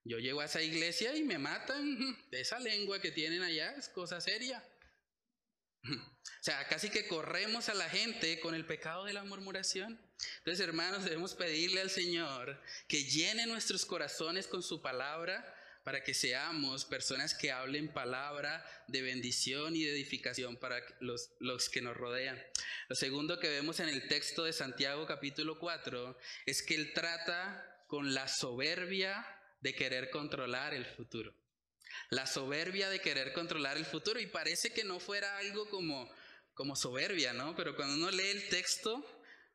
yo 0.04 0.18
llego 0.18 0.42
a 0.42 0.46
esa 0.46 0.64
iglesia 0.64 1.16
y 1.16 1.22
me 1.24 1.38
matan. 1.38 2.18
De 2.32 2.42
esa 2.42 2.58
lengua 2.60 3.00
que 3.00 3.12
tienen 3.12 3.44
allá 3.44 3.76
es 3.76 3.90
cosa 3.90 4.20
seria. 4.20 4.68
O 6.42 6.44
sea, 6.46 6.68
casi 6.68 6.90
que 6.90 7.08
corremos 7.08 7.70
a 7.70 7.76
la 7.76 7.90
gente 7.90 8.40
con 8.40 8.56
el 8.56 8.66
pecado 8.66 9.06
de 9.06 9.14
la 9.14 9.24
murmuración. 9.24 10.00
Entonces, 10.40 10.60
hermanos, 10.60 11.04
debemos 11.04 11.36
pedirle 11.36 11.82
al 11.82 11.92
Señor 11.92 12.60
que 12.88 13.04
llene 13.04 13.46
nuestros 13.46 13.86
corazones 13.86 14.48
con 14.48 14.64
su 14.64 14.82
palabra 14.82 15.55
para 15.86 16.04
que 16.04 16.16
seamos 16.16 16.84
personas 16.84 17.36
que 17.36 17.52
hablen 17.52 17.94
palabra 17.94 18.66
de 18.88 19.04
bendición 19.04 19.76
y 19.76 19.84
de 19.84 19.92
edificación 19.92 20.58
para 20.58 20.82
los, 21.00 21.30
los 21.40 21.70
que 21.70 21.80
nos 21.80 21.96
rodean. 21.96 22.44
Lo 22.90 22.96
segundo 22.96 23.40
que 23.40 23.50
vemos 23.50 23.80
en 23.80 23.90
el 23.90 24.08
texto 24.08 24.44
de 24.44 24.52
Santiago 24.52 25.06
capítulo 25.06 25.60
4 25.60 26.18
es 26.48 26.64
que 26.64 26.74
Él 26.74 26.92
trata 26.94 27.86
con 27.88 28.16
la 28.16 28.28
soberbia 28.28 29.26
de 29.62 29.76
querer 29.76 30.10
controlar 30.10 30.74
el 30.74 30.86
futuro. 30.86 31.36
La 32.10 32.26
soberbia 32.26 32.90
de 32.90 33.00
querer 33.00 33.32
controlar 33.32 33.78
el 33.78 33.86
futuro. 33.86 34.20
Y 34.20 34.26
parece 34.26 34.74
que 34.74 34.84
no 34.84 35.00
fuera 35.00 35.38
algo 35.38 35.70
como, 35.70 36.12
como 36.56 36.76
soberbia, 36.76 37.34
¿no? 37.34 37.56
Pero 37.56 37.76
cuando 37.76 37.94
uno 37.94 38.10
lee 38.10 38.32
el 38.32 38.50
texto, 38.50 39.06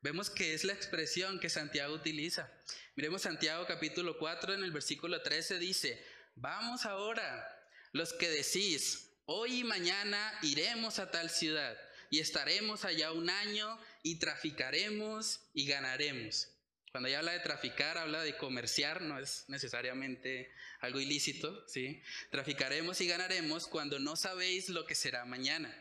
vemos 0.01 0.29
que 0.29 0.53
es 0.53 0.63
la 0.63 0.73
expresión 0.73 1.41
que 1.41 1.49
Santiago 1.49 1.93
utiliza. 1.93 2.49
Miremos 2.95 3.23
Santiago 3.23 3.65
capítulo 3.67 4.17
4 4.17 4.53
en 4.53 4.63
el 4.63 4.71
versículo 4.71 5.21
13 5.21 5.59
dice, 5.59 6.03
vamos 6.35 6.85
ahora, 6.85 7.47
los 7.91 8.13
que 8.13 8.29
decís, 8.29 9.09
hoy 9.25 9.59
y 9.59 9.63
mañana 9.63 10.33
iremos 10.41 10.99
a 10.99 11.11
tal 11.11 11.29
ciudad 11.29 11.77
y 12.09 12.19
estaremos 12.19 12.85
allá 12.85 13.11
un 13.11 13.29
año 13.29 13.79
y 14.03 14.19
traficaremos 14.19 15.41
y 15.53 15.65
ganaremos. 15.65 16.49
Cuando 16.91 17.07
ella 17.07 17.19
habla 17.19 17.31
de 17.31 17.39
traficar, 17.39 17.97
habla 17.97 18.21
de 18.21 18.35
comerciar, 18.35 19.01
no 19.01 19.17
es 19.17 19.45
necesariamente 19.47 20.51
algo 20.81 20.99
ilícito, 20.99 21.65
¿sí? 21.67 22.03
Traficaremos 22.31 22.99
y 22.99 23.07
ganaremos 23.07 23.67
cuando 23.67 23.97
no 23.97 24.17
sabéis 24.17 24.67
lo 24.67 24.85
que 24.85 24.95
será 24.95 25.23
mañana. 25.23 25.73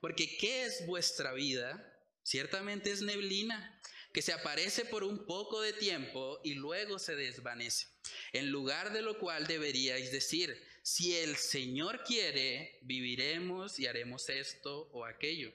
Porque 0.00 0.36
¿qué 0.36 0.66
es 0.66 0.86
vuestra 0.86 1.32
vida? 1.32 1.94
Ciertamente 2.22 2.90
es 2.90 3.00
neblina, 3.00 3.77
que 4.18 4.22
se 4.22 4.32
aparece 4.32 4.84
por 4.84 5.04
un 5.04 5.26
poco 5.26 5.60
de 5.60 5.72
tiempo 5.72 6.40
y 6.42 6.54
luego 6.54 6.98
se 6.98 7.14
desvanece. 7.14 7.86
En 8.32 8.50
lugar 8.50 8.92
de 8.92 9.00
lo 9.00 9.16
cual 9.16 9.46
deberíais 9.46 10.10
decir, 10.10 10.60
si 10.82 11.14
el 11.14 11.36
Señor 11.36 12.02
quiere, 12.02 12.80
viviremos 12.82 13.78
y 13.78 13.86
haremos 13.86 14.28
esto 14.28 14.88
o 14.90 15.04
aquello. 15.04 15.52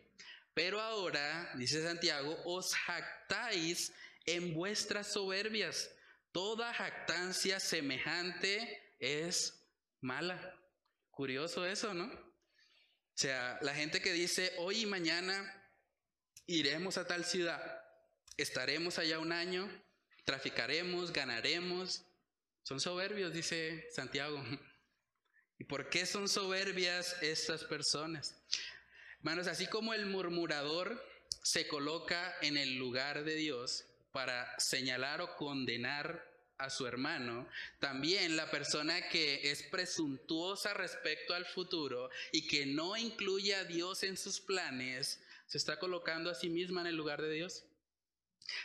Pero 0.53 0.80
ahora, 0.80 1.51
dice 1.57 1.84
Santiago, 1.84 2.41
os 2.45 2.74
jactáis 2.74 3.91
en 4.26 4.53
vuestras 4.53 5.11
soberbias. 5.11 5.91
Toda 6.32 6.74
jactancia 6.74 7.59
semejante 7.59 8.95
es 8.97 9.61
mala. 9.99 10.57
Curioso 11.11 11.66
eso, 11.66 11.93
¿no? 11.93 12.05
O 12.05 13.14
sea, 13.14 13.59
la 13.61 13.76
gente 13.76 14.01
que 14.01 14.14
dice, 14.14 14.53
hoy 14.57 14.84
y 14.84 14.86
mañana 14.86 15.53
iremos 16.45 16.97
a 16.97 17.05
tal 17.05 17.26
ciudad, 17.26 17.72
estaremos 18.38 18.99
allá 18.99 19.19
un 19.19 19.31
año, 19.31 19.69
traficaremos, 20.25 21.11
ganaremos, 21.11 22.05
son 22.63 22.79
soberbios, 22.79 23.34
dice 23.34 23.88
Santiago. 23.91 24.43
¿Y 25.59 25.65
por 25.65 25.89
qué 25.89 26.05
son 26.05 26.27
soberbias 26.27 27.15
estas 27.21 27.63
personas? 27.63 28.41
Hermanos, 29.19 29.47
así 29.47 29.67
como 29.67 29.93
el 29.93 30.05
murmurador 30.05 31.01
se 31.43 31.67
coloca 31.67 32.36
en 32.41 32.57
el 32.57 32.75
lugar 32.75 33.23
de 33.23 33.36
Dios, 33.36 33.86
para 34.13 34.47
señalar 34.59 35.21
o 35.21 35.36
condenar 35.36 36.23
a 36.59 36.69
su 36.69 36.86
hermano, 36.86 37.49
también 37.79 38.38
la 38.38 38.49
persona 38.51 39.09
que 39.09 39.51
es 39.51 39.63
presuntuosa 39.63 40.73
respecto 40.73 41.34
al 41.34 41.45
futuro 41.45 42.09
y 42.31 42.47
que 42.47 42.65
no 42.65 42.95
incluye 42.95 43.55
a 43.55 43.65
Dios 43.65 44.03
en 44.03 44.15
sus 44.15 44.39
planes, 44.39 45.21
Se 45.45 45.57
está 45.57 45.77
colocando 45.77 46.31
a 46.31 46.36
sí 46.36 46.49
misma 46.49 46.81
en 46.81 46.88
el 46.88 46.95
lugar 46.95 47.21
de 47.21 47.31
Dios. 47.31 47.65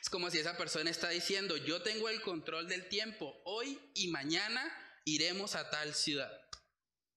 Es 0.02 0.08
como 0.10 0.30
si 0.30 0.38
esa 0.38 0.56
persona 0.56 0.90
está 0.90 1.08
diciendo, 1.10 1.56
yo 1.56 1.82
tengo 1.82 2.08
el 2.08 2.20
control 2.22 2.68
del 2.68 2.88
tiempo, 2.88 3.40
hoy 3.44 3.78
y 3.94 4.08
mañana 4.08 4.70
iremos 5.04 5.54
a 5.54 5.70
tal 5.70 5.94
ciudad. 5.94 6.30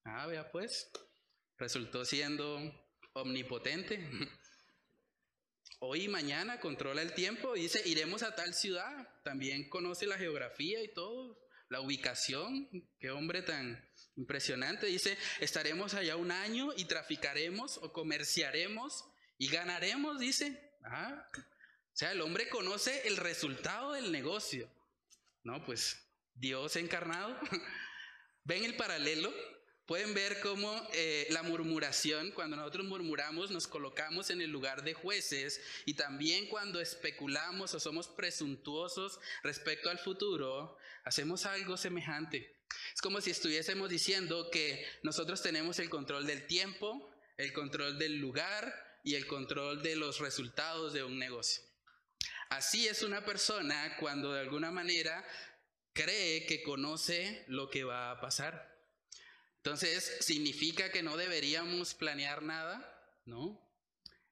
Ah, 0.03 0.26
vea 0.28 0.51
pues, 0.51 0.91
resultó 1.57 2.05
siendo 2.05 2.59
omnipotente. 3.13 3.99
Hoy 5.84 6.03
y 6.03 6.07
mañana 6.09 6.59
controla 6.59 7.01
el 7.01 7.15
tiempo, 7.15 7.53
dice, 7.53 7.82
iremos 7.86 8.22
a 8.22 8.36
tal 8.36 8.53
ciudad, 8.53 9.09
también 9.24 9.67
conoce 9.67 10.05
la 10.05 10.19
geografía 10.19 10.84
y 10.84 10.93
todo, 10.93 11.39
la 11.69 11.82
ubicación, 11.82 12.69
qué 12.99 13.09
hombre 13.09 13.41
tan 13.41 13.84
impresionante, 14.15 14.86
dice, 14.86 15.17
estaremos 15.39 15.95
allá 15.95 16.17
un 16.17 16.30
año 16.30 16.69
y 16.78 16.86
traficaremos 16.86 17.78
o 17.78 17.91
comerciaremos 17.93 19.05
y 19.39 19.47
ganaremos, 19.47 20.19
dice. 20.19 20.78
Ah, 20.84 21.26
o 21.93 21.97
sea, 21.97 22.11
el 22.11 22.21
hombre 22.21 22.49
conoce 22.49 23.07
el 23.07 23.17
resultado 23.17 23.93
del 23.93 24.11
negocio. 24.11 24.69
No, 25.43 25.63
pues 25.65 25.97
Dios 26.33 26.75
encarnado. 26.75 27.37
¿Ven 28.43 28.63
el 28.63 28.75
paralelo? 28.75 29.31
Pueden 29.85 30.13
ver 30.13 30.39
cómo 30.39 30.87
eh, 30.93 31.27
la 31.31 31.43
murmuración, 31.43 32.31
cuando 32.31 32.55
nosotros 32.55 32.85
murmuramos, 32.85 33.51
nos 33.51 33.67
colocamos 33.67 34.29
en 34.29 34.39
el 34.39 34.49
lugar 34.49 34.83
de 34.83 34.93
jueces 34.93 35.61
y 35.85 35.95
también 35.95 36.47
cuando 36.47 36.79
especulamos 36.79 37.73
o 37.73 37.79
somos 37.79 38.07
presuntuosos 38.07 39.19
respecto 39.43 39.89
al 39.89 39.99
futuro, 39.99 40.77
hacemos 41.03 41.45
algo 41.45 41.75
semejante. 41.75 42.61
Es 42.95 43.01
como 43.01 43.19
si 43.19 43.31
estuviésemos 43.31 43.89
diciendo 43.89 44.49
que 44.49 44.85
nosotros 45.03 45.41
tenemos 45.41 45.77
el 45.79 45.89
control 45.89 46.25
del 46.25 46.47
tiempo, 46.47 47.13
el 47.35 47.51
control 47.51 47.99
del 47.99 48.17
lugar 48.17 48.73
y 49.03 49.15
el 49.15 49.27
control 49.27 49.83
de 49.83 49.97
los 49.97 50.19
resultados 50.19 50.93
de 50.93 51.03
un 51.03 51.19
negocio. 51.19 51.63
Así 52.51 52.85
es 52.85 53.01
una 53.01 53.23
persona 53.23 53.95
cuando 53.97 54.33
de 54.33 54.41
alguna 54.41 54.71
manera 54.71 55.25
cree 55.93 56.45
que 56.45 56.61
conoce 56.61 57.45
lo 57.47 57.69
que 57.69 57.85
va 57.85 58.11
a 58.11 58.19
pasar. 58.19 58.77
Entonces, 59.55 60.17
¿significa 60.19 60.91
que 60.91 61.01
no 61.01 61.15
deberíamos 61.15 61.93
planear 61.93 62.43
nada? 62.43 62.85
No, 63.23 63.57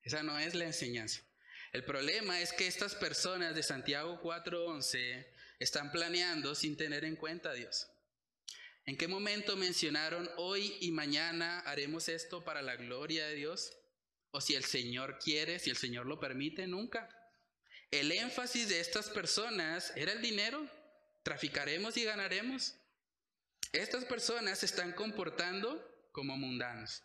esa 0.01 0.21
no 0.21 0.37
es 0.37 0.53
la 0.53 0.65
enseñanza. 0.65 1.21
El 1.71 1.85
problema 1.85 2.41
es 2.41 2.51
que 2.51 2.67
estas 2.67 2.93
personas 2.93 3.55
de 3.55 3.63
Santiago 3.63 4.19
4:11 4.21 5.25
están 5.59 5.89
planeando 5.89 6.55
sin 6.55 6.75
tener 6.75 7.05
en 7.05 7.15
cuenta 7.15 7.51
a 7.51 7.53
Dios. 7.53 7.87
¿En 8.85 8.97
qué 8.97 9.07
momento 9.07 9.55
mencionaron 9.55 10.29
hoy 10.35 10.75
y 10.81 10.91
mañana 10.91 11.61
haremos 11.61 12.09
esto 12.09 12.43
para 12.43 12.61
la 12.61 12.75
gloria 12.75 13.27
de 13.27 13.35
Dios? 13.35 13.77
O 14.31 14.41
si 14.41 14.55
el 14.55 14.65
Señor 14.65 15.19
quiere, 15.19 15.57
si 15.57 15.69
el 15.69 15.77
Señor 15.77 16.05
lo 16.05 16.19
permite, 16.19 16.67
nunca. 16.67 17.15
El 17.91 18.11
énfasis 18.11 18.69
de 18.69 18.79
estas 18.79 19.09
personas 19.09 19.91
era 19.95 20.11
el 20.11 20.21
dinero. 20.21 20.69
Traficaremos 21.23 21.97
y 21.97 22.03
ganaremos. 22.03 22.75
Estas 23.71 24.05
personas 24.05 24.59
se 24.59 24.67
están 24.67 24.93
comportando 24.93 25.85
como 26.11 26.37
mundanos, 26.37 27.03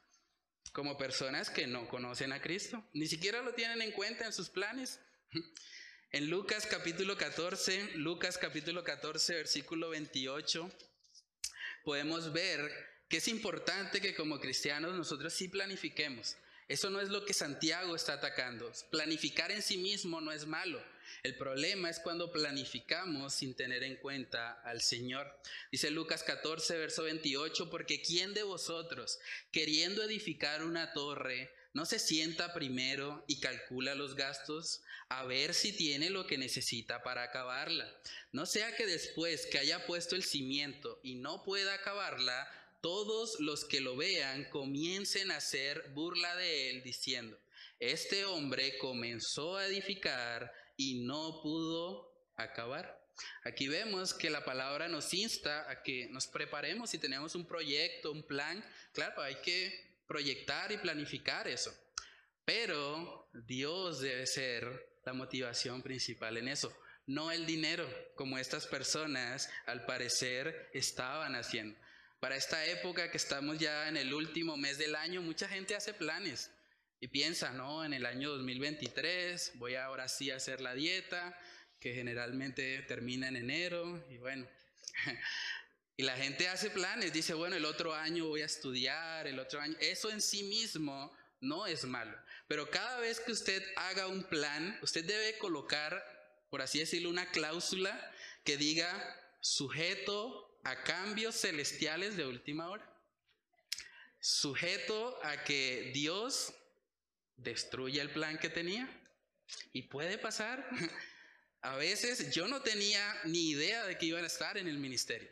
como 0.73 0.97
personas 0.97 1.51
que 1.51 1.67
no 1.67 1.89
conocen 1.89 2.33
a 2.33 2.41
Cristo, 2.41 2.83
ni 2.93 3.07
siquiera 3.07 3.43
lo 3.43 3.55
tienen 3.55 3.83
en 3.83 3.93
cuenta 3.93 4.27
en 4.27 4.33
sus 4.33 4.51
planes. 4.51 5.01
En 6.11 6.31
Lucas 6.31 6.65
capítulo 6.67 7.17
14, 7.17 7.97
Lucas 7.97 8.39
capítulo 8.39 8.85
14, 8.85 9.35
versículo 9.35 9.91
28, 9.91 10.71
podemos 11.83 12.33
ver 12.33 12.71
que 13.09 13.17
es 13.17 13.27
importante 13.27 14.01
que 14.01 14.15
como 14.15 14.39
cristianos 14.39 14.95
nosotros 14.95 15.33
sí 15.35 15.49
planifiquemos. 15.49 16.37
Eso 16.69 16.91
no 16.91 17.01
es 17.01 17.11
lo 17.11 17.25
que 17.25 17.35
Santiago 17.35 17.95
está 17.95 18.15
atacando. 18.15 18.73
Planificar 18.91 19.53
en 19.53 19.63
sí 19.63 19.77
mismo 19.77 20.21
no 20.21 20.33
es 20.33 20.47
malo. 20.47 20.83
El 21.23 21.37
problema 21.37 21.89
es 21.89 22.01
cuando 22.01 22.31
planificamos 22.31 23.35
sin 23.35 23.55
tener 23.55 23.83
en 23.83 23.97
cuenta 23.97 24.61
al 24.63 24.83
Señor. 24.83 25.27
Dice 25.71 25.91
Lucas 25.91 26.23
14, 26.23 26.77
verso 26.79 27.05
28, 27.05 27.71
porque 27.71 28.03
¿quién 28.03 28.35
de 28.35 28.43
vosotros, 28.43 29.19
queriendo 29.51 30.03
edificar 30.03 30.63
una 30.63 30.93
torre, 30.93 31.55
no 31.73 31.87
se 31.87 31.99
sienta 31.99 32.53
primero 32.53 33.25
y 33.27 33.41
calcula 33.41 33.95
los 33.95 34.15
gastos 34.17 34.83
a 35.09 35.25
ver 35.25 35.55
si 35.55 35.73
tiene 35.73 36.11
lo 36.11 36.27
que 36.27 36.39
necesita 36.39 37.03
para 37.03 37.23
acabarla? 37.23 37.91
No 38.33 38.47
sea 38.47 38.77
que 38.77 38.87
después 38.87 39.47
que 39.47 39.59
haya 39.59 39.87
puesto 39.87 40.17
el 40.17 40.25
cimiento 40.25 41.01
y 41.03 41.15
no 41.15 41.43
pueda 41.43 41.75
acabarla, 41.75 42.49
todos 42.85 43.41
los 43.41 43.65
que 43.65 43.81
lo 43.81 43.97
vean 43.97 44.45
comiencen 44.51 45.31
a 45.31 45.39
hacer 45.39 45.91
burla 45.95 46.37
de 46.37 46.69
él, 46.69 46.83
diciendo, 46.83 47.41
este 47.81 48.27
hombre 48.27 48.77
comenzó 48.77 49.57
a 49.57 49.65
edificar 49.65 50.53
y 50.77 51.01
no 51.07 51.41
pudo 51.43 52.13
acabar. 52.37 53.03
Aquí 53.43 53.69
vemos 53.69 54.13
que 54.13 54.29
la 54.29 54.45
palabra 54.45 54.87
nos 54.89 55.15
insta 55.15 55.71
a 55.71 55.83
que 55.83 56.09
nos 56.11 56.27
preparemos 56.27 56.91
si 56.91 56.99
tenemos 56.99 57.35
un 57.35 57.47
proyecto, 57.47 58.13
un 58.13 58.23
plan. 58.23 58.63
Claro, 58.93 59.23
hay 59.23 59.37
que 59.37 59.95
proyectar 60.07 60.71
y 60.71 60.77
planificar 60.77 61.49
eso. 61.49 61.75
Pero 62.45 63.31
Dios 63.33 64.03
debe 64.03 64.27
ser 64.27 64.91
la 65.07 65.15
motivación 65.15 65.81
principal 65.81 66.37
en 66.37 66.49
eso, 66.49 66.71
no 67.07 67.31
el 67.31 67.47
dinero, 67.47 67.89
como 68.15 68.37
estas 68.37 68.67
personas 68.67 69.49
al 69.65 69.87
parecer 69.87 70.69
estaban 70.75 71.35
haciendo. 71.35 71.79
Para 72.25 72.37
esta 72.37 72.65
época 72.65 73.11
que 73.11 73.19
estamos 73.19 73.59
ya 73.59 73.87
en 73.87 73.99
el 73.99 74.15
último 74.15 74.57
mes 74.57 74.79
del 74.79 74.95
año, 74.95 75.21
mucha 75.21 75.47
gente 75.47 75.77
hace 75.77 75.93
planes 75.93 76.51
y 76.99 77.09
piensa, 77.09 77.53
no, 77.53 77.85
en 77.85 77.93
el 77.93 78.07
año 78.07 78.31
2023 78.31 79.53
voy 79.57 79.75
ahora 79.75 80.09
sí 80.09 80.31
a 80.31 80.37
hacer 80.37 80.63
la 80.63 80.73
dieta, 80.73 81.39
que 81.79 81.93
generalmente 81.93 82.81
termina 82.89 83.29
en 83.29 83.37
enero, 83.37 84.03
y 84.09 84.17
bueno. 84.17 84.49
y 85.99 86.03
la 86.05 86.17
gente 86.17 86.49
hace 86.49 86.71
planes, 86.71 87.13
dice, 87.13 87.35
bueno, 87.35 87.57
el 87.57 87.67
otro 87.67 87.95
año 87.95 88.27
voy 88.27 88.41
a 88.41 88.47
estudiar, 88.47 89.27
el 89.27 89.39
otro 89.39 89.61
año. 89.61 89.77
Eso 89.79 90.09
en 90.09 90.23
sí 90.23 90.45
mismo 90.45 91.15
no 91.43 91.67
es 91.67 91.85
malo. 91.85 92.19
Pero 92.49 92.71
cada 92.71 93.01
vez 93.01 93.21
que 93.21 93.33
usted 93.33 93.63
haga 93.77 94.07
un 94.07 94.25
plan, 94.25 94.79
usted 94.81 95.05
debe 95.05 95.37
colocar, 95.37 96.03
por 96.49 96.63
así 96.63 96.79
decirlo, 96.79 97.11
una 97.11 97.31
cláusula 97.33 98.01
que 98.45 98.57
diga 98.57 99.15
sujeto 99.43 100.54
a 100.65 100.83
cambios 100.83 101.37
celestiales 101.37 102.17
de 102.17 102.27
última 102.27 102.69
hora. 102.69 102.91
Sujeto 104.21 105.19
a 105.23 105.45
que 105.45 105.91
Dios 105.95 106.55
destruya 107.37 108.03
el 108.03 108.11
plan 108.11 108.39
que 108.39 108.49
tenía. 108.49 108.89
Y 109.73 109.83
puede 109.83 110.19
pasar. 110.19 110.69
A 111.61 111.77
veces 111.77 112.31
yo 112.31 112.47
no 112.47 112.61
tenía 112.61 113.03
ni 113.25 113.49
idea 113.49 113.85
de 113.87 113.97
que 113.97 114.05
iban 114.05 114.25
a 114.25 114.27
estar 114.27 114.59
en 114.59 114.69
el 114.69 114.77
ministerio. 114.77 115.31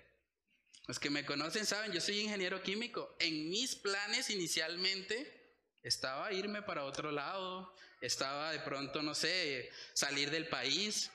Los 0.86 0.98
que 0.98 1.10
me 1.10 1.26
conocen 1.26 1.66
saben, 1.66 1.92
yo 1.92 2.00
soy 2.00 2.20
ingeniero 2.20 2.62
químico. 2.62 3.14
En 3.18 3.50
mis 3.50 3.76
planes 3.76 4.30
inicialmente 4.30 5.58
estaba 5.82 6.32
irme 6.32 6.62
para 6.62 6.84
otro 6.84 7.12
lado, 7.12 7.74
estaba 8.00 8.50
de 8.50 8.60
pronto, 8.60 9.02
no 9.02 9.14
sé, 9.14 9.70
salir 9.92 10.30
del 10.30 10.48
país, 10.48 11.10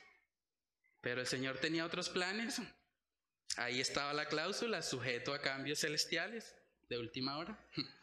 pero 1.02 1.22
el 1.22 1.28
Señor 1.28 1.58
tenía 1.58 1.86
otros 1.86 2.10
planes. 2.10 2.62
Ahí 3.56 3.80
estaba 3.80 4.14
la 4.14 4.28
cláusula, 4.28 4.82
sujeto 4.82 5.34
a 5.34 5.42
cambios 5.42 5.80
celestiales 5.80 6.56
de 6.90 6.98
última 6.98 7.38
hora. 7.38 7.58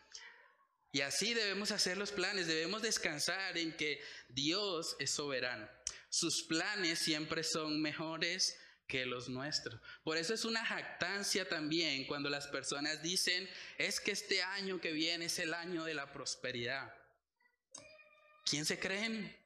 Y 0.92 1.00
así 1.00 1.34
debemos 1.34 1.72
hacer 1.72 1.98
los 1.98 2.12
planes, 2.12 2.46
debemos 2.46 2.80
descansar 2.80 3.58
en 3.58 3.76
que 3.76 4.00
Dios 4.28 4.94
es 5.00 5.10
soberano. 5.10 5.68
Sus 6.08 6.44
planes 6.44 7.00
siempre 7.00 7.42
son 7.42 7.82
mejores 7.82 8.56
que 8.86 9.04
los 9.04 9.28
nuestros. 9.28 9.80
Por 10.04 10.16
eso 10.16 10.34
es 10.34 10.44
una 10.44 10.64
jactancia 10.64 11.48
también 11.48 12.06
cuando 12.06 12.30
las 12.30 12.46
personas 12.46 13.02
dicen, 13.02 13.50
es 13.76 13.98
que 13.98 14.12
este 14.12 14.42
año 14.42 14.80
que 14.80 14.92
viene 14.92 15.24
es 15.24 15.40
el 15.40 15.52
año 15.52 15.82
de 15.82 15.94
la 15.94 16.12
prosperidad. 16.12 16.94
¿Quién 18.44 18.64
se 18.64 18.78
creen? 18.78 19.36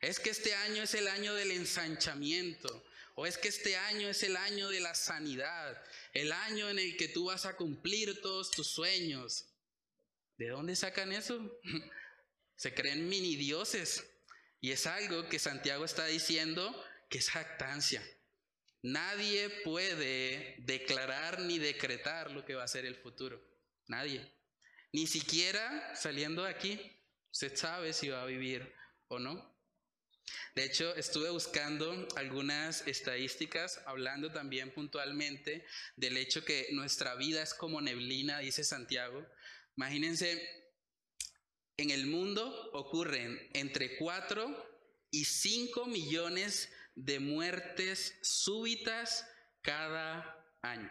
Es 0.00 0.18
que 0.18 0.30
este 0.30 0.54
año 0.54 0.82
es 0.82 0.94
el 0.94 1.08
año 1.08 1.34
del 1.34 1.50
ensanchamiento. 1.50 2.86
O 3.18 3.24
es 3.24 3.38
que 3.38 3.48
este 3.48 3.76
año 3.76 4.10
es 4.10 4.22
el 4.22 4.36
año 4.36 4.68
de 4.68 4.80
la 4.80 4.94
sanidad, 4.94 5.82
el 6.12 6.32
año 6.32 6.68
en 6.68 6.78
el 6.78 6.98
que 6.98 7.08
tú 7.08 7.24
vas 7.24 7.46
a 7.46 7.56
cumplir 7.56 8.20
todos 8.20 8.50
tus 8.50 8.68
sueños. 8.68 9.46
¿De 10.36 10.48
dónde 10.48 10.76
sacan 10.76 11.12
eso? 11.12 11.58
Se 12.56 12.74
creen 12.74 13.08
mini 13.08 13.36
dioses. 13.36 14.06
Y 14.60 14.72
es 14.72 14.86
algo 14.86 15.30
que 15.30 15.38
Santiago 15.38 15.86
está 15.86 16.04
diciendo 16.04 16.74
que 17.08 17.16
es 17.16 17.30
jactancia. 17.30 18.02
Nadie 18.82 19.48
puede 19.64 20.56
declarar 20.58 21.40
ni 21.40 21.58
decretar 21.58 22.30
lo 22.30 22.44
que 22.44 22.54
va 22.54 22.64
a 22.64 22.68
ser 22.68 22.84
el 22.84 22.96
futuro. 22.96 23.42
Nadie. 23.86 24.30
Ni 24.92 25.06
siquiera 25.06 25.96
saliendo 25.96 26.44
de 26.44 26.50
aquí, 26.50 27.02
usted 27.32 27.56
sabe 27.56 27.94
si 27.94 28.08
va 28.08 28.22
a 28.22 28.26
vivir 28.26 28.74
o 29.08 29.18
no. 29.18 29.55
De 30.54 30.64
hecho, 30.64 30.94
estuve 30.96 31.30
buscando 31.30 32.08
algunas 32.16 32.86
estadísticas, 32.86 33.80
hablando 33.86 34.32
también 34.32 34.72
puntualmente 34.72 35.64
del 35.96 36.16
hecho 36.16 36.44
que 36.44 36.68
nuestra 36.72 37.14
vida 37.14 37.42
es 37.42 37.54
como 37.54 37.80
neblina, 37.80 38.38
dice 38.38 38.64
Santiago. 38.64 39.26
Imagínense 39.76 40.66
en 41.78 41.90
el 41.90 42.06
mundo 42.06 42.70
ocurren 42.72 43.38
entre 43.52 43.98
4 43.98 44.76
y 45.10 45.26
5 45.26 45.86
millones 45.86 46.70
de 46.94 47.20
muertes 47.20 48.14
súbitas 48.22 49.26
cada 49.60 50.42
año. 50.62 50.90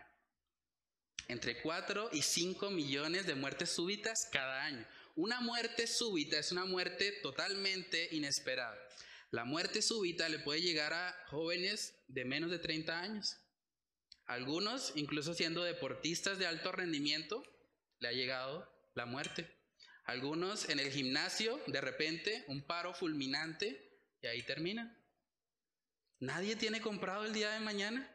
Entre 1.28 1.60
4 1.64 2.10
y 2.14 2.22
5 2.22 2.70
millones 2.70 3.26
de 3.26 3.34
muertes 3.34 3.72
súbitas 3.72 4.30
cada 4.32 4.64
año. 4.64 4.86
Una 5.16 5.42
muerte 5.42 5.88
súbita 5.88 6.38
es 6.38 6.52
una 6.52 6.66
muerte 6.66 7.14
totalmente 7.24 8.10
inesperada. 8.12 8.78
La 9.36 9.44
muerte 9.44 9.82
súbita 9.82 10.30
le 10.30 10.40
puede 10.40 10.62
llegar 10.62 10.94
a 10.94 11.14
jóvenes 11.28 12.02
de 12.08 12.24
menos 12.24 12.50
de 12.50 12.58
30 12.58 13.02
años. 13.02 13.36
Algunos, 14.28 14.94
incluso 14.96 15.34
siendo 15.34 15.62
deportistas 15.62 16.40
de 16.40 16.48
alto 16.48 16.72
rendimiento, 16.72 17.44
le 18.00 18.08
ha 18.08 18.12
llegado 18.14 18.66
la 18.94 19.06
muerte. 19.06 19.54
Algunos 20.06 20.70
en 20.70 20.80
el 20.80 20.90
gimnasio, 20.90 21.60
de 21.68 21.82
repente, 21.82 22.46
un 22.48 22.66
paro 22.66 22.94
fulminante 22.94 24.00
y 24.22 24.28
ahí 24.28 24.42
termina. 24.44 24.98
Nadie 26.20 26.56
tiene 26.56 26.80
comprado 26.80 27.26
el 27.26 27.34
día 27.34 27.50
de 27.50 27.60
mañana. 27.60 28.10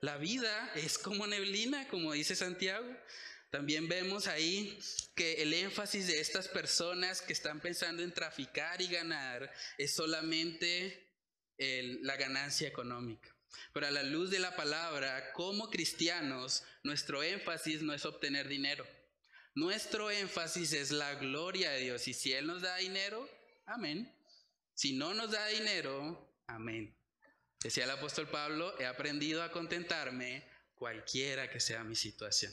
La 0.00 0.16
vida 0.16 0.72
es 0.74 0.96
como 0.96 1.26
neblina, 1.26 1.86
como 1.88 2.12
dice 2.12 2.34
Santiago. 2.34 2.88
También 3.52 3.86
vemos 3.86 4.28
ahí 4.28 4.78
que 5.14 5.42
el 5.42 5.52
énfasis 5.52 6.06
de 6.06 6.20
estas 6.20 6.48
personas 6.48 7.20
que 7.20 7.34
están 7.34 7.60
pensando 7.60 8.02
en 8.02 8.14
traficar 8.14 8.80
y 8.80 8.86
ganar 8.86 9.52
es 9.76 9.94
solamente 9.94 11.12
la 11.58 12.16
ganancia 12.16 12.66
económica. 12.66 13.28
Pero 13.74 13.88
a 13.88 13.90
la 13.90 14.04
luz 14.04 14.30
de 14.30 14.38
la 14.38 14.56
palabra, 14.56 15.34
como 15.34 15.68
cristianos, 15.68 16.64
nuestro 16.82 17.22
énfasis 17.22 17.82
no 17.82 17.92
es 17.92 18.06
obtener 18.06 18.48
dinero. 18.48 18.86
Nuestro 19.54 20.10
énfasis 20.10 20.72
es 20.72 20.90
la 20.90 21.14
gloria 21.16 21.72
de 21.72 21.80
Dios. 21.80 22.08
Y 22.08 22.14
si 22.14 22.32
Él 22.32 22.46
nos 22.46 22.62
da 22.62 22.76
dinero, 22.76 23.28
amén. 23.66 24.10
Si 24.72 24.94
no 24.94 25.12
nos 25.12 25.30
da 25.30 25.46
dinero, 25.48 26.40
amén. 26.46 26.96
Decía 27.62 27.84
el 27.84 27.90
apóstol 27.90 28.30
Pablo, 28.30 28.80
he 28.80 28.86
aprendido 28.86 29.42
a 29.42 29.52
contentarme 29.52 30.42
cualquiera 30.74 31.50
que 31.50 31.60
sea 31.60 31.84
mi 31.84 31.96
situación. 31.96 32.50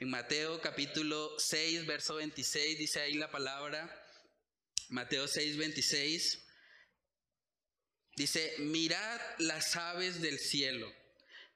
En 0.00 0.10
Mateo 0.10 0.60
capítulo 0.60 1.34
6, 1.38 1.86
verso 1.86 2.16
26, 2.16 2.78
dice 2.78 3.00
ahí 3.00 3.14
la 3.14 3.30
palabra, 3.30 3.90
Mateo 4.90 5.26
6, 5.26 5.56
26, 5.56 6.46
dice, 8.16 8.54
mirad 8.58 9.20
las 9.38 9.76
aves 9.76 10.20
del 10.20 10.38
cielo, 10.38 10.90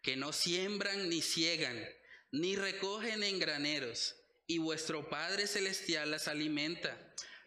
que 0.02 0.16
no 0.16 0.32
siembran 0.32 1.08
ni 1.08 1.22
ciegan, 1.22 1.88
ni 2.32 2.56
recogen 2.56 3.22
en 3.22 3.38
graneros, 3.38 4.16
y 4.46 4.58
vuestro 4.58 5.08
Padre 5.08 5.46
Celestial 5.46 6.10
las 6.10 6.28
alimenta. 6.28 6.96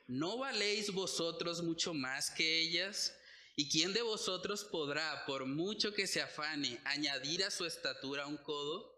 ¿No 0.08 0.38
valéis 0.38 0.92
vosotros 0.92 1.62
mucho 1.62 1.94
más 1.94 2.32
que 2.32 2.60
ellas? 2.60 3.14
¿Y 3.56 3.70
quién 3.70 3.94
de 3.94 4.02
vosotros 4.02 4.64
podrá, 4.64 5.26
por 5.26 5.46
mucho 5.46 5.94
que 5.94 6.08
se 6.08 6.22
afane, 6.22 6.80
añadir 6.86 7.44
a 7.44 7.52
su 7.52 7.66
estatura 7.66 8.28
un 8.28 8.38
codo? 8.38 8.95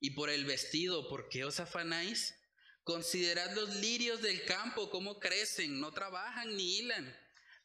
Y 0.00 0.10
por 0.10 0.30
el 0.30 0.46
vestido, 0.46 1.08
¿por 1.08 1.28
qué 1.28 1.44
os 1.44 1.60
afanáis? 1.60 2.34
Considerad 2.84 3.54
los 3.54 3.76
lirios 3.76 4.22
del 4.22 4.44
campo, 4.46 4.90
cómo 4.90 5.20
crecen, 5.20 5.78
no 5.78 5.92
trabajan 5.92 6.56
ni 6.56 6.78
hilan. 6.78 7.16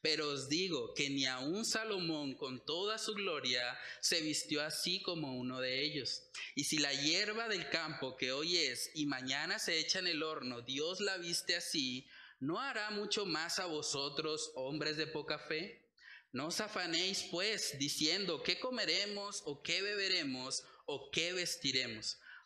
Pero 0.02 0.28
os 0.28 0.48
digo 0.48 0.92
que 0.94 1.08
ni 1.08 1.24
aun 1.26 1.64
Salomón 1.64 2.36
con 2.36 2.64
toda 2.64 2.98
su 2.98 3.14
gloria 3.14 3.76
se 4.00 4.20
vistió 4.20 4.62
así 4.62 5.00
como 5.02 5.36
uno 5.36 5.60
de 5.60 5.82
ellos. 5.82 6.22
Y 6.54 6.64
si 6.64 6.78
la 6.78 6.92
hierba 6.92 7.48
del 7.48 7.70
campo 7.70 8.16
que 8.16 8.32
hoy 8.32 8.58
es 8.58 8.90
y 8.94 9.06
mañana 9.06 9.58
se 9.58 9.78
echa 9.78 9.98
en 9.98 10.06
el 10.06 10.22
horno, 10.22 10.60
Dios 10.60 11.00
la 11.00 11.16
viste 11.16 11.56
así, 11.56 12.06
¿no 12.38 12.60
hará 12.60 12.90
mucho 12.90 13.24
más 13.24 13.58
a 13.58 13.66
vosotros, 13.66 14.52
hombres 14.54 14.98
de 14.98 15.06
poca 15.06 15.38
fe? 15.38 15.90
No 16.32 16.48
os 16.48 16.60
afanéis 16.60 17.24
pues 17.30 17.78
diciendo, 17.78 18.42
¿qué 18.42 18.60
comeremos 18.60 19.42
o 19.46 19.62
qué 19.62 19.80
beberemos 19.80 20.62
o 20.84 21.10
qué 21.10 21.32
vestiremos? 21.32 22.18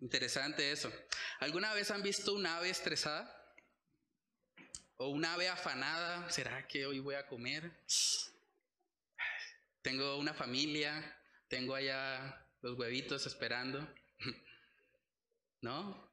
Interesante 0.00 0.72
eso. 0.72 0.90
¿Alguna 1.40 1.74
vez 1.74 1.90
han 1.90 2.02
visto 2.02 2.34
un 2.34 2.46
ave 2.46 2.70
estresada? 2.70 3.36
¿O 4.96 5.08
un 5.08 5.24
ave 5.24 5.48
afanada? 5.48 6.30
¿Será 6.30 6.66
que 6.66 6.86
hoy 6.86 7.00
voy 7.00 7.14
a 7.14 7.26
comer? 7.26 7.70
Tengo 9.82 10.16
una 10.16 10.34
familia, 10.34 11.18
tengo 11.48 11.74
allá 11.74 12.46
los 12.62 12.78
huevitos 12.78 13.26
esperando. 13.26 13.86
¿No? 15.60 16.10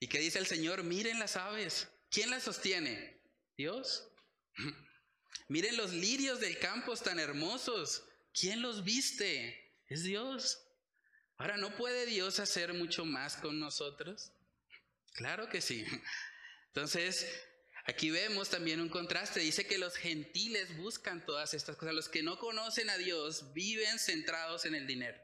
¿Y 0.00 0.08
qué 0.08 0.18
dice 0.18 0.38
el 0.38 0.46
Señor? 0.46 0.82
Miren 0.82 1.18
las 1.18 1.36
aves. 1.36 1.88
¿Quién 2.10 2.30
las 2.30 2.42
sostiene? 2.42 3.20
Dios. 3.56 4.08
Miren 5.48 5.76
los 5.76 5.92
lirios 5.92 6.40
del 6.40 6.58
campo 6.58 6.96
tan 6.96 7.20
hermosos. 7.20 8.04
¿Quién 8.32 8.62
los 8.62 8.82
viste? 8.82 9.74
Es 9.88 10.02
Dios. 10.02 10.65
Ahora, 11.38 11.56
¿no 11.56 11.76
puede 11.76 12.06
Dios 12.06 12.40
hacer 12.40 12.72
mucho 12.72 13.04
más 13.04 13.36
con 13.36 13.60
nosotros? 13.60 14.32
Claro 15.12 15.48
que 15.48 15.60
sí. 15.60 15.84
Entonces, 16.68 17.26
aquí 17.84 18.10
vemos 18.10 18.48
también 18.48 18.80
un 18.80 18.88
contraste. 18.88 19.40
Dice 19.40 19.66
que 19.66 19.78
los 19.78 19.96
gentiles 19.96 20.76
buscan 20.78 21.24
todas 21.26 21.52
estas 21.52 21.76
cosas. 21.76 21.94
Los 21.94 22.08
que 22.08 22.22
no 22.22 22.38
conocen 22.38 22.88
a 22.88 22.96
Dios 22.96 23.52
viven 23.52 23.98
centrados 23.98 24.64
en 24.64 24.74
el 24.74 24.86
dinero. 24.86 25.18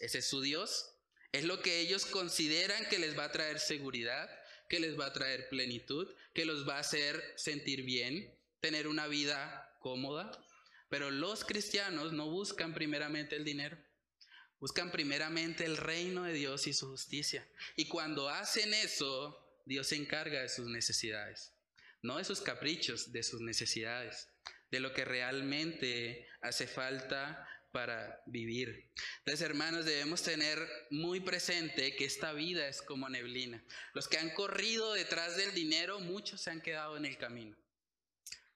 Ese 0.00 0.18
es 0.18 0.28
su 0.28 0.40
Dios. 0.40 0.90
Es 1.32 1.44
lo 1.44 1.62
que 1.62 1.80
ellos 1.80 2.06
consideran 2.06 2.84
que 2.88 2.98
les 2.98 3.18
va 3.18 3.24
a 3.24 3.32
traer 3.32 3.58
seguridad, 3.58 4.28
que 4.68 4.80
les 4.80 4.98
va 4.98 5.06
a 5.06 5.12
traer 5.12 5.48
plenitud, 5.48 6.12
que 6.32 6.44
los 6.44 6.68
va 6.68 6.76
a 6.76 6.80
hacer 6.80 7.34
sentir 7.36 7.82
bien, 7.82 8.36
tener 8.60 8.88
una 8.88 9.06
vida 9.06 9.76
cómoda. 9.80 10.32
Pero 10.88 11.10
los 11.10 11.44
cristianos 11.44 12.12
no 12.12 12.30
buscan 12.30 12.72
primeramente 12.72 13.36
el 13.36 13.44
dinero. 13.44 13.76
Buscan 14.64 14.90
primeramente 14.90 15.66
el 15.66 15.76
reino 15.76 16.22
de 16.22 16.32
Dios 16.32 16.66
y 16.66 16.72
su 16.72 16.88
justicia. 16.88 17.46
Y 17.76 17.86
cuando 17.86 18.30
hacen 18.30 18.72
eso, 18.72 19.38
Dios 19.66 19.88
se 19.88 19.96
encarga 19.96 20.40
de 20.40 20.48
sus 20.48 20.68
necesidades. 20.68 21.52
No 22.00 22.16
de 22.16 22.24
sus 22.24 22.40
caprichos, 22.40 23.12
de 23.12 23.22
sus 23.22 23.42
necesidades. 23.42 24.26
De 24.70 24.80
lo 24.80 24.94
que 24.94 25.04
realmente 25.04 26.26
hace 26.40 26.66
falta 26.66 27.46
para 27.72 28.22
vivir. 28.24 28.90
Entonces, 29.18 29.42
hermanos, 29.42 29.84
debemos 29.84 30.22
tener 30.22 30.66
muy 30.88 31.20
presente 31.20 31.94
que 31.94 32.06
esta 32.06 32.32
vida 32.32 32.66
es 32.66 32.80
como 32.80 33.10
neblina. 33.10 33.62
Los 33.92 34.08
que 34.08 34.16
han 34.16 34.30
corrido 34.30 34.94
detrás 34.94 35.36
del 35.36 35.52
dinero, 35.52 36.00
muchos 36.00 36.40
se 36.40 36.50
han 36.50 36.62
quedado 36.62 36.96
en 36.96 37.04
el 37.04 37.18
camino. 37.18 37.54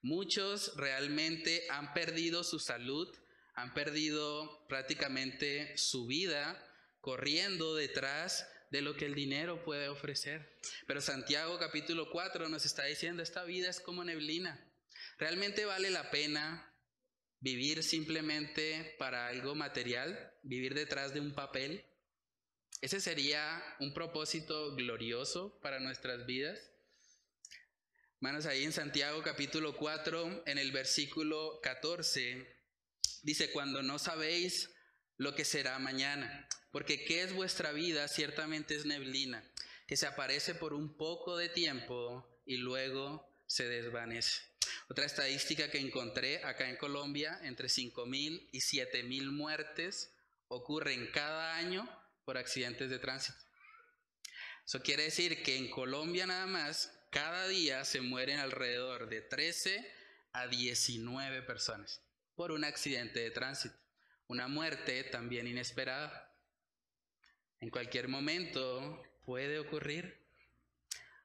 Muchos 0.01 0.75
realmente 0.75 1.67
han 1.69 1.93
perdido 1.93 2.43
su 2.43 2.57
salud, 2.57 3.15
han 3.61 3.73
perdido 3.73 4.65
prácticamente 4.67 5.77
su 5.77 6.07
vida 6.07 6.65
corriendo 7.01 7.75
detrás 7.75 8.47
de 8.71 8.81
lo 8.81 8.95
que 8.95 9.05
el 9.05 9.15
dinero 9.15 9.63
puede 9.63 9.89
ofrecer. 9.89 10.59
Pero 10.87 11.01
Santiago 11.01 11.59
capítulo 11.59 12.09
4 12.09 12.47
nos 12.47 12.65
está 12.65 12.85
diciendo, 12.85 13.21
esta 13.21 13.43
vida 13.43 13.69
es 13.69 13.81
como 13.81 14.03
neblina. 14.03 14.65
¿Realmente 15.17 15.65
vale 15.65 15.89
la 15.89 16.09
pena 16.09 16.73
vivir 17.39 17.83
simplemente 17.83 18.95
para 18.97 19.27
algo 19.27 19.55
material? 19.55 20.33
¿Vivir 20.43 20.73
detrás 20.73 21.13
de 21.13 21.19
un 21.19 21.33
papel? 21.33 21.85
¿Ese 22.81 23.01
sería 23.01 23.61
un 23.79 23.93
propósito 23.93 24.75
glorioso 24.75 25.59
para 25.61 25.81
nuestras 25.81 26.25
vidas? 26.25 26.71
Manos 28.21 28.45
ahí 28.45 28.63
en 28.63 28.71
Santiago 28.71 29.21
capítulo 29.21 29.75
4, 29.75 30.43
en 30.45 30.57
el 30.57 30.71
versículo 30.71 31.59
14, 31.61 32.58
Dice, 33.23 33.51
cuando 33.51 33.83
no 33.83 33.99
sabéis 33.99 34.69
lo 35.17 35.35
que 35.35 35.43
será 35.43 35.77
mañana, 35.79 36.47
porque 36.71 37.03
qué 37.03 37.23
es 37.23 37.33
vuestra 37.33 37.71
vida 37.71 38.07
ciertamente 38.07 38.75
es 38.75 38.85
neblina, 38.85 39.43
que 39.87 39.97
se 39.97 40.07
aparece 40.07 40.55
por 40.55 40.73
un 40.73 40.95
poco 40.95 41.35
de 41.35 41.49
tiempo 41.49 42.41
y 42.45 42.57
luego 42.57 43.27
se 43.45 43.67
desvanece. 43.67 44.41
Otra 44.89 45.05
estadística 45.05 45.69
que 45.69 45.79
encontré 45.79 46.43
acá 46.43 46.69
en 46.69 46.77
Colombia, 46.77 47.39
entre 47.43 47.67
5.000 47.67 48.49
y 48.51 48.59
7.000 48.59 49.31
muertes 49.31 50.13
ocurren 50.47 51.11
cada 51.11 51.55
año 51.55 51.87
por 52.23 52.37
accidentes 52.37 52.89
de 52.89 52.99
tránsito. 52.99 53.39
Eso 54.65 54.81
quiere 54.81 55.03
decir 55.03 55.43
que 55.43 55.57
en 55.57 55.69
Colombia 55.69 56.25
nada 56.25 56.45
más 56.45 56.93
cada 57.11 57.47
día 57.47 57.83
se 57.83 58.01
mueren 58.01 58.39
alrededor 58.39 59.09
de 59.09 59.21
13 59.21 59.91
a 60.31 60.47
19 60.47 61.41
personas 61.41 62.01
por 62.39 62.53
un 62.53 62.63
accidente 62.63 63.19
de 63.19 63.31
tránsito. 63.31 63.75
Una 64.27 64.47
muerte 64.47 65.03
también 65.03 65.45
inesperada. 65.45 66.33
En 67.59 67.69
cualquier 67.69 68.07
momento 68.07 69.03
puede 69.25 69.59
ocurrir. 69.59 70.25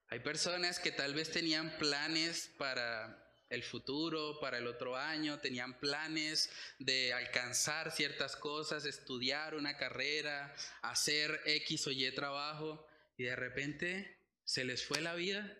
Hay 0.08 0.18
personas 0.18 0.80
que 0.80 0.90
tal 0.90 1.14
vez 1.14 1.30
tenían 1.30 1.78
planes 1.78 2.50
para 2.58 3.32
el 3.48 3.62
futuro, 3.62 4.40
para 4.40 4.58
el 4.58 4.66
otro 4.66 4.96
año, 4.96 5.38
tenían 5.38 5.78
planes 5.78 6.50
de 6.80 7.12
alcanzar 7.12 7.92
ciertas 7.92 8.34
cosas, 8.34 8.84
estudiar 8.84 9.54
una 9.54 9.76
carrera, 9.76 10.52
hacer 10.82 11.42
X 11.46 11.86
o 11.86 11.92
Y 11.92 12.10
trabajo, 12.10 12.88
y 13.16 13.22
de 13.22 13.36
repente 13.36 14.18
se 14.42 14.64
les 14.64 14.84
fue 14.84 15.00
la 15.00 15.14
vida, 15.14 15.56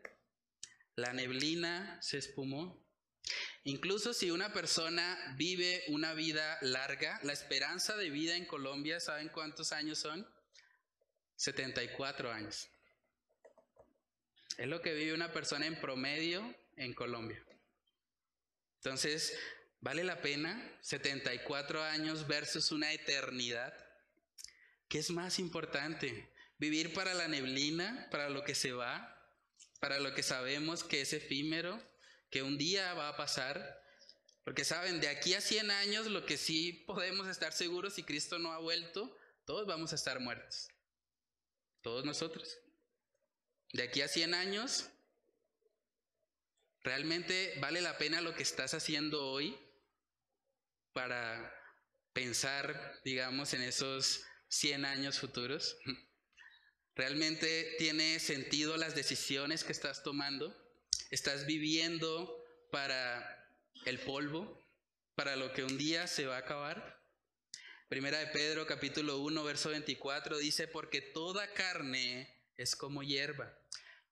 la 0.97 1.13
neblina 1.13 2.03
se 2.03 2.19
espumó. 2.19 2.84
Incluso 3.65 4.12
si 4.12 4.31
una 4.31 4.53
persona 4.53 5.35
vive 5.39 5.85
una 5.89 6.12
vida 6.12 6.59
larga, 6.61 7.19
la 7.23 7.33
esperanza 7.33 7.97
de 7.97 8.11
vida 8.11 8.37
en 8.37 8.45
Colombia, 8.45 9.01
¿saben 9.01 9.31
cuántos 9.31 9.73
años 9.73 9.99
son? 9.99 10.29
74 11.37 12.31
años. 12.31 12.69
Es 14.59 14.69
lo 14.69 14.83
que 14.83 14.93
vive 14.93 15.15
una 15.15 15.33
persona 15.33 15.67
en 15.67 15.81
promedio 15.81 16.55
en 16.77 16.93
Colombia. 16.93 17.43
Entonces, 18.77 19.35
¿vale 19.81 20.05
la 20.05 20.21
pena 20.21 20.62
74 20.83 21.83
años 21.83 22.27
versus 22.27 22.71
una 22.71 22.93
eternidad? 22.93 23.75
¿Qué 24.89 24.99
es 24.99 25.11
más 25.11 25.39
importante? 25.39 26.31
¿Vivir 26.59 26.93
para 26.93 27.15
la 27.15 27.29
neblina, 27.29 28.09
para 28.11 28.29
lo 28.29 28.45
que 28.45 28.55
se 28.55 28.73
va, 28.73 29.11
para 29.81 30.01
lo 30.01 30.15
que 30.15 30.23
sabemos 30.23 30.85
que 30.85 31.01
es 31.01 31.15
efímero, 31.15 31.83
que 32.35 32.43
un 32.43 32.59
día 32.59 32.95
va 32.95 33.11
a 33.11 33.16
pasar? 33.16 33.80
Porque 34.43 34.64
saben, 34.64 35.01
de 35.01 35.07
aquí 35.07 35.35
a 35.35 35.41
100 35.41 35.70
años 35.70 36.09
lo 36.09 36.26
que 36.26 36.37
sí 36.37 36.72
podemos 36.85 37.28
estar 37.28 37.53
seguros 37.53 37.95
si 37.95 38.03
Cristo 38.03 38.41
no 38.41 38.51
ha 38.51 38.59
vuelto, 38.59 39.16
todos 39.45 39.68
vamos 39.68 39.93
a 39.93 39.95
estar 39.95 40.18
muertos. 40.18 40.68
Todos 41.80 42.05
nosotros. 42.05 42.59
De 43.72 43.85
aquí 43.85 44.01
a 44.01 44.09
100 44.09 44.35
años 44.35 44.91
¿Realmente 46.82 47.57
vale 47.61 47.80
la 47.80 47.99
pena 47.99 48.20
lo 48.20 48.35
que 48.35 48.43
estás 48.43 48.74
haciendo 48.74 49.26
hoy 49.26 49.57
para 50.93 51.55
pensar, 52.12 53.01
digamos, 53.05 53.55
en 53.55 53.62
esos 53.62 54.24
100 54.49 54.85
años 54.85 55.20
futuros? 55.20 55.78
¿Realmente 56.97 57.76
tiene 57.78 58.18
sentido 58.18 58.76
las 58.76 58.97
decisiones 58.97 59.62
que 59.62 59.70
estás 59.70 60.03
tomando? 60.03 60.64
¿Estás 61.15 61.47
viviendo 61.47 62.45
para 62.73 63.49
el 63.85 64.01
polvo, 64.01 64.67
para 65.15 65.37
lo 65.37 65.53
que 65.53 65.62
un 65.62 65.79
día 65.79 66.09
se 66.09 66.27
va 66.27 66.35
a 66.35 66.41
acabar? 66.41 67.01
Primera 67.89 68.19
de 68.19 68.27
Pedro 68.27 68.67
capítulo 68.67 69.21
1 69.21 69.45
verso 69.45 69.69
24 69.69 70.39
dice, 70.39 70.67
porque 70.67 71.01
toda 71.01 71.55
carne 71.55 72.43
es 72.57 72.75
como 72.75 73.05
hierba 73.05 73.57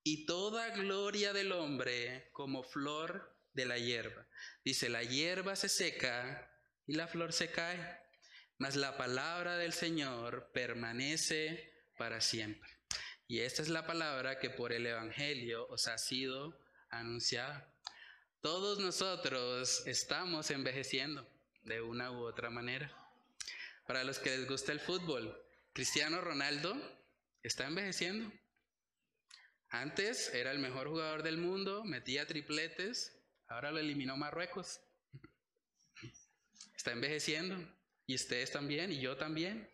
y 0.04 0.26
toda 0.26 0.68
gloria 0.76 1.32
del 1.32 1.50
hombre 1.50 2.30
como 2.30 2.62
flor 2.62 3.36
de 3.52 3.66
la 3.66 3.78
hierba. 3.78 4.24
Dice, 4.64 4.88
la 4.88 5.02
hierba 5.02 5.56
se 5.56 5.68
seca 5.68 6.56
y 6.86 6.94
la 6.94 7.08
flor 7.08 7.32
se 7.32 7.50
cae, 7.50 7.98
mas 8.58 8.76
la 8.76 8.96
palabra 8.96 9.56
del 9.56 9.72
Señor 9.72 10.52
permanece 10.54 11.82
para 11.98 12.20
siempre. 12.20 12.70
Y 13.26 13.40
esta 13.40 13.60
es 13.60 13.70
la 13.70 13.88
palabra 13.88 14.38
que 14.38 14.50
por 14.50 14.72
el 14.72 14.86
Evangelio 14.86 15.66
os 15.66 15.88
ha 15.88 15.98
sido 15.98 16.61
anunciada. 16.92 17.68
Todos 18.40 18.78
nosotros 18.78 19.86
estamos 19.86 20.50
envejeciendo 20.50 21.26
de 21.62 21.80
una 21.80 22.10
u 22.12 22.24
otra 22.24 22.50
manera. 22.50 22.90
Para 23.86 24.04
los 24.04 24.18
que 24.18 24.36
les 24.36 24.48
gusta 24.48 24.72
el 24.72 24.80
fútbol, 24.80 25.36
Cristiano 25.72 26.20
Ronaldo 26.20 26.76
está 27.42 27.66
envejeciendo. 27.66 28.32
Antes 29.68 30.32
era 30.34 30.52
el 30.52 30.58
mejor 30.58 30.88
jugador 30.88 31.22
del 31.22 31.38
mundo, 31.38 31.82
metía 31.84 32.26
tripletes, 32.26 33.18
ahora 33.48 33.72
lo 33.72 33.78
eliminó 33.78 34.16
Marruecos. 34.16 34.80
Está 36.76 36.92
envejeciendo. 36.92 37.56
Y 38.06 38.16
ustedes 38.16 38.50
también, 38.50 38.92
y 38.92 39.00
yo 39.00 39.16
también. 39.16 39.70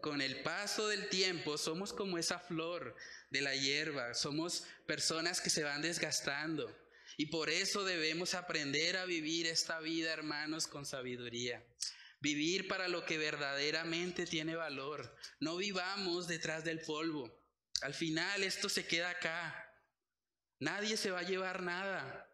Con 0.00 0.22
el 0.22 0.42
paso 0.42 0.88
del 0.88 1.08
tiempo 1.08 1.58
somos 1.58 1.92
como 1.92 2.16
esa 2.16 2.38
flor 2.38 2.96
de 3.30 3.40
la 3.42 3.54
hierba, 3.54 4.14
somos 4.14 4.64
personas 4.86 5.40
que 5.40 5.50
se 5.50 5.62
van 5.62 5.82
desgastando. 5.82 6.74
Y 7.16 7.26
por 7.26 7.50
eso 7.50 7.84
debemos 7.84 8.34
aprender 8.34 8.96
a 8.96 9.04
vivir 9.04 9.46
esta 9.46 9.78
vida, 9.80 10.12
hermanos, 10.12 10.66
con 10.66 10.86
sabiduría. 10.86 11.62
Vivir 12.20 12.68
para 12.68 12.88
lo 12.88 13.04
que 13.04 13.18
verdaderamente 13.18 14.26
tiene 14.26 14.56
valor. 14.56 15.14
No 15.38 15.56
vivamos 15.56 16.28
detrás 16.28 16.64
del 16.64 16.80
polvo. 16.80 17.30
Al 17.82 17.94
final 17.94 18.42
esto 18.42 18.68
se 18.68 18.86
queda 18.86 19.10
acá. 19.10 19.70
Nadie 20.58 20.96
se 20.96 21.10
va 21.10 21.20
a 21.20 21.24
llevar 21.24 21.62
nada. 21.62 22.26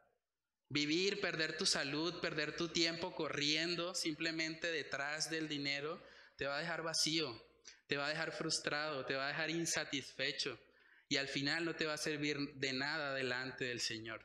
Vivir, 0.69 1.21
perder 1.21 1.57
tu 1.57 1.67
salud, 1.67 2.21
perder 2.21 2.57
tu 2.57 2.69
tiempo 2.69 3.15
corriendo 3.15 3.95
simplemente 3.95 4.71
detrás 4.71 5.31
del 5.31 5.49
dinero, 5.49 6.03
te 6.37 6.47
va 6.47 6.57
a 6.57 6.61
dejar 6.61 6.83
vacío, 6.83 7.46
te 7.87 7.97
va 7.97 8.07
a 8.07 8.11
dejar 8.11 8.33
frustrado, 8.33 9.05
te 9.05 9.15
va 9.15 9.27
a 9.27 9.29
dejar 9.29 9.51
insatisfecho 9.51 10.59
y 11.09 11.17
al 11.17 11.29
final 11.29 11.65
no 11.65 11.75
te 11.75 11.87
va 11.87 11.95
a 11.95 11.99
servir 11.99 12.55
de 12.55 12.73
nada 12.73 13.15
delante 13.15 13.67
del 13.67 13.81
Señor. 13.81 14.25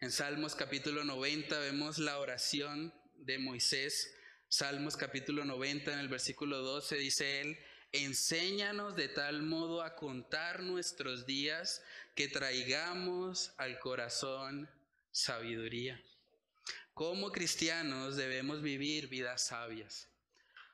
En 0.00 0.10
Salmos 0.10 0.54
capítulo 0.54 1.04
90 1.04 1.58
vemos 1.58 1.98
la 1.98 2.18
oración 2.18 2.92
de 3.14 3.38
Moisés. 3.38 4.14
Salmos 4.48 4.96
capítulo 4.96 5.44
90 5.44 5.92
en 5.92 5.98
el 5.98 6.08
versículo 6.08 6.58
12 6.58 6.96
dice 6.96 7.40
él, 7.40 7.58
Enséñanos 7.92 8.94
de 8.94 9.08
tal 9.08 9.42
modo 9.42 9.82
a 9.82 9.96
contar 9.96 10.62
nuestros 10.62 11.24
días 11.24 11.82
que 12.14 12.28
traigamos 12.28 13.54
al 13.56 13.78
corazón 13.78 14.68
sabiduría. 15.12 15.98
Como 16.92 17.32
cristianos 17.32 18.16
debemos 18.16 18.60
vivir 18.60 19.08
vidas 19.08 19.46
sabias. 19.46 20.08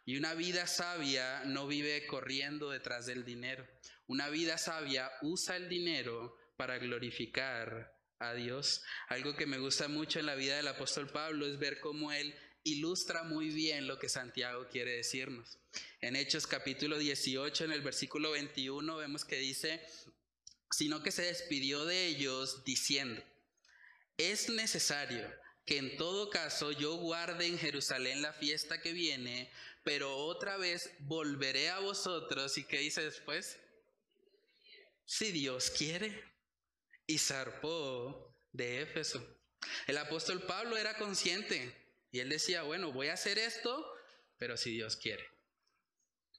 Y 0.05 0.17
una 0.17 0.35
vida 0.35 0.67
sabia 0.67 1.45
no 1.45 1.67
vive 1.67 2.07
corriendo 2.07 2.71
detrás 2.71 3.07
del 3.07 3.25
dinero. 3.25 3.67
Una 4.07 4.29
vida 4.29 4.59
sabia 4.59 5.11
usa 5.23 5.57
el 5.57 5.69
dinero 5.69 6.37
para 6.57 6.79
glorificar 6.79 7.97
a 8.19 8.35
Dios. 8.35 8.83
Algo 9.09 9.35
que 9.37 9.47
me 9.47 9.59
gusta 9.59 9.89
mucho 9.89 10.19
en 10.19 10.27
la 10.27 10.35
vida 10.35 10.57
del 10.57 10.69
apóstol 10.69 11.09
Pablo 11.09 11.47
es 11.47 11.59
ver 11.59 11.81
cómo 11.81 12.13
él 12.13 12.35
ilustra 12.65 13.25
muy 13.25 13.49
bien 13.49 13.87
lo 13.87 13.99
que 13.99 14.09
Santiago 14.09 14.69
quiere 14.69 14.97
decirnos. 14.97 15.59
En 16.01 16.17
Hechos 16.17 16.47
capítulo 16.47 16.99
18, 16.99 17.65
en 17.65 17.73
el 17.73 17.83
versículo 17.83 18.33
21, 18.33 18.97
vemos 18.97 19.25
que 19.25 19.37
dice, 19.37 19.85
sino 20.71 21.03
que 21.03 21.11
se 21.11 21.23
despidió 21.23 21.85
de 21.85 22.07
ellos 22.07 22.65
diciendo, 22.65 23.23
es 24.17 24.49
necesario 24.49 25.29
que 25.65 25.79
en 25.79 25.97
todo 25.97 26.31
caso 26.31 26.73
yo 26.73 26.97
guarde 26.97 27.47
en 27.47 27.59
Jerusalén 27.59 28.23
la 28.23 28.33
fiesta 28.33 28.81
que 28.81 28.93
viene, 28.93 29.51
pero 29.83 30.17
otra 30.17 30.57
vez 30.57 30.91
volveré 31.01 31.71
a 31.71 31.81
vosotros. 31.81 32.57
¿Y 32.59 32.65
qué 32.65 32.79
dice 32.79 33.03
después? 33.03 33.59
Si 35.05 35.33
Dios 35.33 35.71
quiere. 35.71 36.23
Y 37.07 37.19
zarpó 37.19 38.37
de 38.53 38.83
Éfeso. 38.83 39.21
El 39.87 39.99
apóstol 39.99 40.43
Pablo 40.43 40.77
era 40.77 40.97
consciente 40.97 41.77
y 42.11 42.21
él 42.21 42.29
decía, 42.29 42.63
bueno, 42.63 42.93
voy 42.93 43.09
a 43.09 43.15
hacer 43.15 43.39
esto, 43.39 43.85
pero 44.39 44.57
si 44.57 44.71
Dios 44.71 44.97
quiere. 44.97 45.25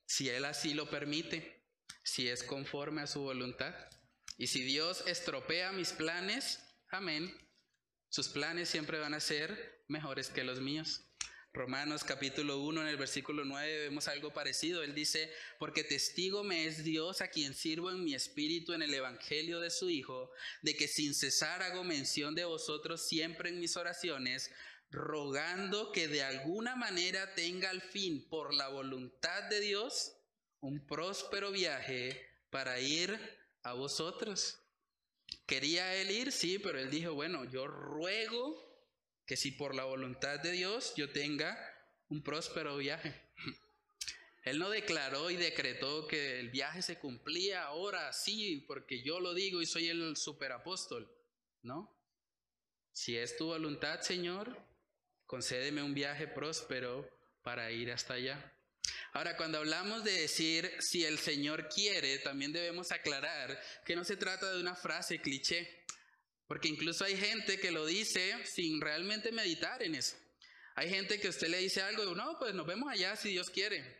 Si 0.06 0.30
Él 0.30 0.46
así 0.46 0.74
lo 0.74 0.90
permite, 0.90 1.66
si 2.04 2.30
es 2.30 2.44
conforme 2.44 3.02
a 3.02 3.08
su 3.08 3.22
voluntad. 3.22 3.74
Y 4.38 4.48
si 4.48 4.64
Dios 4.64 5.04
estropea 5.08 5.72
mis 5.72 5.94
planes, 5.94 6.60
amén. 6.90 7.36
Sus 8.10 8.30
planes 8.30 8.70
siempre 8.70 9.00
van 9.00 9.16
a 9.16 9.20
ser 9.20 9.84
mejores 9.88 10.30
que 10.30 10.44
los 10.44 10.60
míos. 10.60 11.02
Romanos 11.56 12.04
capítulo 12.04 12.62
1 12.62 12.82
en 12.82 12.88
el 12.88 12.98
versículo 12.98 13.46
9 13.46 13.82
vemos 13.82 14.08
algo 14.08 14.34
parecido. 14.34 14.82
Él 14.82 14.96
dice, 14.96 15.32
porque 15.60 15.84
testigo 15.84 16.44
me 16.44 16.66
es 16.66 16.84
Dios 16.84 17.22
a 17.22 17.28
quien 17.28 17.54
sirvo 17.54 17.92
en 17.92 18.04
mi 18.04 18.16
espíritu 18.16 18.74
en 18.74 18.82
el 18.82 18.92
Evangelio 18.92 19.60
de 19.60 19.70
su 19.70 19.88
Hijo, 19.88 20.32
de 20.64 20.76
que 20.76 20.88
sin 20.88 21.14
cesar 21.14 21.62
hago 21.62 21.84
mención 21.84 22.34
de 22.34 22.44
vosotros 22.44 23.08
siempre 23.08 23.50
en 23.50 23.60
mis 23.60 23.78
oraciones, 23.78 24.50
rogando 24.90 25.92
que 25.92 26.08
de 26.08 26.24
alguna 26.24 26.76
manera 26.76 27.36
tenga 27.36 27.70
al 27.70 27.84
fin, 27.84 28.28
por 28.30 28.56
la 28.56 28.70
voluntad 28.70 29.44
de 29.44 29.60
Dios, 29.60 30.12
un 30.60 30.84
próspero 30.88 31.52
viaje 31.52 32.20
para 32.50 32.80
ir 32.80 33.16
a 33.62 33.74
vosotros. 33.74 34.60
Quería 35.46 35.94
él 35.98 36.10
ir, 36.10 36.32
sí, 36.32 36.58
pero 36.58 36.80
él 36.80 36.90
dijo, 36.90 37.14
bueno, 37.14 37.46
yo 37.46 37.68
ruego 37.68 38.73
que 39.26 39.38
si 39.38 39.52
por 39.52 39.76
la 39.76 39.86
voluntad 39.86 40.40
de 40.40 40.52
Dios 40.52 40.94
yo 40.96 41.12
tenga 41.12 41.58
un 42.10 42.24
próspero 42.24 42.78
viaje. 42.78 43.14
Él 44.44 44.60
no 44.60 44.70
declaró 44.70 45.32
y 45.32 45.38
decretó 45.38 46.08
que 46.08 46.40
el 46.40 46.50
viaje 46.50 46.82
se 46.82 47.00
cumplía 47.00 47.64
ahora 47.64 48.12
sí, 48.12 48.66
porque 48.68 49.02
yo 49.02 49.20
lo 49.20 49.34
digo 49.34 49.62
y 49.62 49.66
soy 49.66 49.88
el 49.88 50.18
superapóstol, 50.18 51.10
¿no? 51.62 51.98
Si 52.92 53.18
es 53.18 53.38
tu 53.38 53.48
voluntad, 53.48 54.02
Señor, 54.02 54.58
concédeme 55.26 55.82
un 55.82 55.94
viaje 55.94 56.28
próspero 56.28 57.10
para 57.42 57.72
ir 57.72 57.92
hasta 57.92 58.16
allá. 58.16 58.54
Ahora, 59.14 59.38
cuando 59.38 59.60
hablamos 59.60 60.04
de 60.04 60.12
decir 60.12 60.72
si 60.80 61.06
el 61.06 61.20
Señor 61.20 61.70
quiere, 61.70 62.20
también 62.20 62.52
debemos 62.52 62.92
aclarar 62.92 63.62
que 63.86 63.96
no 63.96 64.04
se 64.04 64.18
trata 64.18 64.52
de 64.52 64.60
una 64.60 64.76
frase 64.76 65.22
cliché, 65.22 65.83
porque 66.48 66.68
incluso 66.68 67.06
hay 67.06 67.18
gente 67.18 67.60
que 67.60 67.72
lo 67.72 67.86
dice 67.86 68.46
sin 68.46 68.82
realmente 68.82 69.32
meditar 69.32 69.82
en 69.84 69.96
eso. 69.96 70.16
Hay 70.76 70.90
gente 70.90 71.20
que 71.20 71.30
usted 71.30 71.50
le 71.50 71.60
dice 71.60 71.82
algo, 71.82 72.16
no, 72.16 72.38
pues 72.40 72.54
nos 72.54 72.66
vemos 72.66 72.92
allá 72.92 73.16
si 73.16 73.30
Dios 73.30 73.50
quiere. 73.50 73.98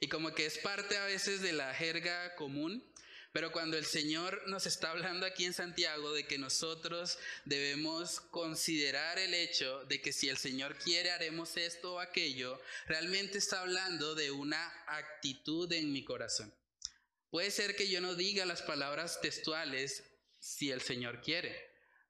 Y 0.00 0.08
como 0.08 0.34
que 0.34 0.46
es 0.46 0.58
parte 0.58 0.98
a 0.98 1.04
veces 1.04 1.40
de 1.40 1.52
la 1.52 1.72
jerga 1.74 2.34
común, 2.36 2.84
pero 3.32 3.52
cuando 3.52 3.76
el 3.76 3.84
Señor 3.84 4.42
nos 4.46 4.66
está 4.66 4.90
hablando 4.90 5.26
aquí 5.26 5.44
en 5.44 5.52
Santiago 5.52 6.12
de 6.12 6.26
que 6.26 6.38
nosotros 6.38 7.18
debemos 7.44 8.20
considerar 8.20 9.18
el 9.18 9.34
hecho 9.34 9.84
de 9.84 10.00
que 10.00 10.12
si 10.12 10.28
el 10.28 10.38
Señor 10.38 10.76
quiere 10.78 11.10
haremos 11.10 11.56
esto 11.56 11.94
o 11.94 12.00
aquello, 12.00 12.60
realmente 12.86 13.38
está 13.38 13.60
hablando 13.60 14.14
de 14.14 14.30
una 14.30 14.72
actitud 14.86 15.70
en 15.72 15.92
mi 15.92 16.04
corazón. 16.04 16.54
Puede 17.30 17.50
ser 17.50 17.76
que 17.76 17.88
yo 17.88 18.00
no 18.00 18.14
diga 18.14 18.46
las 18.46 18.62
palabras 18.62 19.20
textuales 19.20 20.02
si 20.46 20.70
el 20.70 20.80
Señor 20.80 21.20
quiere, 21.20 21.54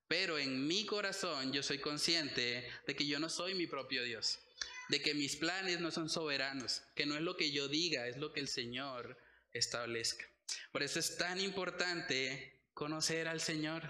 pero 0.08 0.38
en 0.38 0.66
mi 0.66 0.86
corazón 0.86 1.52
yo 1.52 1.62
soy 1.62 1.78
consciente 1.78 2.68
de 2.86 2.96
que 2.96 3.06
yo 3.06 3.18
no 3.18 3.28
soy 3.28 3.54
mi 3.54 3.66
propio 3.66 4.04
Dios 4.04 4.38
de 4.88 5.02
que 5.02 5.14
mis 5.14 5.36
planes 5.36 5.80
no 5.80 5.90
son 5.90 6.08
soberanos, 6.08 6.82
que 6.94 7.06
no 7.06 7.16
es 7.16 7.22
lo 7.22 7.36
que 7.36 7.50
yo 7.50 7.68
diga, 7.68 8.06
es 8.06 8.16
lo 8.18 8.32
que 8.32 8.40
el 8.40 8.48
Señor 8.48 9.18
establezca. 9.52 10.24
Por 10.72 10.82
eso 10.82 10.98
es 10.98 11.16
tan 11.16 11.40
importante 11.40 12.68
conocer 12.72 13.26
al 13.26 13.40
Señor. 13.40 13.82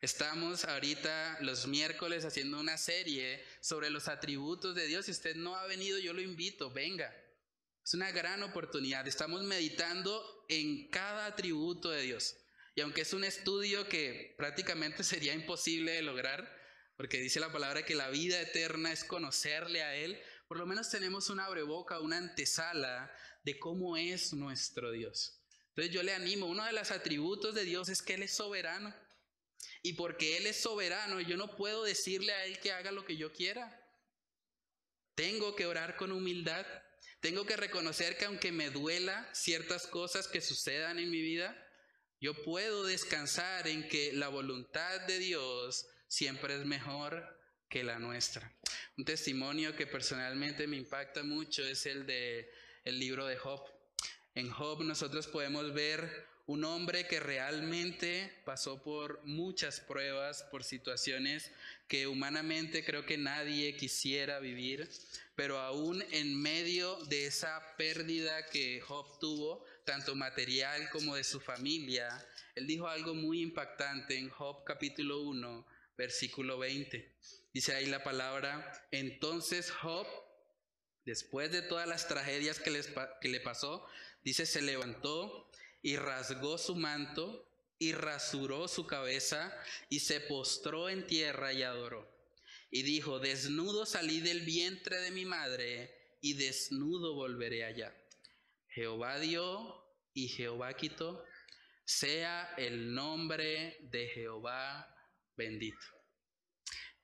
Estamos 0.00 0.64
ahorita 0.64 1.38
los 1.40 1.66
miércoles 1.66 2.24
haciendo 2.24 2.60
una 2.60 2.78
serie 2.78 3.44
sobre 3.60 3.90
los 3.90 4.08
atributos 4.08 4.74
de 4.74 4.86
Dios. 4.86 5.06
Si 5.06 5.12
usted 5.12 5.36
no 5.36 5.56
ha 5.56 5.66
venido, 5.66 5.98
yo 5.98 6.12
lo 6.12 6.22
invito, 6.22 6.70
venga. 6.70 7.12
Es 7.84 7.94
una 7.94 8.10
gran 8.12 8.42
oportunidad. 8.42 9.06
Estamos 9.08 9.42
meditando 9.42 10.46
en 10.48 10.88
cada 10.88 11.26
atributo 11.26 11.90
de 11.90 12.02
Dios. 12.02 12.36
Y 12.74 12.82
aunque 12.82 13.02
es 13.02 13.12
un 13.12 13.24
estudio 13.24 13.88
que 13.88 14.34
prácticamente 14.36 15.04
sería 15.04 15.34
imposible 15.34 15.92
de 15.92 16.02
lograr, 16.02 16.58
porque 16.96 17.20
dice 17.20 17.40
la 17.40 17.52
palabra 17.52 17.84
que 17.84 17.94
la 17.94 18.10
vida 18.10 18.40
eterna 18.40 18.92
es 18.92 19.04
conocerle 19.04 19.82
a 19.82 19.94
Él, 19.96 20.20
por 20.48 20.58
lo 20.58 20.66
menos 20.66 20.90
tenemos 20.90 21.30
una 21.30 21.46
abreboca, 21.46 22.00
una 22.00 22.18
antesala 22.18 23.10
de 23.44 23.58
cómo 23.58 23.96
es 23.96 24.32
nuestro 24.32 24.90
Dios. 24.90 25.40
Entonces 25.68 25.94
yo 25.94 26.02
le 26.02 26.12
animo, 26.12 26.46
uno 26.46 26.64
de 26.64 26.72
los 26.72 26.90
atributos 26.90 27.54
de 27.54 27.64
Dios 27.64 27.88
es 27.88 28.02
que 28.02 28.14
Él 28.14 28.24
es 28.24 28.34
soberano. 28.34 28.94
Y 29.82 29.94
porque 29.94 30.36
Él 30.36 30.46
es 30.46 30.60
soberano, 30.60 31.20
yo 31.20 31.36
no 31.36 31.56
puedo 31.56 31.84
decirle 31.84 32.32
a 32.32 32.44
Él 32.44 32.58
que 32.58 32.72
haga 32.72 32.92
lo 32.92 33.04
que 33.04 33.16
yo 33.16 33.32
quiera. 33.32 33.80
Tengo 35.14 35.54
que 35.54 35.66
orar 35.66 35.96
con 35.96 36.12
humildad. 36.12 36.66
Tengo 37.20 37.46
que 37.46 37.56
reconocer 37.56 38.18
que 38.18 38.24
aunque 38.24 38.52
me 38.52 38.70
duela 38.70 39.28
ciertas 39.32 39.86
cosas 39.86 40.28
que 40.28 40.40
sucedan 40.40 40.98
en 40.98 41.10
mi 41.10 41.20
vida, 41.20 41.56
yo 42.20 42.34
puedo 42.44 42.84
descansar 42.84 43.66
en 43.66 43.88
que 43.88 44.12
la 44.12 44.28
voluntad 44.28 45.00
de 45.06 45.18
Dios 45.18 45.86
siempre 46.06 46.54
es 46.54 46.66
mejor 46.66 47.38
que 47.68 47.82
la 47.82 47.98
nuestra. 47.98 48.52
Un 48.98 49.04
testimonio 49.04 49.74
que 49.74 49.86
personalmente 49.86 50.66
me 50.66 50.76
impacta 50.76 51.22
mucho 51.22 51.64
es 51.64 51.86
el 51.86 52.06
de 52.06 52.50
el 52.84 52.98
libro 52.98 53.26
de 53.26 53.36
Job. 53.36 53.62
En 54.34 54.50
Job 54.50 54.82
nosotros 54.82 55.26
podemos 55.26 55.72
ver 55.72 56.28
un 56.46 56.64
hombre 56.64 57.06
que 57.06 57.20
realmente 57.20 58.42
pasó 58.44 58.82
por 58.82 59.24
muchas 59.24 59.80
pruebas, 59.80 60.42
por 60.50 60.64
situaciones 60.64 61.52
que 61.86 62.06
humanamente 62.06 62.84
creo 62.84 63.06
que 63.06 63.18
nadie 63.18 63.76
quisiera 63.76 64.40
vivir, 64.40 64.88
pero 65.36 65.60
aún 65.60 66.02
en 66.10 66.40
medio 66.40 66.96
de 67.04 67.26
esa 67.26 67.76
pérdida 67.76 68.46
que 68.46 68.80
Job 68.80 69.18
tuvo, 69.20 69.64
tanto 69.84 70.14
material 70.14 70.88
como 70.90 71.16
de 71.16 71.24
su 71.24 71.40
familia, 71.40 72.26
él 72.54 72.66
dijo 72.66 72.88
algo 72.88 73.14
muy 73.14 73.40
impactante 73.40 74.18
en 74.18 74.28
Job 74.28 74.64
capítulo 74.64 75.22
1, 75.22 75.66
versículo 75.96 76.58
20. 76.58 77.16
Dice 77.52 77.74
ahí 77.74 77.86
la 77.86 78.02
palabra, 78.02 78.86
entonces 78.90 79.70
Job, 79.70 80.06
después 81.04 81.50
de 81.52 81.62
todas 81.62 81.88
las 81.88 82.08
tragedias 82.08 82.60
que, 82.60 82.82
que 83.20 83.28
le 83.28 83.40
pasó, 83.40 83.86
dice, 84.22 84.46
se 84.46 84.62
levantó 84.62 85.50
y 85.82 85.96
rasgó 85.96 86.58
su 86.58 86.76
manto 86.76 87.46
y 87.78 87.92
rasuró 87.92 88.68
su 88.68 88.86
cabeza 88.86 89.56
y 89.88 90.00
se 90.00 90.20
postró 90.20 90.88
en 90.88 91.06
tierra 91.06 91.52
y 91.52 91.62
adoró. 91.62 92.08
Y 92.70 92.82
dijo, 92.82 93.18
desnudo 93.18 93.86
salí 93.86 94.20
del 94.20 94.42
vientre 94.42 94.98
de 95.00 95.10
mi 95.10 95.24
madre 95.24 96.16
y 96.20 96.34
desnudo 96.34 97.14
volveré 97.14 97.64
allá. 97.64 97.94
Jehová 98.70 99.18
dio 99.18 99.84
y 100.12 100.28
Jehová 100.28 100.74
quitó. 100.74 101.24
Sea 101.84 102.54
el 102.56 102.94
nombre 102.94 103.78
de 103.82 104.08
Jehová 104.08 104.94
bendito. 105.36 105.84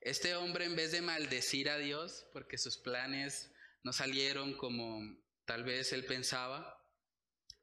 Este 0.01 0.37
hombre 0.37 0.67
en 0.67 0.77
vez 0.77 0.93
de 0.93 1.03
maldecir 1.03 1.69
a 1.69 1.79
Dios 1.79 2.27
porque 2.33 2.59
sus 2.59 2.79
planes 2.79 3.53
no 3.83 3.93
salieron 3.93 4.57
como 4.57 5.01
tal 5.45 5.65
vez 5.65 5.93
él 5.93 6.05
pensaba, 6.05 6.77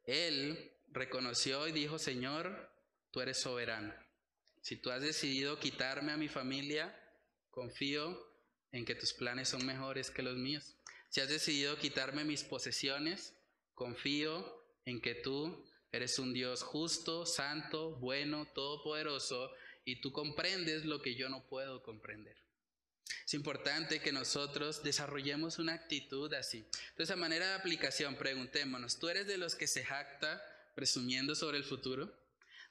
él 0.06 0.74
reconoció 0.90 1.68
y 1.68 1.72
dijo, 1.72 2.00
Señor, 2.00 2.72
tú 3.12 3.22
eres 3.22 3.40
soberano. 3.40 3.94
Si 4.62 4.78
tú 4.78 4.92
has 4.92 5.02
decidido 5.02 5.60
quitarme 5.60 6.12
a 6.12 6.18
mi 6.18 6.28
familia, 6.28 6.98
confío 7.50 8.18
en 8.72 8.86
que 8.86 8.96
tus 8.96 9.14
planes 9.14 9.50
son 9.50 9.66
mejores 9.66 10.12
que 10.12 10.24
los 10.24 10.38
míos. 10.38 10.78
Si 11.10 11.22
has 11.22 11.30
decidido 11.30 11.78
quitarme 11.78 12.24
mis 12.24 12.44
posesiones, 12.44 13.38
confío 13.74 14.64
en 14.86 15.02
que 15.02 15.16
tú 15.16 15.66
eres 15.92 16.18
un 16.20 16.34
Dios 16.34 16.64
justo, 16.64 17.26
santo, 17.26 17.96
bueno, 17.98 18.48
todopoderoso 18.54 19.52
y 19.86 20.02
tú 20.02 20.12
comprendes 20.12 20.86
lo 20.86 21.02
que 21.02 21.16
yo 21.16 21.30
no 21.30 21.46
puedo 21.48 21.84
comprender. 21.84 22.36
Es 23.26 23.34
importante 23.34 24.02
que 24.02 24.12
nosotros 24.12 24.84
desarrollemos 24.84 25.60
una 25.60 25.74
actitud 25.74 26.34
así. 26.34 26.66
Entonces, 26.90 27.12
a 27.12 27.16
manera 27.16 27.48
de 27.48 27.54
aplicación, 27.54 28.16
preguntémonos, 28.16 29.00
¿tú 29.00 29.10
eres 29.10 29.28
de 29.28 29.38
los 29.38 29.56
que 29.56 29.68
se 29.68 29.86
jacta 29.86 30.42
presumiendo 30.76 31.36
sobre 31.36 31.58
el 31.58 31.64
futuro? 31.64 32.12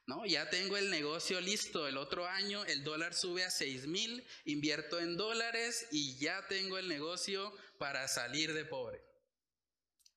No, 0.06 0.26
ya 0.26 0.50
tengo 0.50 0.76
el 0.76 0.90
negocio 0.90 1.40
listo. 1.40 1.86
El 1.86 1.96
otro 1.96 2.26
año 2.26 2.64
el 2.64 2.82
dólar 2.82 3.14
sube 3.14 3.44
a 3.44 3.50
6 3.50 3.86
mil, 3.86 4.26
invierto 4.44 4.98
en 4.98 5.16
dólares 5.16 5.86
y 5.92 6.18
ya 6.18 6.46
tengo 6.48 6.76
el 6.76 6.88
negocio 6.88 7.52
para 7.78 8.08
salir 8.08 8.52
de 8.52 8.64
pobre. 8.64 9.11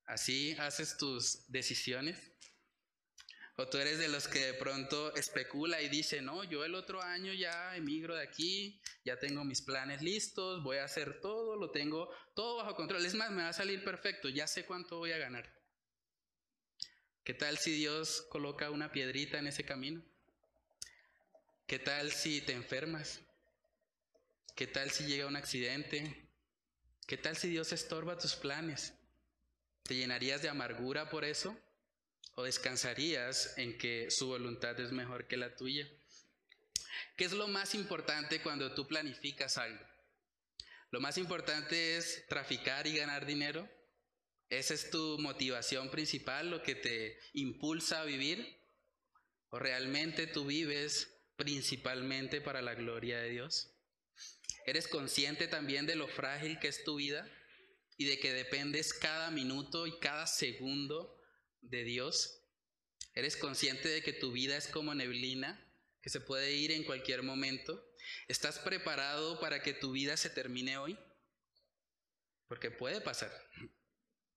¿Así 0.06 0.56
haces 0.60 0.98
tus 0.98 1.50
decisiones? 1.52 2.32
O 3.58 3.70
tú 3.70 3.78
eres 3.78 4.00
de 4.00 4.10
los 4.10 4.28
que 4.28 4.48
de 4.48 4.54
pronto 4.54 5.16
especula 5.16 5.82
y 5.82 5.88
dice, 5.88 6.22
no, 6.22 6.44
yo 6.44 6.66
el 6.66 6.76
otro 6.76 7.02
año 7.02 7.34
ya 7.34 7.76
emigro 7.78 8.16
de 8.16 8.24
aquí, 8.24 8.82
ya 9.06 9.18
tengo 9.18 9.46
mis 9.46 9.62
planes 9.62 10.02
listos, 10.02 10.62
voy 10.62 10.78
a 10.78 10.84
hacer 10.84 11.22
todo, 11.22 11.56
lo 11.56 11.72
tengo 11.72 12.10
todo 12.36 12.58
bajo 12.58 12.76
control. 12.76 13.06
Es 13.06 13.16
más, 13.16 13.32
me 13.32 13.44
va 13.44 13.50
a 13.50 13.54
salir 13.54 13.82
perfecto, 13.84 14.28
ya 14.28 14.46
sé 14.46 14.66
cuánto 14.66 14.98
voy 14.98 15.14
a 15.14 15.18
ganar. 15.18 15.56
¿Qué 17.24 17.34
tal 17.34 17.58
si 17.58 17.72
Dios 17.72 18.28
coloca 18.30 18.70
una 18.72 18.92
piedrita 18.92 19.40
en 19.40 19.48
ese 19.48 19.64
camino? 19.64 20.04
¿Qué 21.66 21.80
tal 21.80 22.12
si 22.12 22.42
te 22.42 22.52
enfermas? 22.52 23.22
¿Qué 24.56 24.68
tal 24.68 24.92
si 24.92 25.06
llega 25.06 25.28
un 25.28 25.38
accidente? 25.38 26.30
¿Qué 27.08 27.18
tal 27.18 27.38
si 27.38 27.50
Dios 27.50 27.72
estorba 27.72 28.18
tus 28.18 28.36
planes? 28.36 28.95
¿Te 29.88 29.96
llenarías 29.96 30.42
de 30.42 30.50
amargura 30.50 31.10
por 31.10 31.24
eso? 31.26 31.58
o 32.36 32.44
descansarías 32.44 33.54
en 33.58 33.78
que 33.78 34.12
su 34.12 34.28
voluntad 34.28 34.80
es 34.80 34.92
mejor 34.92 35.28
que 35.28 35.38
la 35.38 35.56
tuya? 35.56 35.88
¿Qué 37.18 37.26
es 37.26 37.32
lo 37.32 37.48
más 37.48 37.76
importante 37.76 38.42
cuando 38.42 38.74
tú 38.74 38.88
planificas 38.88 39.58
algo? 39.58 39.84
Lo 40.92 41.00
más 41.00 41.18
importante 41.18 41.98
es 41.98 42.26
traficar 42.28 42.88
y 42.88 42.98
ganar 42.98 43.26
dinero. 43.26 43.70
¿Esa 44.50 44.74
es 44.74 44.90
tu 44.90 45.18
motivación 45.20 45.90
principal, 45.90 46.52
lo 46.52 46.62
que 46.62 46.76
te 46.76 47.18
impulsa 47.34 48.02
a 48.02 48.06
vivir? 48.06 48.62
¿O 49.50 49.60
realmente 49.60 50.28
tú 50.28 50.46
vives 50.46 51.10
principalmente 51.38 52.42
para 52.42 52.62
la 52.62 52.76
gloria 52.76 53.20
de 53.20 53.30
Dios? 53.30 53.72
¿Eres 54.66 54.88
consciente 54.88 55.48
también 55.48 55.86
de 55.86 55.96
lo 55.96 56.08
frágil 56.08 56.60
que 56.60 56.68
es 56.68 56.84
tu 56.84 56.96
vida 56.96 57.30
y 57.98 58.06
de 58.06 58.20
que 58.20 58.34
dependes 58.34 58.94
cada 58.94 59.32
minuto 59.32 59.88
y 59.88 60.00
cada 60.00 60.28
segundo 60.28 61.22
de 61.62 61.84
Dios? 61.84 62.42
¿Eres 63.14 63.38
consciente 63.38 63.88
de 63.88 64.02
que 64.02 64.14
tu 64.14 64.32
vida 64.32 64.58
es 64.58 64.68
como 64.68 64.94
neblina, 64.94 65.62
que 66.02 66.10
se 66.10 66.20
puede 66.20 66.54
ir 66.54 66.72
en 66.72 66.84
cualquier 66.84 67.24
momento? 67.24 67.82
¿Estás 68.28 68.60
preparado 68.60 69.40
para 69.40 69.62
que 69.62 69.74
tu 69.74 69.92
vida 69.92 70.18
se 70.18 70.30
termine 70.30 70.78
hoy? 70.78 70.98
Porque 72.48 72.72
puede 72.72 73.02
pasar. 73.02 73.32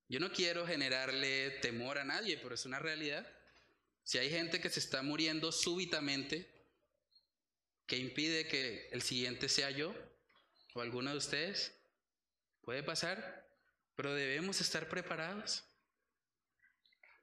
Yo 0.09 0.21
no 0.21 0.33
quiero 0.33 0.67
generarle 0.67 1.51
temor 1.61 1.99
a 1.99 2.05
nadie, 2.05 2.39
pero 2.39 2.55
es 2.55 2.65
una 2.65 2.79
realidad. 2.79 3.31
Si 4.05 4.17
hay 4.17 4.31
gente 4.31 4.61
que 4.61 4.71
se 4.71 4.81
está 4.81 5.03
muriendo 5.03 5.53
súbitamente, 5.53 6.51
¿qué 7.87 7.99
impide 7.99 8.49
que 8.49 8.89
el 8.93 9.03
siguiente 9.03 9.51
sea 9.51 9.71
yo 9.71 9.95
o 10.75 10.81
alguno 10.81 11.11
de 11.11 11.19
ustedes? 11.19 11.75
Puede 12.63 12.83
pasar, 12.83 13.48
pero 13.99 14.15
debemos 14.15 14.61
estar 14.61 14.89
preparados. 14.89 15.65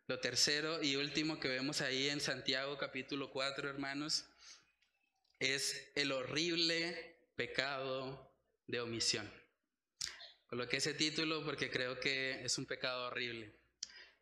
Lo 0.08 0.20
tercero 0.20 0.84
y 0.84 0.98
último 0.98 1.40
que 1.40 1.48
vemos 1.48 1.80
ahí 1.80 2.10
en 2.10 2.20
Santiago 2.20 2.78
capítulo 2.78 3.32
4, 3.32 3.70
hermanos, 3.70 4.26
es 5.40 5.90
el 5.96 6.12
horrible 6.12 7.18
pecado 7.38 8.30
de 8.68 8.82
omisión. 8.82 9.32
Coloqué 10.48 10.76
ese 10.76 10.94
título 10.94 11.46
porque 11.46 11.72
creo 11.72 11.98
que 12.02 12.44
es 12.44 12.58
un 12.58 12.66
pecado 12.66 13.08
horrible 13.08 13.58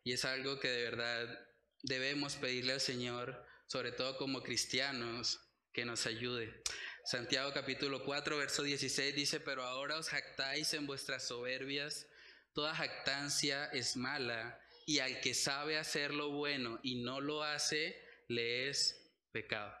y 0.04 0.12
es 0.12 0.24
algo 0.24 0.60
que 0.60 0.68
de 0.68 0.84
verdad 0.84 1.48
debemos 1.82 2.36
pedirle 2.36 2.74
al 2.74 2.80
Señor, 2.80 3.44
sobre 3.66 3.90
todo 3.90 4.16
como 4.16 4.44
cristianos, 4.44 5.40
que 5.72 5.84
nos 5.84 6.06
ayude. 6.06 6.62
Santiago 7.04 7.52
capítulo 7.52 8.04
4, 8.04 8.36
verso 8.36 8.62
16 8.62 9.12
dice, 9.12 9.40
pero 9.40 9.64
ahora 9.64 9.98
os 9.98 10.08
jactáis 10.08 10.72
en 10.72 10.86
vuestras 10.86 11.26
soberbias, 11.26 12.06
toda 12.54 12.74
jactancia 12.74 13.66
es 13.66 13.96
mala, 13.96 14.60
y 14.86 14.98
al 14.98 15.20
que 15.20 15.34
sabe 15.34 15.78
hacer 15.78 16.12
lo 16.12 16.30
bueno 16.30 16.78
y 16.82 17.02
no 17.02 17.20
lo 17.20 17.42
hace, 17.42 18.00
le 18.28 18.68
es 18.68 19.12
pecado. 19.32 19.74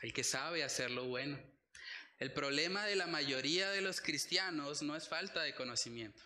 El 0.00 0.12
que 0.12 0.24
sabe 0.24 0.62
hacer 0.62 0.90
lo 0.90 1.04
bueno. 1.04 1.38
El 2.18 2.32
problema 2.32 2.86
de 2.86 2.96
la 2.96 3.06
mayoría 3.06 3.70
de 3.70 3.82
los 3.82 4.00
cristianos 4.00 4.82
no 4.82 4.96
es 4.96 5.08
falta 5.08 5.42
de 5.42 5.54
conocimiento. 5.54 6.22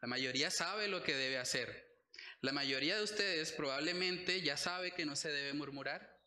La 0.00 0.08
mayoría 0.08 0.50
sabe 0.50 0.88
lo 0.88 1.02
que 1.02 1.14
debe 1.14 1.38
hacer. 1.38 1.90
La 2.40 2.52
mayoría 2.52 2.96
de 2.96 3.02
ustedes 3.02 3.52
probablemente 3.52 4.42
ya 4.42 4.56
sabe 4.56 4.92
que 4.92 5.06
no 5.06 5.16
se 5.16 5.30
debe 5.30 5.54
murmurar. 5.54 6.20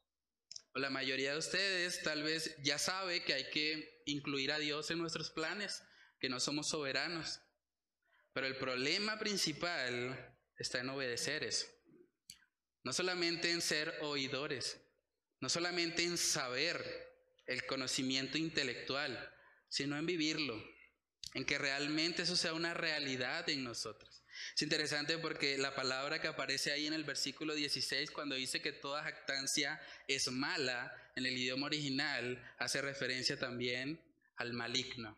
O 0.74 0.80
la 0.80 0.90
mayoría 0.90 1.34
de 1.34 1.38
ustedes 1.38 2.02
tal 2.04 2.24
vez 2.24 2.56
ya 2.64 2.80
sabe 2.80 3.24
que 3.24 3.34
hay 3.34 3.50
que 3.50 4.02
incluir 4.06 4.52
a 4.52 4.60
Dios 4.60 4.92
en 4.92 4.98
nuestros 4.98 5.30
planes, 5.30 5.84
que 6.20 6.30
no 6.30 6.40
somos 6.40 6.70
soberanos. 6.70 7.40
Pero 8.36 8.48
el 8.48 8.58
problema 8.58 9.18
principal 9.18 10.36
está 10.58 10.82
en 10.82 10.90
obedecer 10.90 11.46
eso. 11.46 11.68
No 12.84 12.92
solamente 12.92 13.50
en 13.50 13.62
ser 13.62 13.98
oidores, 14.02 14.78
no 15.40 15.48
solamente 15.48 16.04
en 16.04 16.18
saber 16.18 16.84
el 17.46 17.66
conocimiento 17.66 18.38
intelectual, 18.38 19.34
sino 19.70 19.98
en 19.98 20.06
vivirlo, 20.06 20.62
en 21.34 21.46
que 21.46 21.58
realmente 21.58 22.24
eso 22.24 22.36
sea 22.36 22.54
una 22.54 22.74
realidad 22.74 23.48
en 23.48 23.64
nosotros. 23.64 24.26
Es 24.54 24.62
interesante 24.64 25.18
porque 25.18 25.58
la 25.58 25.74
palabra 25.74 26.20
que 26.20 26.28
aparece 26.28 26.74
ahí 26.74 26.88
en 26.88 26.94
el 26.94 27.06
versículo 27.06 27.56
16, 27.56 28.12
cuando 28.12 28.36
dice 28.36 28.62
que 28.62 28.74
toda 28.74 29.04
jactancia 29.04 29.82
es 30.10 30.30
mala, 30.30 30.94
en 31.16 31.26
el 31.26 31.38
idioma 31.38 31.68
original 31.68 32.54
hace 32.58 32.82
referencia 32.82 33.40
también 33.40 33.98
al 34.36 34.52
maligno, 34.52 35.18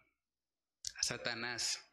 a 0.98 1.02
Satanás. 1.02 1.87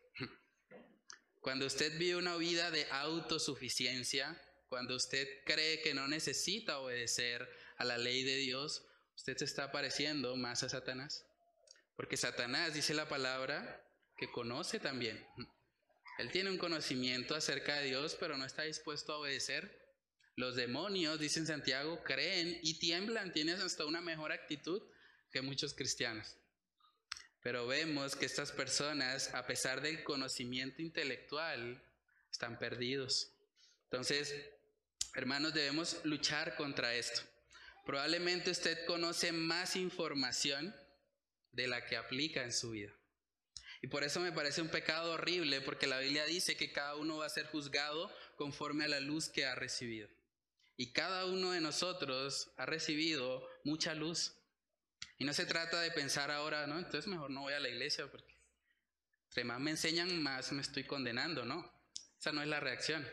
Cuando 1.45 1.67
usted 1.67 1.99
vive 1.99 2.17
una 2.17 2.39
vida 2.39 2.71
de 2.71 2.87
autosuficiencia, 2.91 4.41
cuando 4.71 4.97
usted 4.97 5.29
cree 5.45 5.83
que 5.83 5.93
no 5.93 6.09
necesita 6.09 6.79
obedecer 6.79 7.47
a 7.77 7.85
la 7.85 7.99
ley 7.99 8.23
de 8.23 8.37
Dios, 8.37 8.87
usted 9.15 9.37
se 9.37 9.45
está 9.45 9.71
pareciendo 9.71 10.37
más 10.37 10.63
a 10.63 10.71
Satanás. 10.71 11.27
Porque 11.97 12.17
Satanás 12.17 12.73
dice 12.73 12.95
la 12.95 13.11
palabra 13.11 13.87
que 14.17 14.33
conoce 14.33 14.81
también. 14.81 15.23
Él 16.17 16.31
tiene 16.31 16.49
un 16.49 16.57
conocimiento 16.57 17.35
acerca 17.35 17.77
de 17.77 17.89
Dios, 17.89 18.17
pero 18.19 18.39
no 18.39 18.47
está 18.47 18.63
dispuesto 18.63 19.13
a 19.13 19.19
obedecer. 19.19 19.85
Los 20.37 20.57
demonios, 20.57 21.21
dice 21.21 21.45
Santiago, 21.45 22.03
creen 22.05 22.59
y 22.63 22.79
tiemblan, 22.79 23.35
tienen 23.35 23.61
hasta 23.61 23.85
una 23.85 24.01
mejor 24.01 24.33
actitud 24.33 24.83
que 25.31 25.43
muchos 25.43 25.75
cristianos. 25.75 26.39
Pero 27.45 27.67
vemos 27.67 28.17
que 28.17 28.25
estas 28.25 28.53
personas, 28.53 29.35
a 29.35 29.47
pesar 29.47 29.83
del 29.83 30.03
conocimiento 30.03 30.81
intelectual, 30.81 31.79
están 32.33 32.59
perdidos. 32.59 33.35
Entonces, 33.91 34.35
hermanos, 35.15 35.53
debemos 35.53 36.01
luchar 36.05 36.57
contra 36.57 36.95
esto. 36.95 37.21
Probablemente 37.85 38.51
usted 38.51 38.87
conoce 38.87 39.31
más 39.31 39.77
información 39.77 40.75
de 41.53 41.69
la 41.69 41.85
que 41.85 41.99
aplica 41.99 42.43
en 42.43 42.53
su 42.55 42.71
vida. 42.71 42.95
Y 43.83 43.89
por 43.89 44.05
eso 44.05 44.21
me 44.21 44.33
parece 44.33 44.63
un 44.63 44.71
pecado 44.71 45.13
horrible, 45.13 45.61
porque 45.61 45.87
la 45.87 45.99
Biblia 45.99 46.25
dice 46.25 46.57
que 46.57 46.73
cada 46.73 46.97
uno 46.97 47.19
va 47.19 47.27
a 47.27 47.29
ser 47.29 47.45
juzgado 47.49 48.11
conforme 48.37 48.87
a 48.87 48.89
la 48.89 49.01
luz 49.01 49.29
que 49.29 49.45
ha 49.45 49.55
recibido. 49.55 50.09
Y 50.79 50.95
cada 50.95 51.27
uno 51.27 51.51
de 51.51 51.61
nosotros 51.61 52.55
ha 52.57 52.65
recibido 52.65 53.47
mucha 53.65 53.93
luz. 53.93 54.35
Y 55.19 55.25
no 55.25 55.33
se 55.33 55.47
trata 55.47 55.81
de 55.81 55.91
pensar 55.91 56.31
ahora, 56.31 56.67
¿no? 56.67 56.79
Entonces 56.79 57.07
mejor 57.07 57.31
no 57.31 57.43
voy 57.43 57.53
a 57.53 57.61
la 57.61 57.69
iglesia 57.69 58.07
porque 58.11 58.35
entre 59.29 59.45
más 59.45 59.61
me 59.61 59.73
enseñan, 59.73 60.23
más 60.23 60.53
me 60.53 60.63
estoy 60.63 60.85
condenando, 60.85 61.45
¿no? 61.45 61.73
Esa 62.19 62.33
no 62.33 62.43
es 62.43 62.49
la 62.49 62.61
reacción. 62.61 63.07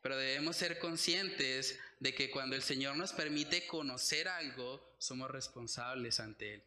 Pero 0.00 0.16
debemos 0.16 0.56
ser 0.56 0.78
conscientes 0.78 1.78
de 2.00 2.14
que 2.14 2.30
cuando 2.30 2.56
el 2.56 2.62
Señor 2.62 2.96
nos 2.96 3.12
permite 3.12 3.66
conocer 3.66 4.28
algo, 4.28 4.94
somos 4.98 5.30
responsables 5.30 6.20
ante 6.20 6.54
Él. 6.54 6.62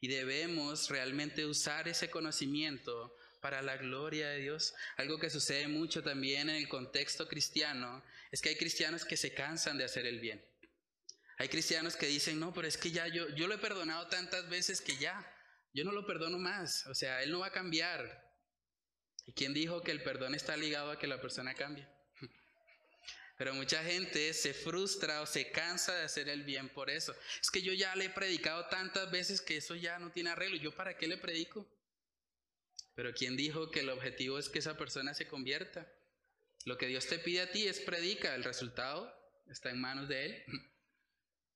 Y 0.00 0.08
debemos 0.08 0.90
realmente 0.90 1.46
usar 1.46 1.88
ese 1.88 2.10
conocimiento 2.10 3.16
para 3.40 3.62
la 3.62 3.76
gloria 3.76 4.28
de 4.30 4.40
Dios. 4.40 4.74
Algo 4.96 5.18
que 5.18 5.30
sucede 5.30 5.68
mucho 5.68 6.02
también 6.02 6.50
en 6.50 6.56
el 6.56 6.68
contexto 6.68 7.28
cristiano 7.28 8.02
es 8.30 8.42
que 8.42 8.50
hay 8.50 8.56
cristianos 8.56 9.04
que 9.04 9.16
se 9.16 9.32
cansan 9.32 9.78
de 9.78 9.84
hacer 9.84 10.06
el 10.06 10.18
bien. 10.18 10.44
Hay 11.38 11.48
cristianos 11.48 11.96
que 11.96 12.06
dicen, 12.06 12.38
no, 12.38 12.52
pero 12.52 12.68
es 12.68 12.76
que 12.76 12.90
ya 12.90 13.08
yo, 13.08 13.28
yo 13.30 13.48
lo 13.48 13.54
he 13.54 13.58
perdonado 13.58 14.06
tantas 14.06 14.48
veces 14.48 14.80
que 14.80 14.96
ya, 14.96 15.26
yo 15.72 15.84
no 15.84 15.92
lo 15.92 16.06
perdono 16.06 16.38
más. 16.38 16.86
O 16.86 16.94
sea, 16.94 17.22
Él 17.22 17.32
no 17.32 17.40
va 17.40 17.48
a 17.48 17.52
cambiar. 17.52 18.24
¿Y 19.26 19.32
quién 19.32 19.52
dijo 19.52 19.82
que 19.82 19.90
el 19.90 20.02
perdón 20.02 20.34
está 20.34 20.56
ligado 20.56 20.90
a 20.90 20.98
que 20.98 21.08
la 21.08 21.20
persona 21.20 21.54
cambie? 21.54 21.86
Pero 23.38 23.54
mucha 23.54 23.82
gente 23.82 24.32
se 24.32 24.54
frustra 24.54 25.22
o 25.22 25.26
se 25.26 25.50
cansa 25.50 25.94
de 25.94 26.04
hacer 26.04 26.28
el 26.28 26.44
bien 26.44 26.68
por 26.68 26.90
eso. 26.90 27.14
Es 27.40 27.50
que 27.50 27.62
yo 27.62 27.72
ya 27.72 27.96
le 27.96 28.06
he 28.06 28.10
predicado 28.10 28.66
tantas 28.66 29.10
veces 29.10 29.40
que 29.40 29.56
eso 29.56 29.74
ya 29.74 29.98
no 29.98 30.12
tiene 30.12 30.30
arreglo. 30.30 30.56
¿Yo 30.56 30.74
para 30.74 30.96
qué 30.96 31.08
le 31.08 31.16
predico? 31.16 31.66
Pero 32.94 33.12
¿quién 33.12 33.36
dijo 33.36 33.72
que 33.72 33.80
el 33.80 33.90
objetivo 33.90 34.38
es 34.38 34.48
que 34.48 34.60
esa 34.60 34.76
persona 34.76 35.14
se 35.14 35.26
convierta? 35.26 35.90
Lo 36.64 36.78
que 36.78 36.86
Dios 36.86 37.08
te 37.08 37.18
pide 37.18 37.42
a 37.42 37.50
ti 37.50 37.66
es 37.66 37.80
predica. 37.80 38.36
El 38.36 38.44
resultado 38.44 39.12
está 39.50 39.70
en 39.70 39.80
manos 39.80 40.08
de 40.08 40.26
Él. 40.26 40.44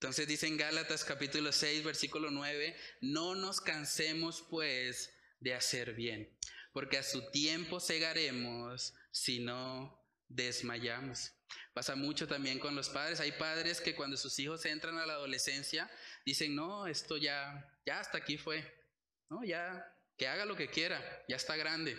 Entonces 0.01 0.29
dice 0.29 0.47
en 0.47 0.57
Gálatas 0.57 1.05
capítulo 1.05 1.51
6, 1.51 1.83
versículo 1.83 2.31
9, 2.31 2.77
no 3.01 3.35
nos 3.35 3.61
cansemos 3.61 4.47
pues 4.49 5.13
de 5.41 5.55
hacer 5.55 5.95
bien, 5.95 6.39
porque 6.73 6.99
a 6.99 7.03
su 7.03 7.33
tiempo 7.33 7.81
cegaremos 7.81 8.95
si 9.11 9.41
no 9.41 10.01
desmayamos. 10.29 11.33
Pasa 11.75 11.97
mucho 11.97 12.29
también 12.29 12.61
con 12.61 12.77
los 12.77 12.89
padres. 12.91 13.19
Hay 13.19 13.33
padres 13.33 13.81
que 13.81 13.97
cuando 13.97 14.17
sus 14.17 14.39
hijos 14.39 14.65
entran 14.67 14.99
a 14.99 15.07
la 15.07 15.15
adolescencia 15.15 15.91
dicen, 16.25 16.55
no, 16.55 16.87
esto 16.87 17.17
ya, 17.17 17.69
ya 17.85 17.99
hasta 17.99 18.19
aquí 18.19 18.39
fue. 18.39 18.63
No, 19.29 19.43
ya, 19.43 19.85
que 20.17 20.29
haga 20.29 20.45
lo 20.45 20.55
que 20.55 20.71
quiera, 20.71 21.25
ya 21.29 21.35
está 21.35 21.57
grande. 21.57 21.99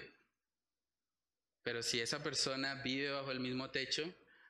Pero 1.64 1.84
si 1.84 2.00
esa 2.00 2.24
persona 2.24 2.76
vive 2.76 3.12
bajo 3.12 3.32
el 3.32 3.42
mismo 3.42 3.72
techo, 3.72 4.10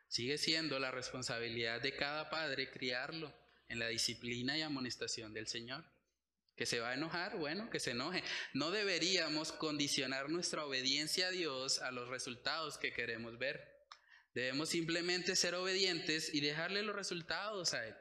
sigue 0.10 0.38
siendo 0.38 0.80
la 0.80 0.92
responsabilidad 0.92 1.82
de 1.82 1.96
cada 1.96 2.30
padre 2.30 2.70
criarlo 2.70 3.34
en 3.70 3.80
la 3.80 3.88
disciplina 3.88 4.58
y 4.58 4.62
amonestación 4.62 5.34
del 5.34 5.48
Señor. 5.48 5.86
Que 6.58 6.66
se 6.66 6.82
va 6.82 6.90
a 6.90 6.96
enojar, 6.96 7.38
bueno, 7.38 7.70
que 7.70 7.80
se 7.80 7.92
enoje. 7.92 8.22
No 8.54 8.70
deberíamos 8.70 9.54
condicionar 9.54 10.30
nuestra 10.30 10.66
obediencia 10.66 11.28
a 11.28 11.32
Dios 11.32 11.80
a 11.80 11.92
los 11.92 12.10
resultados 12.10 12.78
que 12.78 12.92
queremos 12.92 13.38
ver. 13.38 13.80
Debemos 14.34 14.70
simplemente 14.70 15.38
ser 15.38 15.56
obedientes 15.56 16.34
y 16.34 16.42
dejarle 16.42 16.84
los 16.84 16.96
resultados 16.96 17.74
a 17.74 17.88
Él. 17.88 17.96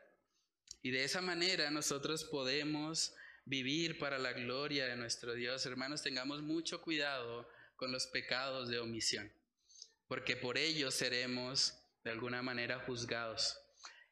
Y 0.82 0.90
de 0.90 1.04
esa 1.04 1.20
manera 1.20 1.70
nosotros 1.70 2.24
podemos 2.24 3.14
vivir 3.44 3.98
para 3.98 4.18
la 4.18 4.32
gloria 4.32 4.86
de 4.86 4.96
nuestro 4.96 5.34
Dios. 5.34 5.64
Hermanos, 5.64 6.02
tengamos 6.02 6.42
mucho 6.42 6.82
cuidado 6.82 7.48
con 7.76 7.92
los 7.92 8.06
pecados 8.08 8.68
de 8.68 8.78
omisión, 8.78 9.32
porque 10.08 10.36
por 10.36 10.58
ellos 10.58 10.94
seremos 10.94 11.74
de 12.08 12.12
alguna 12.12 12.40
manera 12.40 12.78
juzgados. 12.86 13.60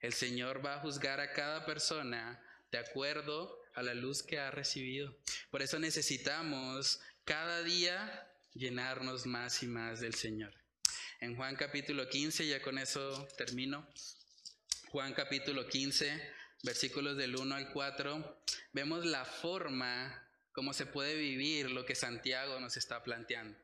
El 0.00 0.12
Señor 0.12 0.62
va 0.62 0.74
a 0.74 0.80
juzgar 0.80 1.18
a 1.18 1.32
cada 1.32 1.64
persona 1.64 2.38
de 2.70 2.76
acuerdo 2.76 3.58
a 3.74 3.82
la 3.82 3.94
luz 3.94 4.22
que 4.22 4.38
ha 4.38 4.50
recibido. 4.50 5.16
Por 5.50 5.62
eso 5.62 5.78
necesitamos 5.78 7.00
cada 7.24 7.62
día 7.62 8.30
llenarnos 8.52 9.24
más 9.24 9.62
y 9.62 9.66
más 9.66 10.00
del 10.00 10.12
Señor. 10.12 10.52
En 11.20 11.36
Juan 11.36 11.56
capítulo 11.56 12.06
15, 12.06 12.46
ya 12.46 12.60
con 12.60 12.76
eso 12.76 13.26
termino. 13.38 13.88
Juan 14.90 15.14
capítulo 15.14 15.66
15, 15.66 16.34
versículos 16.64 17.16
del 17.16 17.34
1 17.34 17.54
al 17.54 17.72
4, 17.72 18.42
vemos 18.74 19.06
la 19.06 19.24
forma 19.24 20.22
como 20.52 20.74
se 20.74 20.84
puede 20.84 21.14
vivir 21.14 21.70
lo 21.70 21.86
que 21.86 21.94
Santiago 21.94 22.60
nos 22.60 22.76
está 22.76 23.02
planteando. 23.02 23.58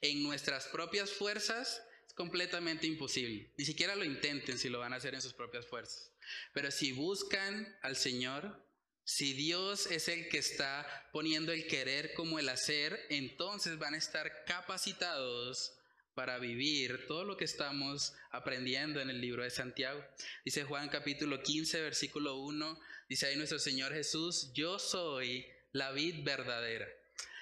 En 0.00 0.22
nuestras 0.22 0.68
propias 0.68 1.10
fuerzas 1.10 1.82
Completamente 2.14 2.86
imposible. 2.86 3.50
Ni 3.56 3.64
siquiera 3.64 3.96
lo 3.96 4.04
intenten 4.04 4.58
si 4.58 4.68
lo 4.68 4.78
van 4.78 4.92
a 4.92 4.96
hacer 4.96 5.14
en 5.14 5.22
sus 5.22 5.34
propias 5.34 5.66
fuerzas. 5.66 6.12
Pero 6.52 6.70
si 6.70 6.92
buscan 6.92 7.76
al 7.82 7.96
Señor, 7.96 8.64
si 9.04 9.34
Dios 9.34 9.86
es 9.90 10.08
el 10.08 10.28
que 10.28 10.38
está 10.38 10.86
poniendo 11.12 11.52
el 11.52 11.66
querer 11.66 12.14
como 12.14 12.38
el 12.38 12.48
hacer, 12.48 12.98
entonces 13.10 13.78
van 13.78 13.94
a 13.94 13.98
estar 13.98 14.44
capacitados 14.44 15.74
para 16.14 16.38
vivir 16.38 17.06
todo 17.06 17.24
lo 17.24 17.36
que 17.36 17.44
estamos 17.44 18.14
aprendiendo 18.30 19.00
en 19.00 19.10
el 19.10 19.20
libro 19.20 19.42
de 19.42 19.50
Santiago. 19.50 20.02
Dice 20.44 20.64
Juan 20.64 20.88
capítulo 20.88 21.42
15, 21.42 21.82
versículo 21.82 22.38
1, 22.38 22.80
dice 23.08 23.26
ahí 23.26 23.36
nuestro 23.36 23.58
Señor 23.58 23.92
Jesús, 23.92 24.52
yo 24.54 24.78
soy 24.78 25.44
la 25.72 25.90
vid 25.90 26.24
verdadera 26.24 26.86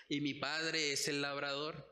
y 0.09 0.21
mi 0.21 0.35
Padre 0.35 0.93
es 0.93 1.09
el 1.09 1.23
labrador. 1.23 1.92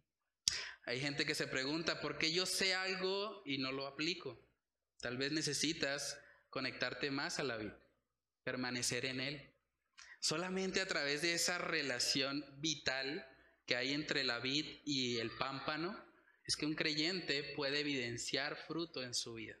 Hay 0.85 0.99
gente 0.99 1.25
que 1.25 1.35
se 1.35 1.47
pregunta, 1.47 2.01
¿por 2.01 2.17
qué 2.17 2.31
yo 2.31 2.45
sé 2.45 2.73
algo 2.73 3.43
y 3.45 3.59
no 3.59 3.71
lo 3.71 3.87
aplico? 3.87 4.47
Tal 4.99 5.17
vez 5.17 5.31
necesitas 5.31 6.19
conectarte 6.49 7.11
más 7.11 7.39
a 7.39 7.43
la 7.43 7.57
vid, 7.57 7.71
permanecer 8.43 9.05
en 9.05 9.19
él. 9.19 9.53
Solamente 10.19 10.81
a 10.81 10.87
través 10.87 11.21
de 11.21 11.33
esa 11.33 11.57
relación 11.57 12.45
vital 12.59 13.27
que 13.65 13.75
hay 13.75 13.93
entre 13.93 14.23
la 14.23 14.39
vid 14.39 14.65
y 14.85 15.17
el 15.17 15.31
pámpano 15.31 15.97
es 16.45 16.55
que 16.55 16.65
un 16.65 16.75
creyente 16.75 17.43
puede 17.55 17.79
evidenciar 17.79 18.55
fruto 18.55 19.03
en 19.03 19.13
su 19.13 19.35
vida. 19.35 19.57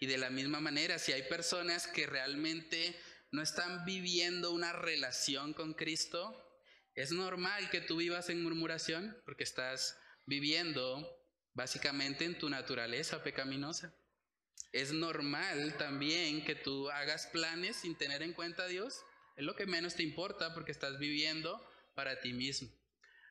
Y 0.00 0.06
de 0.06 0.18
la 0.18 0.30
misma 0.30 0.60
manera, 0.60 0.98
si 0.98 1.12
hay 1.12 1.22
personas 1.22 1.86
que 1.86 2.06
realmente 2.06 2.98
no 3.30 3.42
están 3.42 3.84
viviendo 3.84 4.52
una 4.52 4.72
relación 4.72 5.52
con 5.52 5.74
Cristo, 5.74 6.42
es 6.94 7.12
normal 7.12 7.70
que 7.70 7.80
tú 7.80 7.96
vivas 7.96 8.28
en 8.30 8.42
murmuración 8.42 9.20
porque 9.24 9.44
estás 9.44 9.98
viviendo 10.26 11.08
básicamente 11.54 12.24
en 12.24 12.38
tu 12.38 12.50
naturaleza 12.50 13.22
pecaminosa. 13.22 13.94
Es 14.72 14.92
normal 14.92 15.76
también 15.78 16.44
que 16.44 16.54
tú 16.54 16.90
hagas 16.90 17.26
planes 17.28 17.76
sin 17.76 17.96
tener 17.96 18.22
en 18.22 18.34
cuenta 18.34 18.64
a 18.64 18.68
Dios 18.68 19.02
es 19.36 19.44
lo 19.44 19.54
que 19.54 19.66
menos 19.66 19.94
te 19.94 20.02
importa 20.02 20.54
porque 20.54 20.72
estás 20.72 20.98
viviendo 20.98 21.60
para 21.94 22.20
ti 22.20 22.32
mismo. 22.32 22.70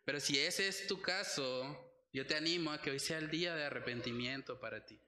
Pero 0.05 0.19
si 0.19 0.37
ese 0.37 0.67
es 0.67 0.85
tu 0.85 1.01
caso, 1.01 1.91
yo 2.13 2.27
te 2.27 2.35
animo 2.35 2.71
a 2.71 2.81
que 2.81 2.91
hoy 2.91 2.99
sea 2.99 3.17
el 3.17 3.31
día 3.31 3.55
de 3.55 3.65
arrepentimiento 3.65 4.59
para 4.59 4.85
ti. 4.85 4.99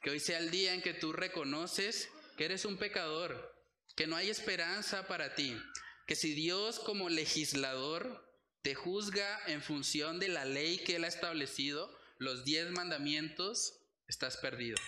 Que 0.00 0.10
hoy 0.10 0.20
sea 0.20 0.38
el 0.38 0.50
día 0.50 0.72
en 0.72 0.80
que 0.80 0.94
tú 0.94 1.12
reconoces 1.12 2.08
que 2.36 2.44
eres 2.44 2.64
un 2.64 2.76
pecador, 2.76 3.52
que 3.96 4.06
no 4.06 4.14
hay 4.14 4.30
esperanza 4.30 5.08
para 5.08 5.34
ti, 5.34 5.60
que 6.06 6.14
si 6.14 6.34
Dios 6.34 6.78
como 6.78 7.08
legislador 7.08 8.23
te 8.64 8.74
juzga 8.74 9.40
en 9.46 9.60
función 9.60 10.18
de 10.18 10.28
la 10.28 10.46
ley 10.46 10.78
que 10.78 10.96
Él 10.96 11.04
ha 11.04 11.08
establecido, 11.08 11.94
los 12.16 12.46
diez 12.46 12.70
mandamientos, 12.70 13.78
estás 14.08 14.38
perdido. 14.38 14.78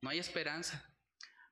No 0.00 0.08
hay 0.08 0.18
esperanza. 0.18 0.82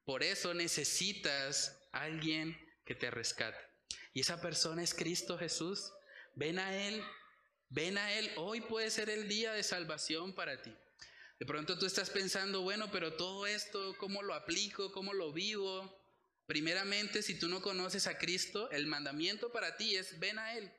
Por 0.07 0.22
eso 0.22 0.55
necesitas 0.55 1.79
alguien 1.93 2.59
que 2.87 2.95
te 2.95 3.11
rescate. 3.11 3.59
Y 4.14 4.20
esa 4.20 4.41
persona 4.41 4.83
es 4.83 4.95
Cristo 4.95 5.37
Jesús. 5.37 5.93
Ven 6.35 6.59
a 6.59 6.74
Él, 6.74 7.05
ven 7.68 7.99
a 7.99 8.11
Él. 8.14 8.33
Hoy 8.37 8.62
puede 8.62 8.91
ser 8.91 9.11
el 9.11 9.29
día 9.29 9.53
de 9.53 9.62
salvación 9.62 10.35
para 10.35 10.62
ti. 10.62 10.74
De 11.39 11.45
pronto 11.45 11.79
tú 11.79 11.85
estás 11.85 12.09
pensando, 12.09 12.62
bueno, 12.62 12.91
pero 12.91 13.12
todo 13.12 13.47
esto, 13.47 13.95
¿cómo 13.99 14.22
lo 14.22 14.33
aplico? 14.33 14.93
¿Cómo 14.93 15.12
lo 15.12 15.31
vivo? 15.31 15.95
Primeramente, 16.47 17.20
si 17.20 17.39
tú 17.39 17.49
no 17.49 17.61
conoces 17.61 18.07
a 18.07 18.16
Cristo, 18.16 18.70
el 18.70 18.87
mandamiento 18.87 19.53
para 19.53 19.77
ti 19.77 19.95
es 19.95 20.18
ven 20.18 20.39
a 20.39 20.57
Él. 20.57 20.72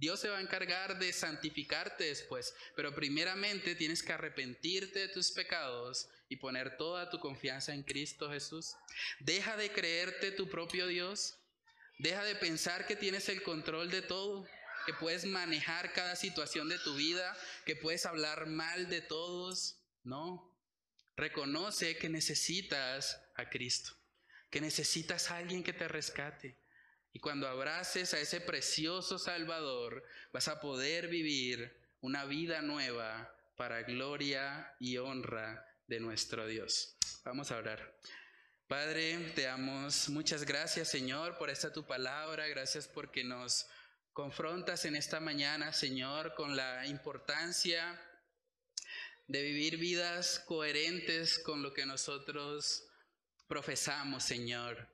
Dios 0.00 0.18
se 0.18 0.30
va 0.30 0.38
a 0.38 0.40
encargar 0.40 0.98
de 0.98 1.12
santificarte 1.12 2.04
después, 2.04 2.54
pero 2.74 2.94
primeramente 2.94 3.74
tienes 3.74 4.02
que 4.02 4.14
arrepentirte 4.14 4.98
de 4.98 5.08
tus 5.08 5.30
pecados 5.30 6.08
y 6.30 6.36
poner 6.36 6.78
toda 6.78 7.10
tu 7.10 7.20
confianza 7.20 7.74
en 7.74 7.82
Cristo 7.82 8.30
Jesús. 8.30 8.74
Deja 9.18 9.58
de 9.58 9.70
creerte 9.70 10.32
tu 10.32 10.48
propio 10.48 10.86
Dios. 10.86 11.36
Deja 11.98 12.24
de 12.24 12.34
pensar 12.34 12.86
que 12.86 12.96
tienes 12.96 13.28
el 13.28 13.42
control 13.42 13.90
de 13.90 14.00
todo, 14.00 14.46
que 14.86 14.94
puedes 14.94 15.26
manejar 15.26 15.92
cada 15.92 16.16
situación 16.16 16.70
de 16.70 16.78
tu 16.78 16.94
vida, 16.94 17.36
que 17.66 17.76
puedes 17.76 18.06
hablar 18.06 18.46
mal 18.46 18.88
de 18.88 19.02
todos. 19.02 19.82
No. 20.02 20.50
Reconoce 21.14 21.98
que 21.98 22.08
necesitas 22.08 23.20
a 23.36 23.50
Cristo, 23.50 23.92
que 24.48 24.62
necesitas 24.62 25.30
a 25.30 25.36
alguien 25.36 25.62
que 25.62 25.74
te 25.74 25.88
rescate. 25.88 26.56
Y 27.12 27.20
cuando 27.20 27.48
abraces 27.48 28.14
a 28.14 28.20
ese 28.20 28.40
precioso 28.40 29.18
Salvador, 29.18 30.04
vas 30.32 30.48
a 30.48 30.60
poder 30.60 31.08
vivir 31.08 31.76
una 32.00 32.24
vida 32.24 32.62
nueva 32.62 33.34
para 33.56 33.82
gloria 33.82 34.74
y 34.78 34.96
honra 34.96 35.66
de 35.86 36.00
nuestro 36.00 36.46
Dios. 36.46 36.96
Vamos 37.24 37.50
a 37.50 37.58
orar. 37.58 37.94
Padre, 38.68 39.32
te 39.34 39.42
damos 39.42 40.08
muchas 40.08 40.44
gracias, 40.44 40.88
Señor, 40.88 41.36
por 41.36 41.50
esta 41.50 41.72
tu 41.72 41.84
palabra. 41.84 42.46
Gracias 42.46 42.86
porque 42.86 43.24
nos 43.24 43.66
confrontas 44.12 44.84
en 44.84 44.94
esta 44.94 45.18
mañana, 45.18 45.72
Señor, 45.72 46.34
con 46.34 46.56
la 46.56 46.86
importancia 46.86 48.00
de 49.26 49.42
vivir 49.42 49.76
vidas 49.76 50.38
coherentes 50.46 51.38
con 51.40 51.62
lo 51.62 51.72
que 51.72 51.84
nosotros 51.84 52.86
profesamos, 53.48 54.22
Señor. 54.22 54.88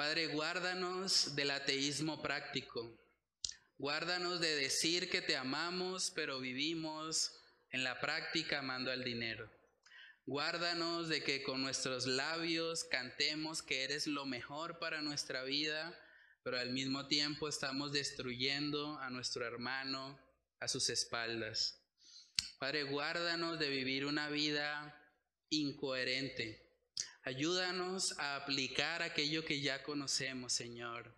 Padre, 0.00 0.28
guárdanos 0.28 1.36
del 1.36 1.50
ateísmo 1.50 2.22
práctico. 2.22 2.98
Guárdanos 3.76 4.40
de 4.40 4.56
decir 4.56 5.10
que 5.10 5.20
te 5.20 5.36
amamos, 5.36 6.10
pero 6.14 6.40
vivimos 6.40 7.38
en 7.70 7.84
la 7.84 8.00
práctica 8.00 8.60
amando 8.60 8.90
al 8.90 9.04
dinero. 9.04 9.52
Guárdanos 10.24 11.10
de 11.10 11.22
que 11.22 11.42
con 11.42 11.60
nuestros 11.60 12.06
labios 12.06 12.84
cantemos 12.84 13.60
que 13.60 13.84
eres 13.84 14.06
lo 14.06 14.24
mejor 14.24 14.78
para 14.78 15.02
nuestra 15.02 15.42
vida, 15.42 15.94
pero 16.42 16.58
al 16.58 16.70
mismo 16.70 17.06
tiempo 17.06 17.46
estamos 17.46 17.92
destruyendo 17.92 18.98
a 19.00 19.10
nuestro 19.10 19.44
hermano 19.44 20.18
a 20.60 20.68
sus 20.68 20.88
espaldas. 20.88 21.78
Padre, 22.58 22.84
guárdanos 22.84 23.58
de 23.58 23.68
vivir 23.68 24.06
una 24.06 24.30
vida 24.30 24.98
incoherente 25.50 26.69
Ayúdanos 27.22 28.18
a 28.18 28.36
aplicar 28.36 29.02
aquello 29.02 29.44
que 29.44 29.60
ya 29.60 29.82
conocemos, 29.82 30.54
Señor. 30.54 31.14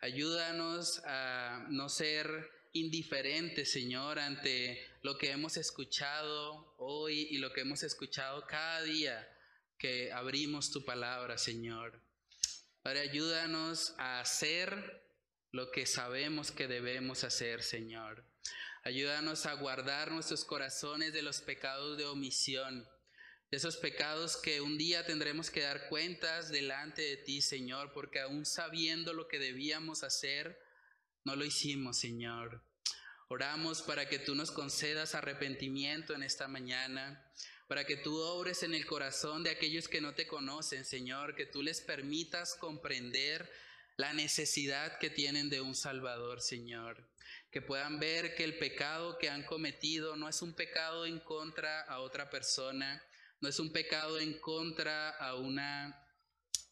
Ayúdanos 0.00 1.00
a 1.06 1.66
no 1.70 1.88
ser 1.88 2.50
indiferentes, 2.72 3.72
Señor, 3.72 4.18
ante 4.18 4.86
lo 5.02 5.16
que 5.16 5.30
hemos 5.30 5.56
escuchado 5.56 6.74
hoy 6.78 7.26
y 7.30 7.38
lo 7.38 7.52
que 7.52 7.62
hemos 7.62 7.82
escuchado 7.82 8.46
cada 8.46 8.82
día 8.82 9.26
que 9.78 10.12
abrimos 10.12 10.70
tu 10.70 10.84
palabra, 10.84 11.38
Señor. 11.38 12.02
Padre, 12.82 13.00
ayúdanos 13.00 13.94
a 13.98 14.20
hacer 14.20 15.02
lo 15.52 15.70
que 15.70 15.86
sabemos 15.86 16.50
que 16.50 16.68
debemos 16.68 17.24
hacer, 17.24 17.62
Señor. 17.62 18.24
Ayúdanos 18.84 19.46
a 19.46 19.54
guardar 19.54 20.10
nuestros 20.10 20.44
corazones 20.44 21.12
de 21.14 21.22
los 21.22 21.40
pecados 21.40 21.96
de 21.96 22.04
omisión 22.04 22.86
de 23.50 23.56
esos 23.56 23.76
pecados 23.76 24.36
que 24.36 24.60
un 24.60 24.78
día 24.78 25.04
tendremos 25.04 25.50
que 25.50 25.62
dar 25.62 25.88
cuentas 25.88 26.50
delante 26.50 27.02
de 27.02 27.16
ti, 27.16 27.42
Señor, 27.42 27.92
porque 27.92 28.20
aún 28.20 28.46
sabiendo 28.46 29.12
lo 29.12 29.26
que 29.26 29.40
debíamos 29.40 30.04
hacer, 30.04 30.56
no 31.24 31.34
lo 31.34 31.44
hicimos, 31.44 31.98
Señor. 31.98 32.62
Oramos 33.28 33.82
para 33.82 34.08
que 34.08 34.20
tú 34.20 34.36
nos 34.36 34.52
concedas 34.52 35.14
arrepentimiento 35.14 36.14
en 36.14 36.22
esta 36.22 36.46
mañana, 36.46 37.28
para 37.66 37.84
que 37.84 37.96
tú 37.96 38.16
obres 38.16 38.62
en 38.62 38.72
el 38.74 38.86
corazón 38.86 39.42
de 39.42 39.50
aquellos 39.50 39.88
que 39.88 40.00
no 40.00 40.14
te 40.14 40.28
conocen, 40.28 40.84
Señor, 40.84 41.34
que 41.34 41.46
tú 41.46 41.62
les 41.62 41.80
permitas 41.80 42.54
comprender 42.54 43.50
la 43.96 44.12
necesidad 44.12 44.98
que 44.98 45.10
tienen 45.10 45.50
de 45.50 45.60
un 45.60 45.74
Salvador, 45.74 46.40
Señor. 46.40 47.04
Que 47.50 47.62
puedan 47.62 47.98
ver 47.98 48.34
que 48.36 48.44
el 48.44 48.58
pecado 48.58 49.18
que 49.18 49.28
han 49.28 49.44
cometido 49.44 50.16
no 50.16 50.28
es 50.28 50.40
un 50.40 50.54
pecado 50.54 51.04
en 51.04 51.18
contra 51.18 51.82
a 51.82 52.00
otra 52.00 52.30
persona, 52.30 53.02
no 53.40 53.48
es 53.48 53.58
un 53.58 53.72
pecado 53.72 54.18
en 54.18 54.38
contra 54.38 55.10
a, 55.10 55.34
una, 55.34 56.06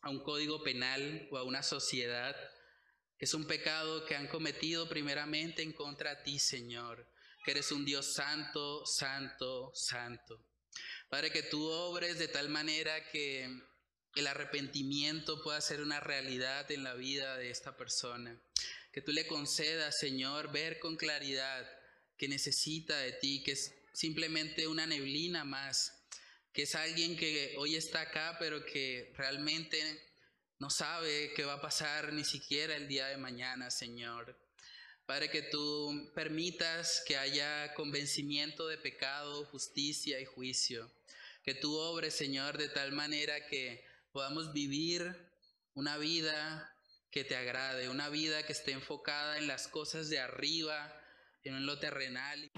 a 0.03 0.11
un 0.11 0.23
código 0.23 0.63
penal 0.63 1.27
o 1.31 1.39
a 1.39 1.43
una 1.45 1.63
sociedad. 1.63 2.37
Es 3.19 3.35
un 3.35 3.47
pecado 3.47 4.05
que 4.05 4.15
han 4.15 4.29
cometido 4.29 4.89
primeramente 4.89 5.63
en 5.63 5.73
contra 5.73 6.11
a 6.11 6.23
ti, 6.23 6.39
Señor, 6.39 7.11
que 7.45 7.53
eres 7.53 7.73
un 7.73 7.85
Dios 7.85 8.13
santo, 8.13 8.85
santo, 8.85 9.73
santo. 9.75 10.45
Padre, 11.09 11.33
que 11.33 11.43
tú 11.43 11.67
obres 11.67 12.19
de 12.19 12.29
tal 12.29 12.51
manera 12.51 13.09
que 13.11 13.63
el 14.15 14.27
arrepentimiento 14.27 15.43
pueda 15.43 15.61
ser 15.61 15.81
una 15.81 16.01
realidad 16.01 16.71
en 16.71 16.85
la 16.85 16.95
vida 16.95 17.37
de 17.37 17.51
esta 17.51 17.77
persona. 17.77 18.39
Que 18.93 19.01
tú 19.01 19.13
le 19.13 19.27
concedas, 19.27 19.99
Señor, 19.99 20.53
ver 20.53 20.79
con 20.81 20.97
claridad 20.97 21.67
que 22.19 22.29
necesita 22.29 22.99
de 22.99 23.13
ti, 23.13 23.43
que 23.43 23.53
es 23.53 23.75
simplemente 23.93 24.67
una 24.67 24.87
neblina 24.87 25.45
más, 25.45 25.98
que 26.59 26.65
es 26.65 26.75
alguien 26.75 27.17
que 27.17 27.55
hoy 27.57 27.77
está 27.77 28.01
acá, 28.01 28.35
pero 28.41 28.67
que 28.67 29.13
realmente 29.17 29.79
no 30.59 30.71
sabe 30.71 31.33
qué 31.37 31.45
va 31.45 31.53
a 31.53 31.61
pasar 31.61 32.13
ni 32.13 32.25
siquiera 32.25 32.75
el 32.75 32.89
día 32.89 33.07
de 33.07 33.17
mañana, 33.17 33.71
Señor. 33.71 34.37
Padre, 35.07 35.31
que 35.31 35.43
tú 35.43 36.11
permitas 36.17 37.05
que 37.07 37.17
haya 37.17 37.73
convencimiento 37.75 38.67
de 38.67 38.77
pecado, 38.77 39.45
justicia 39.45 40.19
y 40.19 40.25
juicio. 40.25 40.91
Que 41.45 41.55
tú 41.55 41.77
obres, 41.77 42.15
Señor, 42.15 42.59
de 42.59 42.69
tal 42.69 42.91
manera 42.91 43.47
que 43.47 43.85
podamos 44.11 44.53
vivir 44.53 45.15
una 45.75 45.97
vida 45.97 46.75
que 47.13 47.23
te 47.23 47.37
agrade, 47.37 47.89
una 47.89 48.09
vida 48.09 48.45
que 48.45 48.53
esté 48.53 48.73
enfocada 48.73 49.39
en 49.39 49.47
las 49.47 49.69
cosas 49.69 50.11
de 50.11 50.19
arriba, 50.19 50.93
en 51.45 51.67
lo 51.67 51.79
terrenal. 51.79 52.51